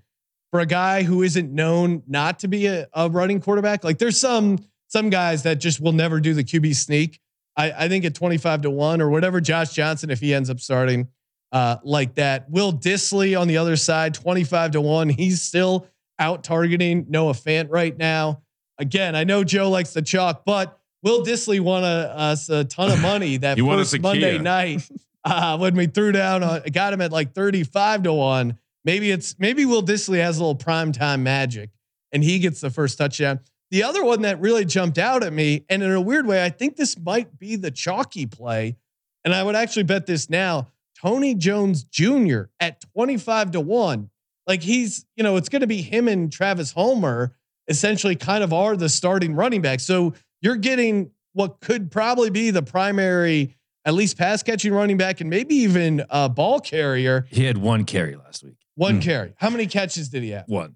for 0.51 0.59
a 0.59 0.65
guy 0.65 1.03
who 1.03 1.23
isn't 1.23 1.53
known 1.53 2.03
not 2.07 2.39
to 2.39 2.47
be 2.47 2.67
a, 2.67 2.87
a 2.93 3.09
running 3.09 3.41
quarterback. 3.41 3.83
Like 3.83 3.99
there's 3.99 4.19
some 4.19 4.59
some 4.87 5.09
guys 5.09 5.43
that 5.43 5.55
just 5.55 5.81
will 5.81 5.91
never 5.91 6.19
do 6.19 6.33
the 6.33 6.43
QB 6.43 6.75
sneak. 6.75 7.19
I, 7.55 7.71
I 7.71 7.89
think 7.89 8.05
at 8.05 8.15
25 8.15 8.61
to 8.63 8.69
1 8.69 9.01
or 9.01 9.09
whatever 9.09 9.41
Josh 9.41 9.73
Johnson, 9.73 10.09
if 10.09 10.19
he 10.19 10.33
ends 10.33 10.49
up 10.49 10.59
starting 10.59 11.09
uh, 11.51 11.77
like 11.83 12.15
that. 12.15 12.49
Will 12.49 12.71
Dissly 12.71 13.39
on 13.39 13.47
the 13.47 13.57
other 13.57 13.75
side, 13.75 14.13
25 14.13 14.71
to 14.71 14.81
1. 14.81 15.09
He's 15.09 15.41
still 15.41 15.87
out 16.19 16.43
targeting 16.43 17.05
Noah 17.09 17.33
Fant 17.33 17.67
right 17.69 17.97
now. 17.97 18.41
Again, 18.77 19.15
I 19.15 19.23
know 19.23 19.43
Joe 19.43 19.69
likes 19.69 19.93
the 19.93 20.01
chalk, 20.01 20.43
but 20.45 20.79
Will 21.07 21.23
Dissly 21.23 21.61
won 21.61 21.85
a, 21.85 21.87
us 21.87 22.49
a 22.49 22.65
ton 22.65 22.91
of 22.91 23.01
money 23.01 23.37
that 23.37 23.57
first 23.59 23.99
Monday 24.01 24.33
Kia. 24.33 24.41
night 24.41 24.89
uh, 25.23 25.57
when 25.57 25.73
we 25.75 25.87
threw 25.87 26.11
down. 26.11 26.43
On, 26.43 26.61
got 26.73 26.91
him 26.91 26.99
at 26.99 27.13
like 27.13 27.33
35 27.33 28.03
to 28.03 28.13
1. 28.13 28.59
Maybe 28.83 29.11
it's 29.11 29.39
maybe 29.39 29.65
Will 29.65 29.83
Dissly 29.83 30.19
has 30.19 30.37
a 30.37 30.41
little 30.41 30.55
prime 30.55 30.91
time 30.91 31.23
magic 31.23 31.69
and 32.11 32.23
he 32.23 32.39
gets 32.39 32.59
the 32.59 32.69
first 32.69 32.97
touchdown. 32.97 33.39
The 33.71 33.83
other 33.83 34.03
one 34.03 34.23
that 34.23 34.41
really 34.41 34.65
jumped 34.65 34.97
out 34.97 35.23
at 35.23 35.31
me, 35.31 35.65
and 35.69 35.81
in 35.81 35.91
a 35.91 35.99
weird 35.99 36.25
way, 36.25 36.43
I 36.43 36.49
think 36.49 36.75
this 36.75 36.97
might 36.97 37.37
be 37.39 37.55
the 37.55 37.71
chalky 37.71 38.25
play. 38.25 38.75
And 39.23 39.33
I 39.33 39.43
would 39.43 39.55
actually 39.55 39.83
bet 39.83 40.07
this 40.07 40.29
now. 40.29 40.67
Tony 41.01 41.35
Jones 41.35 41.83
Jr. 41.83 42.43
at 42.59 42.81
25 42.93 43.51
to 43.51 43.61
1. 43.61 44.09
Like 44.45 44.61
he's, 44.61 45.05
you 45.15 45.23
know, 45.23 45.37
it's 45.37 45.49
going 45.49 45.61
to 45.61 45.67
be 45.67 45.81
him 45.81 46.07
and 46.07 46.31
Travis 46.31 46.71
Homer 46.71 47.33
essentially 47.67 48.15
kind 48.15 48.43
of 48.43 48.53
are 48.53 48.77
the 48.77 48.89
starting 48.89 49.35
running 49.35 49.61
back. 49.61 49.79
So 49.79 50.13
you're 50.41 50.55
getting 50.55 51.11
what 51.33 51.59
could 51.59 51.91
probably 51.91 52.29
be 52.29 52.49
the 52.51 52.63
primary, 52.63 53.55
at 53.85 53.93
least 53.93 54.17
pass 54.17 54.41
catching 54.43 54.73
running 54.73 54.97
back 54.97 55.21
and 55.21 55.29
maybe 55.29 55.55
even 55.55 56.03
a 56.09 56.27
ball 56.29 56.59
carrier. 56.59 57.25
He 57.29 57.43
had 57.45 57.57
one 57.57 57.85
carry 57.85 58.15
last 58.15 58.43
week. 58.43 58.57
One 58.75 58.95
Hmm. 58.95 59.01
carry. 59.01 59.33
How 59.37 59.49
many 59.49 59.67
catches 59.67 60.09
did 60.09 60.23
he 60.23 60.29
have? 60.31 60.45
One. 60.47 60.75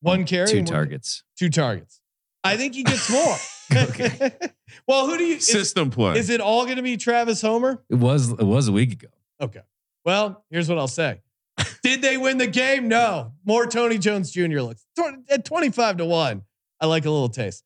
One 0.00 0.24
carry. 0.24 0.48
Two 0.48 0.62
targets. 0.64 1.22
Two 1.38 1.48
targets. 1.50 2.00
I 2.44 2.56
think 2.56 2.74
he 2.74 2.82
gets 2.82 3.08
more. 3.10 3.36
okay. 3.84 4.32
well, 4.88 5.06
who 5.06 5.16
do 5.16 5.24
you? 5.24 5.36
Is, 5.36 5.46
System 5.46 5.90
play. 5.90 6.18
is 6.18 6.28
it 6.30 6.40
all 6.40 6.64
going 6.64 6.76
to 6.76 6.82
be 6.82 6.96
Travis 6.96 7.40
Homer? 7.40 7.82
It 7.88 7.94
was 7.96 8.30
it 8.30 8.42
was 8.42 8.66
a 8.68 8.72
week 8.72 8.92
ago. 8.92 9.08
Okay. 9.40 9.60
Well, 10.04 10.44
here's 10.50 10.68
what 10.68 10.78
I'll 10.78 10.88
say. 10.88 11.20
Did 11.84 12.02
they 12.02 12.16
win 12.16 12.38
the 12.38 12.48
game? 12.48 12.88
No. 12.88 13.32
More 13.44 13.66
Tony 13.66 13.98
Jones 13.98 14.32
Jr. 14.32 14.60
looks 14.60 14.84
at 15.30 15.44
25 15.44 15.98
to 15.98 16.04
1. 16.04 16.42
I 16.80 16.86
like 16.86 17.04
a 17.06 17.10
little 17.10 17.28
taste. 17.28 17.62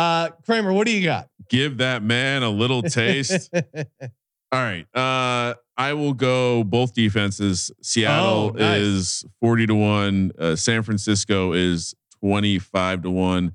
Uh 0.00 0.30
Kramer, 0.46 0.72
what 0.72 0.86
do 0.86 0.92
you 0.92 1.04
got? 1.04 1.28
Give 1.48 1.78
that 1.78 2.02
man 2.02 2.42
a 2.42 2.48
little 2.50 2.80
taste. 2.82 3.50
All 4.52 4.60
right. 4.60 4.86
Uh, 4.96 5.54
I 5.76 5.92
will 5.92 6.12
go 6.14 6.64
both 6.64 6.92
defenses. 6.94 7.70
Seattle 7.82 8.52
Oh, 8.54 8.58
nice. 8.58 8.80
is 8.80 9.24
40 9.40 9.66
to 9.68 9.74
1. 9.74 10.32
Uh, 10.38 10.56
San 10.56 10.82
Francisco 10.82 11.52
is 11.52 11.94
25 12.20 13.02
to 13.02 13.10
1. 13.10 13.52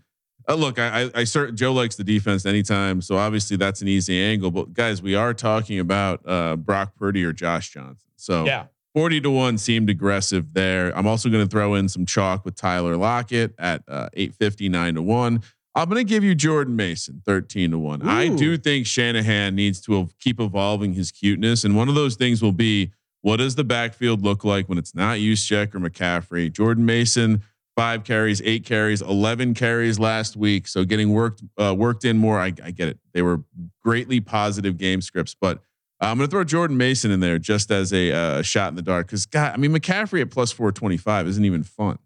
Uh, 0.47 0.53
look, 0.55 0.77
I, 0.79 1.09
I, 1.15 1.21
I 1.21 1.23
Joe 1.25 1.73
likes 1.73 1.95
the 1.95 2.03
defense 2.03 2.45
anytime. 2.45 3.01
So 3.01 3.17
obviously 3.17 3.57
that's 3.57 3.81
an 3.81 3.87
easy 3.87 4.21
angle. 4.21 4.51
But 4.51 4.73
guys, 4.73 5.01
we 5.01 5.15
are 5.15 5.33
talking 5.33 5.79
about 5.79 6.21
uh, 6.25 6.55
Brock 6.55 6.95
Purdy 6.95 7.23
or 7.25 7.33
Josh 7.33 7.71
Johnson. 7.71 8.07
So 8.15 8.45
yeah. 8.45 8.65
40 8.93 9.19
to 9.21 9.29
1 9.29 9.57
seemed 9.57 9.89
aggressive 9.89 10.53
there. 10.53 10.97
I'm 10.97 11.05
also 11.07 11.27
going 11.29 11.43
to 11.43 11.49
throw 11.49 11.73
in 11.75 11.89
some 11.89 12.05
chalk 12.05 12.45
with 12.45 12.55
Tyler 12.55 12.95
Lockett 12.95 13.53
at 13.59 13.83
uh, 13.89 14.07
859 14.13 14.95
to 14.95 15.01
1. 15.01 15.43
I'm 15.75 15.89
going 15.89 15.99
to 15.99 16.09
give 16.09 16.23
you 16.23 16.33
Jordan 16.35 16.77
Mason 16.77 17.21
13 17.25 17.71
to 17.71 17.77
1. 17.77 18.07
I 18.07 18.29
do 18.29 18.57
think 18.57 18.87
Shanahan 18.87 19.55
needs 19.55 19.81
to 19.81 20.09
keep 20.21 20.39
evolving 20.39 20.93
his 20.93 21.11
cuteness. 21.11 21.65
And 21.65 21.75
one 21.75 21.89
of 21.89 21.95
those 21.95 22.15
things 22.15 22.41
will 22.41 22.53
be 22.53 22.93
what 23.21 23.37
does 23.37 23.55
the 23.55 23.63
backfield 23.63 24.21
look 24.21 24.45
like 24.45 24.69
when 24.69 24.77
it's 24.77 24.95
not 24.95 25.17
Juszczyk 25.17 25.75
or 25.75 25.79
McCaffrey? 25.79 26.51
Jordan 26.51 26.85
Mason, 26.85 27.41
five 27.75 28.03
carries, 28.03 28.41
eight 28.43 28.63
carries, 28.63 29.01
11 29.01 29.53
carries 29.55 29.99
last 29.99 30.37
week. 30.37 30.67
So 30.67 30.85
getting 30.85 31.11
worked 31.11 31.43
uh, 31.57 31.75
worked 31.75 32.05
in 32.05 32.17
more. 32.17 32.39
I, 32.39 32.53
I 32.63 32.71
get 32.71 32.87
it. 32.87 32.99
They 33.13 33.21
were 33.21 33.43
greatly 33.83 34.21
positive 34.21 34.77
game 34.77 35.01
scripts, 35.01 35.35
but 35.39 35.59
I'm 35.99 36.17
going 36.17 36.29
to 36.29 36.31
throw 36.31 36.43
Jordan 36.43 36.77
Mason 36.77 37.11
in 37.11 37.19
there 37.19 37.39
just 37.39 37.71
as 37.71 37.91
a 37.91 38.11
uh, 38.11 38.41
shot 38.43 38.69
in 38.69 38.75
the 38.75 38.81
dark 38.81 39.07
because 39.07 39.25
God, 39.25 39.53
I 39.53 39.57
mean 39.57 39.71
McCaffrey 39.71 40.21
at 40.21 40.29
plus 40.29 40.51
425 40.51 41.27
isn't 41.27 41.45
even 41.45 41.63
fun. 41.63 41.97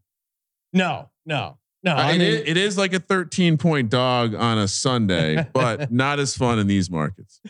No, 0.71 1.10
no, 1.25 1.58
no. 1.84 1.94
I 1.96 2.13
mean, 2.13 2.22
is- 2.22 2.44
it 2.46 2.58
is 2.58 2.78
like 2.78 2.94
a 2.94 3.00
13 3.00 3.58
point 3.58 3.89
dog 3.89 4.36
on 4.36 4.58
a 4.58 4.68
Sunday, 4.68 5.48
but 5.54 5.92
not 5.92 6.20
as 6.20 6.36
fun 6.36 6.60
in 6.60 6.68
these 6.68 6.89
markets. 6.89 7.42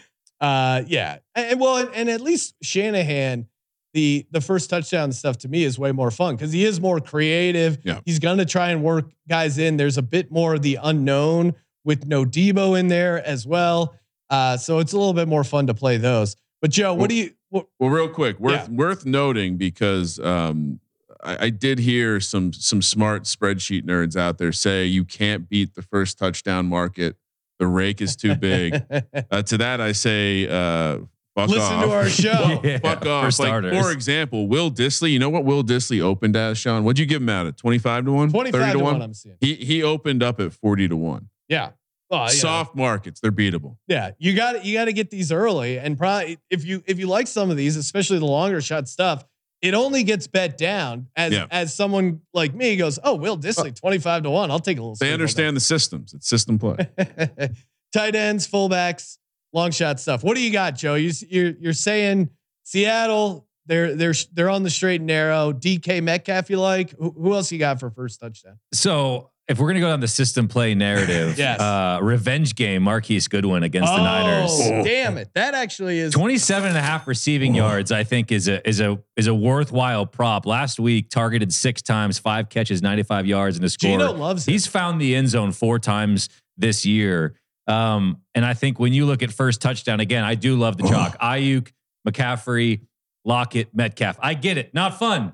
Uh, 0.41 0.83
yeah, 0.87 1.17
and 1.35 1.59
well, 1.59 1.77
and, 1.77 1.89
and 1.93 2.09
at 2.09 2.21
least 2.21 2.55
Shanahan, 2.63 3.47
the 3.93 4.25
the 4.31 4.39
first 4.41 4.69
touchdown 4.69 5.11
stuff 5.11 5.37
to 5.39 5.47
me 5.49 5.63
is 5.63 5.77
way 5.77 5.91
more 5.91 6.11
fun 6.11 6.35
because 6.35 6.53
he 6.53 6.63
is 6.63 6.79
more 6.79 6.99
creative. 6.99 7.79
Yeah. 7.83 7.99
he's 8.05 8.19
gonna 8.19 8.45
try 8.45 8.69
and 8.69 8.81
work 8.83 9.11
guys 9.27 9.57
in. 9.57 9.77
There's 9.77 9.97
a 9.97 10.01
bit 10.01 10.31
more 10.31 10.53
of 10.53 10.61
the 10.61 10.79
unknown 10.81 11.55
with 11.83 12.05
no 12.05 12.23
Debo 12.23 12.79
in 12.79 12.87
there 12.87 13.25
as 13.25 13.45
well. 13.47 13.95
Uh, 14.29 14.55
so 14.57 14.77
it's 14.79 14.93
a 14.93 14.97
little 14.97 15.13
bit 15.13 15.27
more 15.27 15.43
fun 15.43 15.67
to 15.67 15.73
play 15.73 15.97
those. 15.97 16.35
But 16.61 16.71
Joe, 16.71 16.91
what 16.93 16.99
Well- 16.99 17.07
do 17.07 17.15
you? 17.15 17.31
What, 17.49 17.65
Well, 17.79 17.89
real 17.89 18.09
quick, 18.09 18.39
worth 18.39 18.69
Yeah. 18.69 18.75
worth 18.75 19.05
noting 19.07 19.57
because 19.57 20.19
um, 20.19 20.79
I, 21.23 21.45
I 21.45 21.49
did 21.49 21.79
hear 21.79 22.19
some 22.19 22.53
some 22.53 22.81
smart 22.81 23.23
spreadsheet 23.23 23.83
nerds 23.83 24.15
out 24.15 24.37
there 24.37 24.51
say 24.51 24.85
you 24.85 25.05
can't 25.05 25.49
beat 25.49 25.75
the 25.75 25.81
first 25.81 26.17
touchdown 26.17 26.67
market. 26.67 27.15
The 27.59 27.67
rake 27.67 28.01
is 28.01 28.15
too 28.15 28.35
big. 28.35 28.81
uh, 29.31 29.41
to 29.43 29.57
that, 29.57 29.81
I 29.81 29.91
say, 29.91 30.47
uh, 30.47 30.99
fuck 31.35 31.49
off 31.49 31.49
Listen 31.49 31.73
off. 31.73 31.83
to 31.83 31.91
our 31.91 32.09
show. 32.09 32.61
Yeah, 32.63 32.77
fuck 32.79 33.03
for 33.03 33.09
off. 33.09 33.39
Like, 33.39 33.63
for 33.81 33.91
example, 33.91 34.47
Will 34.47 34.71
Dissly. 34.71 35.11
You 35.11 35.19
know 35.19 35.29
what 35.29 35.43
Will 35.43 35.63
Dissly 35.63 36.01
opened 36.01 36.37
as, 36.37 36.57
Sean? 36.57 36.83
What'd 36.83 36.99
you 36.99 37.05
give 37.05 37.21
him 37.21 37.29
out 37.29 37.47
at? 37.47 37.57
Twenty 37.57 37.79
five 37.79 38.05
to 38.05 38.13
one. 38.13 38.29
25 38.29 38.59
30 38.59 38.71
to 38.71 38.77
to 38.77 38.83
one. 38.83 38.93
one. 38.93 39.01
I'm 39.01 39.13
seeing. 39.13 39.35
He 39.41 39.55
he 39.55 39.83
opened 39.83 40.23
up 40.23 40.39
at 40.39 40.53
forty 40.53 40.87
to 40.87 40.95
one. 40.95 41.29
Yeah. 41.47 41.71
Yeah. 42.11 42.27
Soft 42.27 42.75
markets, 42.75 43.19
they're 43.19 43.31
beatable. 43.31 43.77
Yeah, 43.87 44.11
you 44.17 44.35
got 44.35 44.65
you 44.65 44.73
got 44.73 44.85
to 44.85 44.93
get 44.93 45.11
these 45.11 45.31
early, 45.31 45.77
and 45.77 45.95
probably 45.95 46.39
if 46.49 46.65
you 46.65 46.83
if 46.87 46.97
you 46.97 47.05
like 47.05 47.27
some 47.27 47.51
of 47.51 47.57
these, 47.57 47.77
especially 47.77 48.17
the 48.17 48.25
longer 48.25 48.61
shot 48.61 48.87
stuff, 48.87 49.23
it 49.61 49.73
only 49.73 50.03
gets 50.03 50.27
bet 50.27 50.57
down 50.57 51.07
as 51.15 51.33
Yeah. 51.33 51.47
as 51.51 51.73
someone 51.75 52.21
like 52.33 52.53
me 52.53 52.75
goes, 52.77 52.97
oh, 53.03 53.15
Will 53.15 53.37
Dissly 53.37 53.75
twenty 53.75 53.97
five 53.99 54.23
to 54.23 54.29
one. 54.29 54.51
I'll 54.51 54.59
take 54.59 54.77
a 54.77 54.81
little. 54.81 54.95
They 54.95 55.13
understand 55.13 55.55
the 55.55 55.61
systems. 55.61 56.13
It's 56.13 56.27
system 56.29 56.57
play. 56.59 56.77
Tight 57.93 58.15
ends, 58.15 58.47
fullbacks, 58.47 59.17
long 59.53 59.71
shot 59.71 59.99
stuff. 59.99 60.23
What 60.23 60.35
do 60.35 60.41
you 60.43 60.51
got, 60.51 60.75
Joe? 60.75 60.95
You 60.95 61.11
you're, 61.27 61.53
you're 61.59 61.73
saying 61.73 62.29
Seattle 62.63 63.47
they're 63.65 63.95
they're 63.95 64.13
they're 64.33 64.49
on 64.49 64.63
the 64.63 64.69
straight 64.69 65.01
and 65.01 65.07
narrow. 65.07 65.53
DK 65.53 66.01
Metcalf, 66.03 66.49
you 66.49 66.59
like? 66.59 66.91
Who, 66.97 67.11
who 67.11 67.33
else 67.33 67.51
you 67.51 67.59
got 67.59 67.79
for 67.79 67.89
first 67.91 68.19
touchdown? 68.19 68.59
So 68.73 69.31
if 69.49 69.59
we're 69.59 69.67
gonna 69.67 69.79
go 69.81 69.89
down 69.89 69.99
the 69.99 70.07
system 70.07 70.47
play 70.47 70.75
narrative, 70.75 71.37
Yes. 71.37 71.59
uh, 71.59 71.99
revenge 72.01 72.55
game, 72.55 72.83
Marquise 72.83 73.27
Goodwin 73.27 73.63
against 73.63 73.91
the 73.91 74.01
Niners. 74.01 74.51
Oh, 74.53 74.83
damn 74.83 75.17
it! 75.17 75.29
That 75.33 75.53
actually 75.55 75.99
is 75.99 76.13
27 76.13 76.69
and 76.69 76.77
a 76.77 76.81
half 76.81 77.07
receiving 77.07 77.55
yards, 77.55 77.91
I 77.91 78.03
think 78.03 78.31
is 78.31 78.47
a 78.47 78.65
is 78.67 78.79
a 78.79 78.99
is 79.17 79.27
a 79.27 79.33
worthwhile 79.35 80.05
prop. 80.05 80.45
Last 80.45 80.79
week 80.79 81.09
targeted 81.09 81.51
six 81.53 81.81
times, 81.81 82.19
five 82.19 82.47
catches, 82.49 82.81
95 82.81 83.25
yards 83.25 83.57
and 83.57 83.65
a 83.65 83.69
score. 83.69 83.89
Geno 83.91 84.13
loves 84.13 84.47
it. 84.47 84.51
He's 84.51 84.67
found 84.67 85.01
the 85.01 85.15
end 85.15 85.27
zone 85.29 85.51
four 85.51 85.79
times 85.79 86.29
this 86.55 86.85
year. 86.85 87.35
Um, 87.67 88.21
and 88.35 88.45
I 88.45 88.53
think 88.53 88.79
when 88.79 88.93
you 88.93 89.05
look 89.05 89.21
at 89.23 89.31
first 89.31 89.61
touchdown 89.61 89.99
again, 89.99 90.23
I 90.23 90.35
do 90.35 90.55
love 90.55 90.77
the 90.77 90.87
chalk. 90.87 91.19
Aiyuk, 91.19 91.71
McCaffrey, 92.07 92.81
Lockett, 93.25 93.75
Metcalf. 93.75 94.17
I 94.21 94.33
get 94.33 94.57
it. 94.57 94.73
Not 94.73 94.97
fun. 94.97 95.33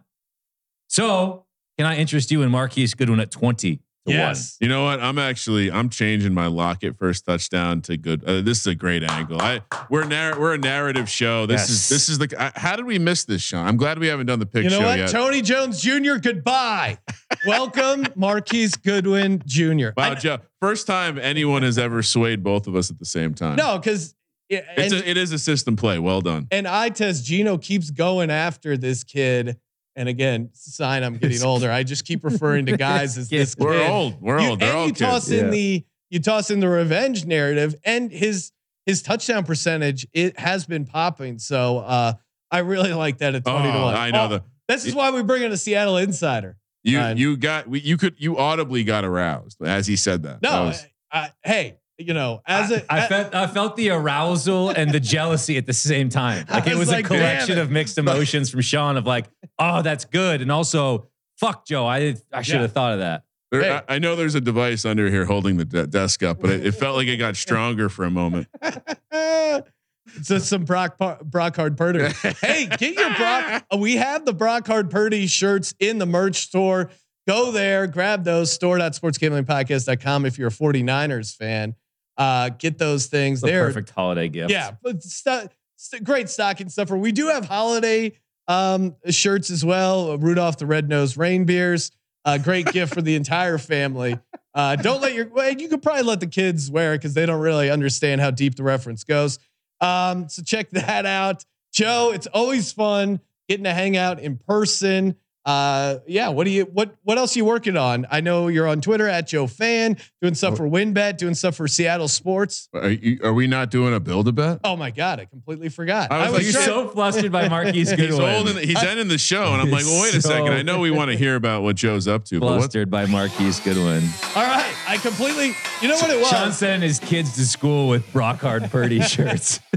So 0.89 1.45
can 1.77 1.85
I 1.87 1.97
interest 1.97 2.31
you 2.31 2.41
in 2.41 2.51
Marquise 2.51 2.93
Goodwin 2.93 3.19
at 3.19 3.31
20 3.31 3.79
to 4.07 4.13
yes. 4.13 4.57
You 4.59 4.67
know 4.67 4.83
what? 4.85 4.99
I'm 5.01 5.17
actually 5.17 5.71
I'm 5.71 5.89
changing 5.89 6.33
my 6.33 6.47
Lockett 6.47 6.97
first 6.97 7.25
touchdown 7.25 7.81
to 7.83 7.97
good. 7.97 8.23
Uh, 8.23 8.41
this 8.41 8.59
is 8.59 8.67
a 8.67 8.75
great 8.75 9.03
angle. 9.03 9.41
I 9.41 9.61
we're 9.89 10.05
narr- 10.05 10.39
we're 10.39 10.53
a 10.53 10.57
narrative 10.57 11.09
show. 11.09 11.45
This 11.45 11.61
Yes. 11.61 11.69
is 11.69 11.89
this 11.89 12.09
is 12.09 12.17
the. 12.19 12.35
I, 12.39 12.51
how 12.55 12.75
did 12.75 12.85
we 12.85 12.99
miss 12.99 13.25
this, 13.25 13.41
Sean? 13.41 13.67
I'm 13.67 13.77
glad 13.77 13.99
we 13.99 14.07
haven't 14.07 14.27
done 14.27 14.39
the 14.39 14.45
pick 14.45 14.63
You 14.63 14.69
know 14.69 14.79
show 14.79 14.85
what? 14.85 14.97
yet. 14.99 15.09
Tony 15.09 15.41
Jones 15.41 15.81
Jr. 15.81 16.15
Goodbye. 16.21 16.97
Welcome, 17.45 18.05
Marquise 18.15 18.75
Goodwin 18.75 19.41
Jr. 19.45 19.89
wow, 19.97 20.11
I- 20.11 20.15
Joe. 20.15 20.37
First 20.61 20.87
time 20.87 21.19
anyone 21.19 21.61
has 21.63 21.77
ever 21.77 22.01
swayed 22.01 22.43
both 22.43 22.65
of 22.67 22.75
us 22.75 22.89
at 22.89 22.97
the 22.99 23.05
same 23.05 23.33
time. 23.33 23.55
no, 23.55 23.77
because 23.77 24.15
it's 24.49 24.93
and, 24.93 24.93
a, 24.93 25.09
it 25.09 25.17
is 25.17 25.31
a 25.31 25.39
system 25.39 25.75
play. 25.75 25.97
Well 25.99 26.21
done. 26.21 26.47
and 26.51 26.67
I 26.67 26.89
test 26.89 27.25
Geno 27.25 27.57
keeps 27.57 27.89
going 27.91 28.29
after 28.29 28.77
this 28.77 29.03
kid. 29.03 29.57
And 29.95 30.09
again, 30.09 30.49
sign 30.53 31.03
I'm 31.03 31.17
getting 31.17 31.41
older. 31.43 31.71
I 31.71 31.83
just 31.83 32.05
keep 32.05 32.23
referring 32.23 32.65
to 32.67 32.75
guys 32.77 33.17
as 33.17 33.29
this 33.29 33.55
We're 33.57 33.73
kid. 33.79 33.89
old. 33.89 34.21
We're 34.21 34.39
You- 34.41 34.49
old. 34.49 34.59
They're 34.59 34.69
and 34.69 34.77
all 34.77 34.87
you 34.87 34.93
toss 34.93 35.27
kids. 35.29 35.39
in 35.39 35.45
Yeah. 35.45 35.51
the 35.51 35.85
you 36.09 36.19
toss 36.19 36.49
in 36.51 36.59
the 36.59 36.69
revenge 36.69 37.25
narrative 37.25 37.75
and 37.83 38.11
his 38.11 38.51
his 38.85 39.01
touchdown 39.01 39.43
percentage 39.45 40.05
it 40.13 40.37
has 40.39 40.65
been 40.65 40.85
popping. 40.85 41.39
So 41.39 41.79
uh 41.79 42.13
I 42.51 42.59
really 42.59 42.93
like 42.93 43.17
that 43.19 43.35
at 43.35 43.43
20 43.43 43.71
to 43.71 43.77
Oh, 43.77 43.85
1. 43.85 43.95
I 43.95 44.11
know 44.11 44.25
Oh, 44.25 44.27
the 44.27 44.43
This 44.67 44.85
is 44.85 44.93
why 44.93 45.11
we 45.11 45.23
bring 45.23 45.43
in 45.43 45.51
a 45.51 45.57
Seattle 45.57 45.97
insider. 45.97 46.57
you 46.83 46.99
Fine. 46.99 47.17
you 47.17 47.37
got 47.37 47.67
we, 47.67 47.79
you 47.79 47.97
could 47.97 48.15
you 48.17 48.37
audibly 48.37 48.83
got 48.83 49.03
aroused 49.05 49.61
as 49.63 49.87
he 49.87 49.95
said 49.95 50.23
that. 50.23 50.41
That 50.41 50.51
No, 50.51 50.65
was- 50.65 50.85
I, 51.11 51.19
I- 51.19 51.31
hey, 51.43 51.77
you 51.97 52.13
know, 52.13 52.41
as 52.45 52.71
a 52.71 52.93
I 52.93 53.07
felt 53.07 53.33
I 53.33 53.47
felt 53.47 53.75
the 53.77 53.89
arousal 53.91 54.69
and 54.69 54.91
the 54.91 54.99
jealousy 54.99 55.57
at 55.57 55.65
the 55.65 55.73
same 55.73 56.09
time. 56.09 56.45
Like 56.49 56.67
I 56.67 56.71
it 56.71 56.73
was 56.75 56.79
was 56.87 56.91
like, 56.91 57.05
a 57.05 57.07
collection 57.07 57.57
of 57.57 57.71
mixed 57.71 57.97
emotions 57.97 58.49
from 58.49 58.61
Sean 58.61 58.97
of 58.97 59.05
like, 59.05 59.25
oh, 59.59 59.81
that's 59.81 60.05
good, 60.05 60.41
and 60.41 60.51
also, 60.51 61.07
fuck 61.39 61.65
Joe, 61.65 61.85
I 61.85 62.15
I 62.33 62.41
should 62.41 62.55
Yeah. 62.55 62.61
have 62.61 62.71
thought 62.73 62.93
of 62.93 62.99
that. 62.99 63.23
there- 63.51 63.61
hey. 63.63 63.81
I, 63.87 63.95
I 63.95 63.99
know 63.99 64.15
there's 64.15 64.35
a 64.35 64.41
device 64.41 64.83
under 64.85 65.09
here 65.09 65.25
holding 65.25 65.57
the 65.57 65.65
de- 65.65 65.87
desk 65.87 66.21
up, 66.23 66.41
but 66.41 66.49
it, 66.49 66.65
it 66.65 66.71
felt 66.73 66.95
like 66.97 67.07
it 67.07 67.17
got 67.17 67.35
stronger 67.45 67.87
for 67.89 68.03
a 68.05 68.11
moment. 68.11 68.47
it's 68.61 70.27
just 70.27 70.49
some 70.49 70.65
Brock 70.65 70.97
Par- 70.97 71.19
Brockhard 71.23 71.77
Purdy. 71.77 72.05
hey, 72.41 72.65
get 72.67 72.95
your 72.95 73.13
Brock. 73.15 73.63
uh, 73.71 73.77
We 73.77 73.95
have 73.95 74.25
the 74.25 74.33
Brockhard 74.33 74.89
Purdy 74.89 75.27
shirts 75.27 75.73
in 75.79 75.97
the 75.99 76.05
merch 76.05 76.37
store. 76.37 76.89
Go 77.27 77.51
there, 77.51 77.87
grab 77.87 78.23
those. 78.23 78.51
Store.sportsgamblingpodcast.com 78.51 80.25
if 80.25 80.37
you're 80.37 80.49
a 80.49 80.51
49ers 80.51 81.35
fan. 81.35 81.75
Uh, 82.17 82.49
get 82.49 82.77
those 82.77 83.07
things. 83.07 83.43
A 83.43 83.47
They're 83.47 83.65
perfect 83.67 83.89
holiday 83.89 84.29
gift. 84.29 84.51
Yeah, 84.51 84.71
but 84.81 85.03
stu- 85.03 85.49
st- 85.75 86.03
great 86.03 86.29
stocking 86.29 86.69
stuffer. 86.69 86.97
We 86.97 87.11
do 87.11 87.27
have 87.27 87.45
holiday 87.45 88.13
um, 88.47 88.95
shirts 89.09 89.49
as 89.49 89.65
well. 89.65 90.11
Uh, 90.11 90.15
Rudolph 90.17 90.57
the 90.57 90.65
Red-Nosed 90.65 91.17
Reindeers. 91.17 91.91
A 92.27 92.39
great 92.39 92.65
gift 92.67 92.93
for 92.93 93.03
the 93.03 93.15
entire 93.15 93.59
family. 93.59 94.17
Uh, 94.55 94.75
don't 94.75 95.01
let 95.01 95.13
your 95.13 95.27
well, 95.27 95.51
you 95.51 95.67
could 95.67 95.83
probably 95.83 96.03
let 96.03 96.19
the 96.21 96.27
kids 96.27 96.71
wear 96.71 96.93
it 96.93 96.99
because 96.99 97.13
they 97.13 97.25
don't 97.25 97.41
really 97.41 97.69
understand 97.69 98.21
how 98.21 98.31
deep 98.31 98.55
the 98.55 98.63
reference 98.63 99.03
goes. 99.03 99.37
Um, 99.81 100.29
so 100.29 100.41
check 100.41 100.69
that 100.71 101.05
out. 101.05 101.45
Joe, 101.73 102.13
it's 102.15 102.25
always 102.27 102.71
fun 102.71 103.19
getting 103.47 103.65
to 103.65 103.73
hang 103.73 103.97
out 103.97 104.19
in 104.19 104.37
person. 104.37 105.17
Uh, 105.45 105.99
yeah, 106.07 106.29
what 106.29 106.45
do 106.45 106.49
you 106.49 106.63
what 106.63 106.95
what 107.03 107.19
else 107.19 107.35
are 107.35 107.39
you 107.39 107.45
working 107.45 107.77
on? 107.77 108.07
I 108.09 108.19
know 108.21 108.47
you're 108.47 108.67
on 108.67 108.81
Twitter 108.81 109.07
at 109.07 109.27
Joe 109.27 109.45
Fann, 109.45 109.95
doing 110.19 110.33
stuff 110.33 110.57
for 110.57 110.63
WynnBet, 110.67 111.17
doing 111.17 111.35
stuff 111.35 111.55
for 111.55 111.67
Seattle 111.67 112.07
Sports. 112.07 112.67
Are, 112.73 112.89
you, 112.89 113.19
are 113.23 113.31
we 113.33 113.45
not 113.45 113.69
doing 113.69 113.93
a 113.93 113.99
build 113.99 114.27
a 114.27 114.31
bet? 114.31 114.61
Oh 114.63 114.75
my 114.75 114.89
god, 114.89 115.19
I 115.19 115.25
completely 115.25 115.69
forgot. 115.69 116.11
I 116.11 116.23
was 116.25 116.33
like, 116.33 116.43
You're 116.43 116.51
trying- 116.53 116.65
so 116.65 116.89
flustered 116.89 117.31
by 117.31 117.47
Marquise 117.47 117.89
He's 117.91 117.93
Goodwin. 117.95 118.27
holding. 118.33 118.57
He's 118.67 118.81
ending 118.81 119.07
the 119.07 119.19
show, 119.19 119.53
and 119.53 119.61
I'm 119.61 119.69
like, 119.69 119.85
well, 119.85 120.01
wait 120.01 120.15
a 120.15 120.21
So- 120.23 120.29
second. 120.29 120.53
I 120.53 120.63
know 120.63 120.79
we 120.79 120.89
want 120.89 121.11
to 121.11 121.17
hear 121.17 121.35
about 121.35 121.61
what 121.61 121.75
Joe's 121.75 122.07
up 122.07 122.25
to, 122.25 122.39
but 122.39 122.47
what? 122.47 122.57
flustered 122.57 122.89
by 122.89 123.05
Marquise 123.05 123.59
Goodwin. 123.59 124.03
All 124.35 124.43
right, 124.43 124.75
I 124.87 124.97
completely. 124.97 125.55
You 125.79 125.89
know 125.89 125.95
what 125.97 126.09
it 126.09 126.19
was? 126.19 126.29
Sean 126.29 126.51
sending 126.53 126.87
his 126.89 126.97
kids 126.97 127.35
to 127.35 127.45
school 127.45 127.87
with 127.87 128.11
Brockhard 128.11 128.71
Purdy 128.71 128.99
shirts. 129.03 129.59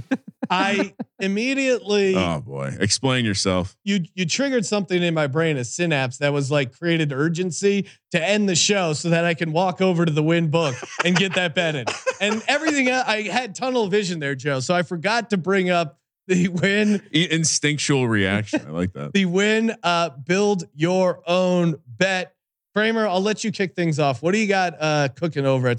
I 0.50 0.94
immediately 1.18 2.14
Oh 2.16 2.40
boy, 2.40 2.76
explain 2.80 3.24
yourself. 3.24 3.76
you 3.84 4.00
you 4.14 4.26
triggered 4.26 4.64
something 4.66 5.02
in 5.02 5.14
my 5.14 5.26
brain, 5.26 5.56
a 5.56 5.64
synapse 5.64 6.18
that 6.18 6.32
was 6.32 6.50
like 6.50 6.78
created 6.78 7.12
urgency 7.12 7.86
to 8.12 8.22
end 8.24 8.48
the 8.48 8.54
show 8.56 8.92
so 8.92 9.10
that 9.10 9.24
I 9.24 9.34
can 9.34 9.52
walk 9.52 9.80
over 9.80 10.04
to 10.04 10.12
the 10.12 10.22
Wynn 10.22 10.48
book 10.48 10.74
and 11.04 11.14
get 11.16 11.34
that 11.34 11.54
bet 11.54 11.74
in. 11.76 11.84
And 12.20 12.42
everything 12.48 12.88
el- 12.88 13.04
I 13.06 13.22
had 13.22 13.54
tunnel 13.54 13.86
vision 13.86 14.18
there, 14.18 14.34
Joe. 14.34 14.58
So 14.58 14.74
I 14.74 14.82
forgot 14.82 15.30
to 15.30 15.36
bring 15.36 15.70
up 15.70 16.00
the 16.26 16.48
Wynn, 16.48 17.00
Instinctual 17.12 18.08
reaction. 18.08 18.62
I 18.66 18.70
like 18.70 18.92
that. 18.94 19.12
the 19.14 19.24
Wynn. 19.26 19.76
Uh, 19.84 20.10
build 20.10 20.64
your 20.74 21.22
own 21.28 21.76
bet. 21.86 22.34
Kramer, 22.74 23.06
I'll 23.06 23.20
let 23.22 23.44
you 23.44 23.52
kick 23.52 23.76
things 23.76 23.98
off. 24.00 24.20
What 24.20 24.32
do 24.32 24.38
you 24.38 24.48
got 24.48 24.74
uh, 24.80 25.08
cooking 25.14 25.46
over 25.46 25.68
at 25.68 25.78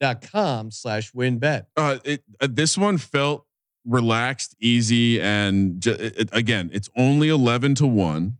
sportsgamblingpodcast.com 0.00 0.70
slash 0.70 1.12
wynnbet? 1.12 1.66
Uh, 1.76 1.98
it, 2.04 2.22
uh, 2.40 2.48
this 2.50 2.76
one 2.78 2.98
felt 2.98 3.46
relaxed, 3.86 4.54
easy, 4.60 5.20
and 5.20 5.80
ju- 5.80 5.92
it, 5.92 6.18
it- 6.20 6.28
again, 6.32 6.70
it's 6.72 6.88
only 6.96 7.28
11 7.28 7.74
to 7.76 7.86
1. 7.86 8.36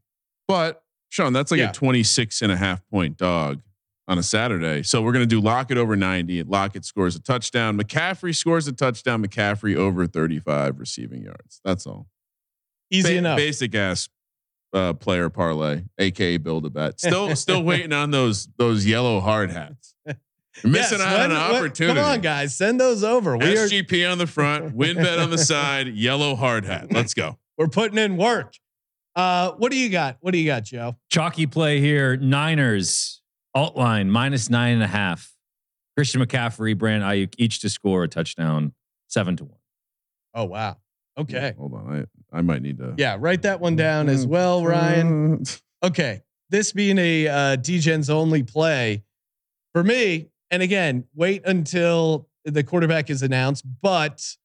But 0.48 0.82
Sean, 1.08 1.32
that's 1.32 1.50
like 1.50 1.58
Yeah. 1.58 1.70
a 1.70 1.72
26 1.72 2.42
and 2.42 2.52
a 2.52 2.56
half 2.56 2.86
point 2.88 3.16
dog 3.16 3.60
on 4.08 4.18
a 4.18 4.22
Saturday. 4.22 4.82
So 4.82 5.02
we're 5.02 5.12
going 5.12 5.22
to 5.22 5.26
do 5.34 5.40
Lockett 5.40 5.78
over 5.78 5.96
90. 5.96 6.42
Lockett 6.44 6.84
scores 6.84 7.14
a 7.16 7.20
touchdown. 7.20 7.78
McCaffrey 7.78 8.34
scores 8.34 8.66
a 8.66 8.72
touchdown. 8.72 9.24
McCaffrey 9.24 9.76
over 9.76 10.06
35 10.06 10.78
receiving 10.78 11.22
yards. 11.22 11.60
That's 11.64 11.86
all. 11.86 12.08
Easy 12.90 13.14
Ba- 13.14 13.18
enough. 13.18 13.36
Basic 13.36 13.74
ass 13.74 14.08
uh, 14.72 14.92
player 14.94 15.28
parlay, 15.30 15.82
aka 15.98 16.36
build 16.36 16.64
a 16.66 16.70
bet. 16.70 16.98
Still, 17.00 17.34
still 17.36 17.62
waiting 17.64 17.92
on 17.92 18.10
those 18.12 18.48
those 18.56 18.86
yellow 18.86 19.18
hard 19.20 19.50
hats. 19.50 19.94
You're 20.62 20.72
missing 20.72 20.98
Yes, 20.98 21.06
out 21.06 21.20
on 21.20 21.30
an 21.30 21.36
when- 21.36 21.56
opportunity. 21.56 22.00
Come 22.00 22.10
on, 22.10 22.20
guys, 22.20 22.56
send 22.56 22.80
those 22.80 23.04
over. 23.04 23.36
We 23.36 23.56
are 23.56 23.66
SGP 23.66 24.10
on 24.10 24.18
the 24.18 24.26
front, 24.26 24.76
WynnBet 24.76 25.22
on 25.22 25.30
the 25.30 25.38
side, 25.38 25.88
yellow 25.94 26.34
hard 26.34 26.64
hat. 26.64 26.92
Let's 26.92 27.14
go. 27.14 27.38
we're 27.58 27.68
putting 27.68 27.98
in 27.98 28.16
work. 28.16 28.54
Uh, 29.16 29.52
what 29.52 29.70
do 29.72 29.78
you 29.78 29.88
got? 29.88 30.16
What 30.20 30.32
do 30.32 30.38
you 30.38 30.46
got, 30.46 30.64
Joe? 30.64 30.96
Chalky 31.10 31.46
play 31.46 31.80
here. 31.80 32.16
Niners 32.16 33.22
alt 33.54 33.76
line 33.76 34.10
minus 34.10 34.48
nine 34.50 34.74
and 34.74 34.82
a 34.82 34.86
half. 34.88 35.32
Christian 35.96 36.24
McCaffrey, 36.24 36.78
Brand 36.78 37.02
Aiyuk 37.02 37.34
each 37.36 37.60
to 37.60 37.68
score 37.68 38.04
a 38.04 38.08
touchdown, 38.08 38.72
seven 39.08 39.36
to 39.36 39.44
one. 39.44 39.58
Oh 40.34 40.44
wow. 40.44 40.76
Okay. 41.18 41.54
Hold 41.58 41.74
on. 41.74 42.06
I, 42.32 42.38
I 42.38 42.42
might 42.42 42.62
need 42.62 42.78
to. 42.78 42.94
Yeah, 42.96 43.16
write 43.18 43.42
that 43.42 43.60
one 43.60 43.76
down 43.76 44.08
as 44.08 44.26
well, 44.26 44.64
Ryan. 44.64 45.42
Okay. 45.82 46.22
This 46.50 46.72
being 46.72 46.98
a 46.98 47.26
uh 47.28 47.56
DGens 47.56 48.08
only 48.10 48.42
play 48.44 49.02
for 49.72 49.82
me, 49.84 50.28
and 50.50 50.62
again, 50.62 51.04
wait 51.14 51.42
until 51.46 52.28
the 52.44 52.62
quarterback 52.62 53.10
is 53.10 53.22
announced, 53.22 53.64
but 53.82 54.36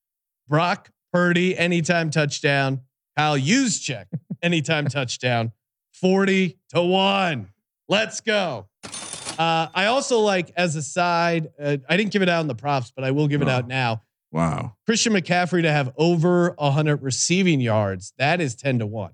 Brock 0.47 0.89
Purdy, 1.13 1.57
anytime 1.57 2.09
touchdown, 2.09 2.81
Kyle 3.17 3.37
Juszczyk 3.37 4.05
anytime 4.41 4.87
touchdown, 4.87 5.51
40 5.93 6.57
to 6.69 6.81
1. 6.81 7.49
Let's 7.87 8.21
go. 8.21 8.67
Uh, 9.37 9.67
I 9.73 9.85
also 9.87 10.19
like 10.19 10.51
as 10.55 10.75
a 10.75 10.81
side, 10.81 11.49
uh, 11.61 11.77
I 11.89 11.97
didn't 11.97 12.11
give 12.11 12.21
it 12.21 12.29
out 12.29 12.41
in 12.41 12.47
the 12.47 12.55
props, 12.55 12.91
but 12.95 13.03
I 13.05 13.11
will 13.11 13.27
give 13.27 13.41
it 13.41 13.47
Oh. 13.47 13.51
out 13.51 13.67
now. 13.67 14.01
Wow. 14.31 14.75
Christian 14.85 15.13
McCaffrey 15.13 15.61
to 15.61 15.71
have 15.71 15.93
over 15.97 16.55
100 16.57 17.01
receiving 17.01 17.61
yards, 17.61 18.13
that 18.17 18.41
is 18.41 18.55
10 18.55 18.79
to 18.79 18.85
1. 18.85 19.11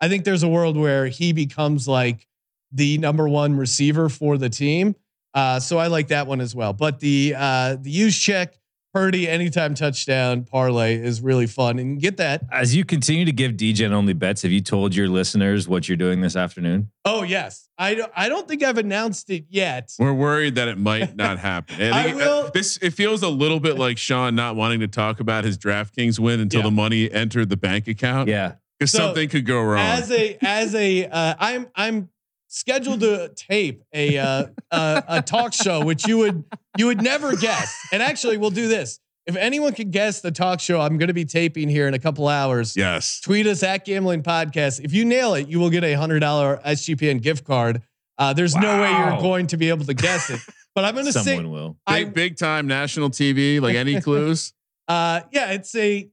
I 0.00 0.08
think 0.08 0.24
there's 0.24 0.42
a 0.42 0.48
world 0.48 0.76
where 0.76 1.06
he 1.06 1.32
becomes 1.32 1.86
like 1.86 2.26
the 2.72 2.98
number 2.98 3.28
one 3.28 3.56
receiver 3.56 4.08
for 4.08 4.36
the 4.36 4.48
team. 4.48 4.96
Uh, 5.34 5.58
so 5.60 5.78
I 5.78 5.88
like 5.88 6.08
that 6.08 6.26
one 6.26 6.40
as 6.40 6.54
well. 6.54 6.72
But 6.72 7.00
the 7.00 7.34
uh, 7.36 7.76
the 7.80 7.92
Juszczyk 7.92 8.48
Purdy 8.92 9.28
anytime 9.28 9.74
touchdown 9.74 10.44
parlay 10.44 10.94
is 10.94 11.20
really 11.20 11.48
fun, 11.48 11.80
and 11.80 12.00
get 12.00 12.16
that. 12.18 12.42
As 12.52 12.76
you 12.76 12.84
continue 12.84 13.24
to 13.24 13.32
give 13.32 13.52
DGen 13.54 13.90
only 13.90 14.12
bets, 14.12 14.42
have 14.42 14.52
you 14.52 14.60
told 14.60 14.94
your 14.94 15.08
listeners 15.08 15.66
what 15.66 15.88
you're 15.88 15.96
doing 15.96 16.20
this 16.20 16.36
afternoon? 16.36 16.92
Oh 17.04 17.24
yes, 17.24 17.68
I 17.76 17.96
don't, 17.96 18.12
I 18.14 18.28
don't 18.28 18.46
think 18.46 18.62
I've 18.62 18.78
announced 18.78 19.30
it 19.30 19.46
yet. 19.50 19.90
We're 19.98 20.12
worried 20.12 20.54
that 20.54 20.68
it 20.68 20.78
might 20.78 21.16
not 21.16 21.40
happen. 21.40 21.80
And 21.80 21.92
I 21.92 22.06
it- 22.10 22.14
will- 22.14 22.50
this 22.54 22.76
it 22.80 22.90
feels 22.90 23.24
a 23.24 23.28
little 23.28 23.58
bit 23.58 23.76
like 23.76 23.98
Sean 23.98 24.36
not 24.36 24.54
wanting 24.54 24.78
to 24.78 24.86
talk 24.88 25.18
about 25.18 25.42
his 25.42 25.58
DraftKings 25.58 26.20
win 26.20 26.38
until 26.38 26.60
Yeah. 26.60 26.66
the 26.66 26.70
money 26.70 27.10
entered 27.10 27.48
the 27.48 27.56
bank 27.56 27.88
account. 27.88 28.28
Yeah. 28.28 28.52
because 28.78 28.92
So, 28.92 28.98
something 28.98 29.28
could 29.28 29.44
go 29.44 29.60
wrong. 29.60 29.80
as 29.80 30.08
a 30.12 30.38
as 30.40 30.72
a 30.76 31.06
uh, 31.06 31.34
I'm 31.40 31.66
I'm 31.74 32.10
scheduled 32.54 33.00
to 33.00 33.30
tape 33.34 33.82
a 33.92 34.16
uh, 34.16 34.46
uh, 34.70 35.02
a 35.08 35.22
talk 35.22 35.52
show 35.52 35.84
which 35.84 36.06
you 36.06 36.18
would 36.18 36.44
you 36.78 36.86
would 36.86 37.02
never 37.02 37.36
guess. 37.36 37.76
And 37.92 38.02
actually, 38.02 38.36
we'll 38.36 38.50
do 38.50 38.68
this. 38.68 39.00
If 39.26 39.36
anyone 39.36 39.72
can 39.72 39.90
guess 39.90 40.20
the 40.20 40.30
talk 40.30 40.60
show 40.60 40.80
I'm 40.80 40.98
going 40.98 41.08
to 41.08 41.14
be 41.14 41.24
taping 41.24 41.68
here 41.68 41.88
in 41.88 41.94
a 41.94 41.98
couple 41.98 42.28
hours, 42.28 42.76
yes. 42.76 43.20
tweet 43.20 43.46
us 43.46 43.62
at 43.62 43.84
Gambling 43.84 44.22
Podcast. 44.22 44.84
If 44.84 44.92
you 44.92 45.04
nail 45.04 45.34
it, 45.34 45.48
you 45.48 45.58
will 45.58 45.70
get 45.70 45.82
a 45.82 45.94
hundred 45.94 46.20
dollar 46.20 46.60
SGPN 46.64 47.22
gift 47.22 47.44
card. 47.44 47.82
Uh, 48.16 48.32
there's 48.32 48.54
no 48.54 48.80
way 48.80 48.90
you're 48.90 49.20
going 49.20 49.48
to 49.48 49.56
be 49.56 49.70
able 49.70 49.84
to 49.86 49.94
guess 49.94 50.30
it. 50.30 50.40
But 50.74 50.84
I'm 50.84 50.94
going 50.94 51.06
to 51.12 51.12
say, 51.12 51.36
Someone 51.36 51.50
will. 51.50 51.68
Big, 51.70 51.78
I, 51.86 52.04
big 52.04 52.36
time 52.36 52.66
national 52.66 53.10
TV. 53.10 53.60
Like 53.60 53.76
any 53.76 54.00
clues? 54.00 54.52
uh, 54.88 55.22
yeah, 55.32 55.52
it's 55.52 55.74
a 55.74 56.08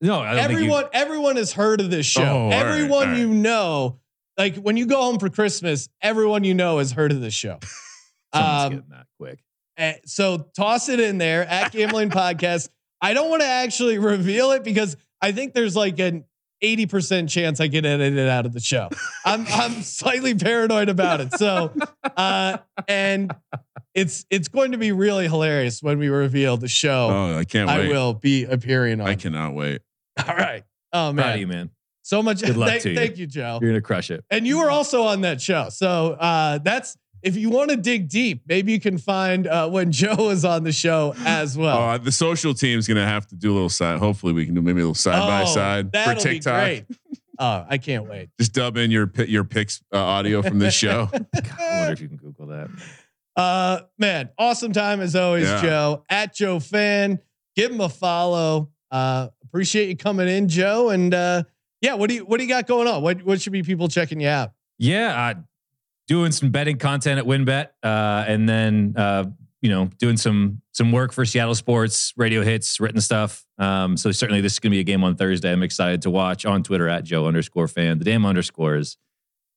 No, 0.00 0.20
I 0.20 0.34
don't 0.34 0.44
everyone 0.44 0.84
everyone 0.92 1.36
has 1.36 1.52
heard 1.52 1.80
of 1.80 1.90
this 1.90 2.06
show. 2.06 2.22
Oh, 2.22 2.38
all 2.38 2.50
right, 2.50 2.66
everyone 2.66 2.92
all 2.92 3.14
right. 3.14 3.18
you 3.18 3.28
know, 3.28 3.98
like 4.40 4.56
when 4.56 4.76
you 4.78 4.86
go 4.86 4.96
home 5.02 5.18
for 5.18 5.28
Christmas, 5.28 5.88
everyone 6.00 6.44
you 6.44 6.54
know 6.54 6.78
has 6.78 6.92
heard 6.92 7.12
of 7.12 7.20
this 7.20 7.34
show. 7.34 7.58
think 7.60 7.62
you, 8.34 8.40
someone's 8.40 8.62
um, 8.64 8.72
getting 8.72 8.90
that 8.90 9.06
quick. 9.18 9.38
eh, 9.76 9.94
so 10.06 10.48
toss 10.56 10.88
it 10.88 10.98
in 10.98 11.18
there 11.18 11.44
at 11.46 11.72
Gambling 11.72 12.08
Podcast. 12.22 12.68
I 13.02 13.12
don't 13.14 13.28
want 13.28 13.42
to 13.42 13.48
actually 13.48 13.98
reveal 13.98 14.52
it 14.52 14.64
because 14.64 14.96
I 15.20 15.32
think 15.32 15.52
there's 15.54 15.76
like 15.76 15.98
an 15.98 16.24
80% 16.62 17.28
chance 17.30 17.60
I 17.60 17.66
get 17.68 17.84
edited 17.86 18.28
out 18.28 18.44
of 18.46 18.52
the 18.52 18.60
show. 18.60 18.88
I'm 19.24 19.46
I'm 19.48 19.82
slightly 19.82 20.34
paranoid 20.34 20.88
about 20.90 21.20
it. 21.22 21.32
So 21.34 21.72
uh 22.16 22.58
and 22.88 23.34
it's 23.94 24.24
it's 24.30 24.48
going 24.48 24.72
to 24.72 24.78
be 24.78 24.92
really 24.92 25.26
hilarious 25.26 25.82
when 25.82 25.98
we 25.98 26.08
reveal 26.08 26.56
the 26.58 26.68
show 26.68 27.08
Oh, 27.10 27.38
I 27.38 27.44
can't 27.44 27.68
I 27.70 27.78
wait. 27.78 27.88
will 27.88 28.12
be 28.14 28.44
appearing 28.44 29.00
on. 29.00 29.06
I 29.06 29.14
cannot 29.14 29.54
wait. 29.54 29.80
All 30.26 30.34
right. 30.36 30.62
Oh 30.92 31.12
Proud 31.12 31.16
man. 31.16 31.32
of 31.34 31.40
you, 31.40 31.46
man. 31.46 31.70
So 32.10 32.24
much. 32.24 32.42
Good 32.42 32.56
luck 32.56 32.70
thank, 32.70 32.82
to 32.82 32.90
you. 32.90 32.96
thank 32.96 33.18
you, 33.18 33.26
Joe. 33.28 33.60
You're 33.62 33.70
gonna 33.70 33.80
crush 33.80 34.10
it. 34.10 34.24
And 34.30 34.44
you 34.44 34.58
were 34.58 34.68
also 34.68 35.04
on 35.04 35.20
that 35.20 35.40
show. 35.40 35.68
So 35.68 36.14
uh, 36.14 36.58
that's 36.58 36.96
if 37.22 37.36
you 37.36 37.50
want 37.50 37.70
to 37.70 37.76
dig 37.76 38.08
deep, 38.08 38.42
maybe 38.48 38.72
you 38.72 38.80
can 38.80 38.98
find 38.98 39.46
uh, 39.46 39.68
when 39.68 39.92
Joe 40.00 40.16
was 40.16 40.44
on 40.44 40.64
the 40.64 40.72
show 40.72 41.14
as 41.24 41.56
well. 41.56 41.78
Oh, 41.78 41.98
the 41.98 42.10
social 42.10 42.52
team's 42.52 42.88
gonna 42.88 43.06
have 43.06 43.28
to 43.28 43.36
do 43.36 43.52
a 43.52 43.54
little 43.54 43.68
side. 43.68 43.98
Hopefully, 44.00 44.32
we 44.32 44.44
can 44.44 44.56
do 44.56 44.60
maybe 44.60 44.80
a 44.80 44.82
little 44.82 44.94
side 44.96 45.20
by 45.20 45.42
Oh, 45.42 45.54
side 45.54 45.84
for 45.86 45.90
that'll 45.92 46.14
be 46.16 46.20
TikTok. 46.20 46.62
great. 46.64 46.84
Oh, 47.42 47.64
I 47.70 47.78
can't 47.78 48.06
wait. 48.06 48.28
Just 48.38 48.52
dub 48.52 48.76
in 48.76 48.90
your 48.90 49.10
your 49.26 49.44
picks 49.44 49.80
uh, 49.94 49.98
audio 49.98 50.42
from 50.42 50.58
this 50.58 50.74
show. 50.74 51.06
God, 51.12 51.24
I 51.58 51.78
wonder 51.78 51.92
if 51.94 52.00
you 52.02 52.08
can 52.08 52.18
Google 52.18 52.48
that. 52.48 52.68
Uh, 53.34 53.80
man, 53.98 54.28
awesome 54.36 54.74
time 54.74 55.00
as 55.00 55.16
always, 55.16 55.44
Yeah. 55.48 55.62
Joe. 55.62 56.04
At 56.10 56.34
Joe 56.34 56.58
Fann, 56.60 57.18
give 57.56 57.70
him 57.70 57.80
a 57.80 57.88
follow. 57.88 58.68
Uh, 58.90 59.28
appreciate 59.42 59.88
you 59.88 59.96
coming 59.96 60.28
in, 60.28 60.48
Joe. 60.48 60.90
And 60.90 61.14
uh, 61.14 61.44
yeah, 61.80 61.94
what 61.94 62.08
do 62.08 62.16
you 62.16 62.24
what 62.24 62.38
do 62.38 62.44
you 62.44 62.48
got 62.48 62.66
going 62.66 62.86
on? 62.88 63.02
What 63.02 63.22
what 63.22 63.40
should 63.40 63.52
be 63.52 63.62
people 63.62 63.88
checking 63.88 64.20
you 64.20 64.28
out? 64.28 64.52
Yeah, 64.78 65.28
uh, 65.28 65.40
doing 66.08 66.32
some 66.32 66.50
betting 66.50 66.78
content 66.78 67.18
at 67.18 67.24
WynnBet, 67.26 67.68
uh, 67.82 68.24
and 68.26 68.48
then 68.48 68.94
uh, 68.96 69.24
you 69.62 69.68
know 69.70 69.86
doing 69.98 70.16
some 70.16 70.62
some 70.72 70.92
work 70.92 71.12
for 71.12 71.24
Seattle 71.24 71.54
sports, 71.54 72.12
radio 72.16 72.42
hits, 72.42 72.80
written 72.80 73.00
stuff. 73.00 73.44
Um, 73.58 73.96
so 73.96 74.10
certainly 74.12 74.40
this 74.40 74.54
is 74.54 74.58
going 74.58 74.70
to 74.72 74.76
be 74.76 74.80
a 74.80 74.84
game 74.84 75.04
on 75.04 75.16
Thursday. 75.16 75.52
I'm 75.52 75.62
excited 75.62 76.02
to 76.02 76.10
watch 76.10 76.46
on 76.46 76.62
Twitter 76.62 76.88
at 76.88 77.04
Joe 77.04 77.26
underscore 77.26 77.68
Fann. 77.68 77.98
The 77.98 78.04
damn 78.04 78.24
underscores. 78.24 78.96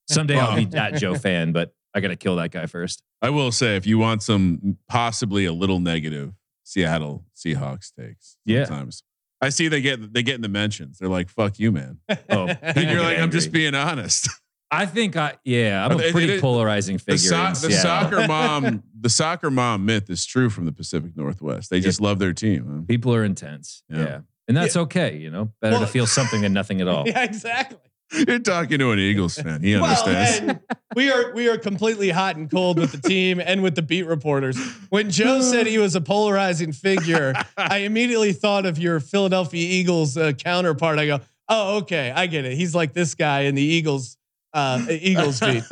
Someday 0.10 0.38
I'll 0.38 0.56
be 0.58 0.68
at 0.78 0.96
Joe 0.96 1.16
Fann, 1.16 1.54
but 1.54 1.74
I 1.96 2.02
got 2.02 2.10
to 2.10 2.16
kill 2.18 2.36
that 2.38 2.52
guy 2.52 2.66
first. 2.66 3.02
I 3.22 3.30
will 3.30 3.52
say, 3.54 3.78
if 3.78 3.86
you 3.88 3.98
want 3.98 4.22
some 4.24 4.78
possibly 4.90 5.46
a 5.46 5.54
little 5.54 5.80
negative 5.80 6.34
Seattle 6.64 7.24
Seahawks 7.36 7.94
takes, 7.98 8.36
Yeah. 8.46 8.66
sometimes 8.66 9.04
I 9.44 9.50
see 9.50 9.68
they 9.68 9.82
get 9.82 10.14
they 10.14 10.24
get 10.24 10.36
in 10.36 10.42
the 10.42 10.50
mentions. 10.50 10.98
They're 11.00 11.10
like, 11.10 11.30
"Fuck 11.30 11.60
you, 11.60 11.72
man," 11.72 12.00
Oh, 12.30 12.48
and 12.48 12.90
you're 12.90 13.02
like, 13.02 13.20
"I'm 13.20 13.32
just 13.32 13.52
being 13.52 13.76
honest." 13.76 14.30
I 14.72 14.88
think 14.88 15.16
I 15.16 15.36
yeah, 15.46 15.86
I'm 15.86 15.92
a 16.00 16.12
pretty 16.12 16.34
it- 16.34 16.42
polarizing 16.42 16.98
the, 16.98 17.04
figure. 17.04 17.18
so- 17.54 17.68
the 17.68 17.74
soccer 17.74 18.28
mom, 18.28 18.82
the 19.00 19.10
soccer 19.10 19.52
mom 19.52 19.86
myth 19.86 20.10
is 20.10 20.26
true 20.26 20.50
from 20.50 20.66
the 20.66 20.72
Pacific 20.72 21.16
Northwest. 21.16 21.70
They 21.70 21.80
just 21.80 22.02
love 22.02 22.18
their 22.18 22.34
team. 22.34 22.66
huh? 22.68 22.82
People 22.88 23.14
are 23.14 23.24
intense. 23.24 23.84
Yeah. 23.90 23.98
Yeah. 24.00 24.20
And 24.48 24.58
that's 24.58 24.76
okay, 24.76 25.16
you 25.18 25.30
know. 25.30 25.52
Better 25.62 25.74
Well- 25.76 25.82
to 25.86 25.88
feel 25.88 26.08
something 26.08 26.42
than 26.42 26.54
nothing 26.54 26.82
at 26.82 26.88
all. 26.88 27.08
yeah, 27.08 27.24
exactly. 27.24 27.78
You're 28.14 28.40
talking 28.40 28.80
to 28.80 28.92
an 28.92 29.00
Eagles 29.00 29.36
fan. 29.36 29.62
He 29.64 29.76
understands. 29.76 30.40
and 30.40 30.60
we 30.96 31.12
are 31.12 31.34
we 31.34 31.50
are 31.50 31.58
completely 31.58 32.10
hot 32.10 32.36
and 32.36 32.50
cold 32.50 32.80
with 32.80 32.92
the 32.92 33.08
team 33.08 33.40
and 33.40 33.64
with 33.64 33.76
the 33.76 33.82
beat 33.82 34.04
reporters. 34.04 34.58
When 34.90 35.10
Joe 35.10 35.42
said 35.52 35.68
he 35.68 35.78
was 35.78 35.96
a 35.96 36.02
polarizing 36.02 36.72
figure, 36.72 37.34
I 37.58 37.80
immediately 37.80 38.34
thought 38.34 38.66
of 38.66 38.78
your 38.78 39.00
Philadelphia 39.00 39.68
Eagles 39.68 40.18
uh, 40.18 40.34
counterpart. 40.34 41.00
I 41.00 41.08
go, 41.08 41.20
oh, 41.50 41.78
okay, 41.78 42.12
I 42.12 42.28
get 42.28 42.46
it. 42.46 42.56
He's 42.56 42.76
like 42.76 42.94
this 42.94 43.16
guy 43.16 43.42
in 43.42 43.56
the 43.56 43.64
Eagles 43.64 44.18
uh, 44.54 44.86
Eagles 44.90 45.40
beat. 45.40 45.64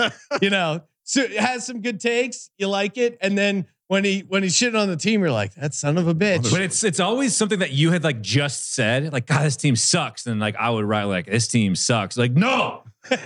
You 0.42 0.50
know, 0.50 0.82
so 1.04 1.22
it 1.22 1.38
has 1.38 1.66
some 1.66 1.82
good 1.82 2.00
takes. 2.00 2.50
You 2.58 2.68
like 2.68 2.98
it, 2.98 3.18
and 3.22 3.38
then 3.38 3.68
when 3.92 4.06
he 4.06 4.20
when 4.22 4.42
he's 4.42 4.56
shitting 4.56 4.80
on 4.82 4.88
the 4.88 4.96
team, 4.96 5.20
you're 5.20 5.34
like, 5.34 5.54
that 5.56 5.74
son 5.74 5.98
of 5.98 6.08
a 6.08 6.16
bitch. 6.16 6.50
But 6.50 6.62
it's 6.62 6.82
it's 6.82 7.02
always 7.02 7.36
something 7.36 7.60
that 7.60 7.72
you 7.72 7.92
had 7.92 8.06
like 8.06 8.22
just 8.22 8.74
said, 8.74 9.12
like, 9.12 9.26
God, 9.26 9.44
this 9.44 9.58
team 9.58 9.76
sucks. 9.76 10.26
And 10.28 10.40
like 10.40 10.56
I 10.56 10.70
would 10.70 10.86
write 10.86 11.04
like 11.04 11.26
this 11.26 11.50
team 11.50 11.76
sucks. 11.76 12.16
Like, 12.16 12.32
no. 12.32 12.84
it's 13.12 13.18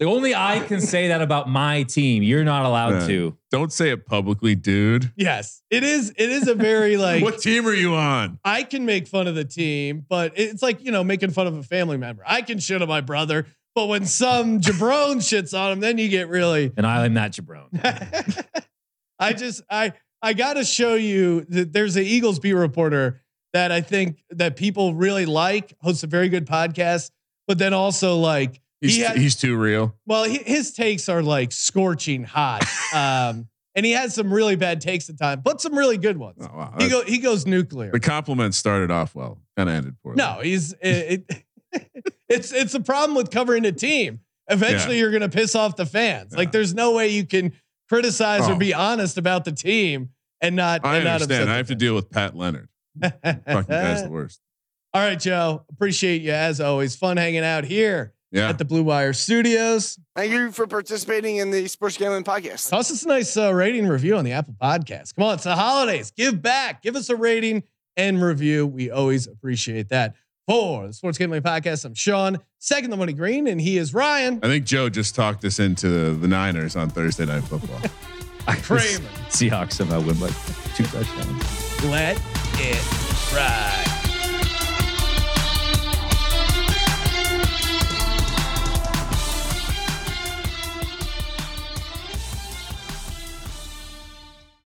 like 0.00 0.08
only 0.08 0.34
I 0.34 0.58
can 0.58 0.80
say 0.80 1.06
that 1.06 1.22
about 1.22 1.48
my 1.48 1.84
team. 1.84 2.24
You're 2.24 2.42
not 2.42 2.64
allowed 2.64 3.02
Yeah. 3.02 3.06
to. 3.06 3.38
Don't 3.52 3.72
say 3.72 3.90
it 3.90 4.06
publicly, 4.06 4.56
dude. 4.56 5.12
yes, 5.14 5.62
it 5.70 5.84
is. 5.84 6.12
It 6.16 6.30
is 6.30 6.48
a 6.48 6.56
very 6.56 6.96
like. 7.06 7.22
what 7.22 7.38
team 7.38 7.64
are 7.68 7.72
you 7.74 7.94
on? 7.94 8.40
I 8.44 8.64
can 8.64 8.84
make 8.84 9.06
fun 9.06 9.28
of 9.28 9.36
the 9.36 9.44
team, 9.44 10.04
but 10.08 10.32
it's 10.34 10.62
like, 10.62 10.82
you 10.84 10.90
know, 10.90 11.04
making 11.04 11.30
fun 11.30 11.46
of 11.46 11.56
a 11.56 11.62
family 11.62 11.96
member. 11.96 12.24
I 12.26 12.42
can 12.42 12.58
shit 12.58 12.82
on 12.82 12.88
my 12.88 13.02
brother, 13.02 13.46
but 13.76 13.86
when 13.86 14.04
some 14.04 14.60
jabron 14.60 15.18
shits 15.18 15.56
on 15.56 15.70
him, 15.74 15.78
then 15.78 15.96
you 15.98 16.08
get 16.08 16.28
really. 16.28 16.72
And 16.76 16.84
I 16.84 17.04
am 17.06 17.14
not 17.14 17.30
Jabron. 17.30 17.68
I 19.18 19.32
just, 19.32 19.62
I, 19.70 19.92
I 20.22 20.32
got 20.32 20.54
to 20.54 20.64
show 20.64 20.94
you 20.94 21.42
that 21.50 21.72
there's 21.72 21.96
an 21.96 22.04
Eagles 22.04 22.38
beat 22.38 22.54
reporter 22.54 23.20
that 23.52 23.70
I 23.72 23.80
think 23.80 24.22
that 24.30 24.56
people 24.56 24.94
really 24.94 25.26
like, 25.26 25.74
hosts 25.80 26.02
a 26.02 26.06
very 26.06 26.28
good 26.28 26.46
podcast, 26.46 27.10
but 27.46 27.58
then 27.58 27.72
also 27.74 28.16
like, 28.16 28.60
He's, 28.80 28.96
he 28.96 29.06
he's 29.20 29.36
too 29.36 29.56
real. 29.56 29.94
well, 30.04 30.24
he, 30.24 30.38
his 30.38 30.72
takes 30.74 31.08
are 31.08 31.22
like 31.22 31.52
scorching 31.52 32.24
hot. 32.24 32.64
Um, 32.94 33.48
and 33.76 33.84
he 33.84 33.90
has 33.92 34.14
some 34.14 34.32
really 34.32 34.54
bad 34.54 34.80
takes 34.80 35.08
at 35.10 35.18
times, 35.18 35.40
but 35.42 35.60
some 35.60 35.76
really 35.76 35.96
good 35.98 36.16
ones. 36.16 36.36
Oh, 36.40 36.56
wow. 36.56 36.74
He 36.78 36.88
go, 36.88 37.02
he 37.02 37.18
goes 37.18 37.44
nuclear. 37.44 37.90
the 37.90 37.98
compliment 37.98 38.54
started 38.54 38.90
off 38.92 39.14
well, 39.16 39.40
kind 39.56 39.68
of 39.68 39.74
ended 39.74 39.96
poorly. 40.02 40.16
No, 40.18 40.38
he's 40.42 40.74
it, 40.74 41.24
it- 41.30 41.44
it's 42.28 42.52
it's 42.52 42.74
a 42.74 42.80
problem 42.80 43.16
with 43.16 43.30
covering 43.32 43.64
a 43.64 43.72
team. 43.72 44.20
Eventually, 44.48 44.96
Yeah. 44.96 45.00
you're 45.00 45.10
going 45.10 45.22
to 45.22 45.28
piss 45.28 45.54
off 45.56 45.74
the 45.76 45.86
fans. 45.86 46.36
Like, 46.36 46.52
there's 46.52 46.72
no 46.74 46.92
way 46.92 47.08
you 47.08 47.26
can 47.26 47.52
criticize 47.88 48.48
or 48.48 48.52
Oh. 48.52 48.56
be 48.56 48.74
honest 48.74 49.18
about 49.18 49.44
the 49.44 49.52
team 49.52 50.10
and 50.40 50.56
not. 50.56 50.84
I 50.84 50.96
and 50.96 51.04
not 51.04 51.14
understand. 51.14 51.42
upset 51.42 51.48
I 51.54 51.56
have 51.58 51.68
to 51.68 51.74
deal 51.74 51.94
with 51.94 52.10
Pat 52.10 52.36
Leonard. 52.36 52.68
fans. 53.00 53.14
Fucking 53.24 53.64
guy's 53.68 54.02
the 54.02 54.10
worst. 54.10 54.40
All 54.92 55.02
right, 55.06 55.18
Joe. 55.18 55.64
Appreciate 55.70 56.22
you 56.22 56.30
as 56.32 56.60
always. 56.60 56.94
Fun 56.96 57.16
hanging 57.16 57.42
out 57.44 57.64
here 57.64 58.14
Yeah. 58.30 58.48
at 58.48 58.58
the 58.58 58.64
Blue 58.64 58.84
Wire 58.84 59.12
Studios. 59.12 59.98
Thank 60.14 60.30
you 60.32 60.52
for 60.52 60.66
participating 60.68 61.36
in 61.38 61.50
the 61.50 61.66
Sports 61.66 61.96
Gambling 61.96 62.22
Podcast. 62.24 62.70
Toss 62.70 62.90
us 62.92 63.04
a 63.04 63.08
nice 63.08 63.36
uh, 63.36 63.52
rating 63.52 63.88
review 63.88 64.16
on 64.16 64.24
the 64.24 64.30
Apple 64.32 64.54
Podcast. 64.60 65.16
Come 65.16 65.24
on, 65.24 65.34
it's 65.34 65.44
the 65.44 65.56
holidays. 65.56 66.12
Give 66.16 66.40
back. 66.40 66.82
Give 66.82 66.94
us 66.94 67.08
a 67.10 67.16
rating 67.16 67.64
and 67.96 68.22
review. 68.22 68.66
We 68.68 68.90
always 68.90 69.26
appreciate 69.26 69.88
that. 69.88 70.14
For 70.46 70.86
the 70.88 70.92
Sports 70.92 71.16
Gambling 71.16 71.40
Podcast, 71.40 71.86
I'm 71.86 71.94
Sean, 71.94 72.38
second 72.58 72.90
the 72.90 72.98
money 72.98 73.14
green, 73.14 73.46
and 73.46 73.58
he 73.58 73.78
is 73.78 73.94
Ryan. 73.94 74.40
I 74.42 74.48
think 74.48 74.66
Joe 74.66 74.90
just 74.90 75.14
talked 75.14 75.42
us 75.44 75.58
into 75.58 76.14
the 76.14 76.28
Niners 76.28 76.76
on 76.76 76.90
Thursday 76.90 77.24
Night 77.24 77.44
Football. 77.44 77.80
I 78.46 78.56
Kramer. 78.56 79.08
Seahawks 79.30 79.72
somehow 79.72 80.00
win 80.02 80.18
by 80.18 80.28
two 80.74 80.84
touchdowns. 80.84 81.84
Let 81.84 82.20
it 82.58 83.34
ride. 83.34 83.93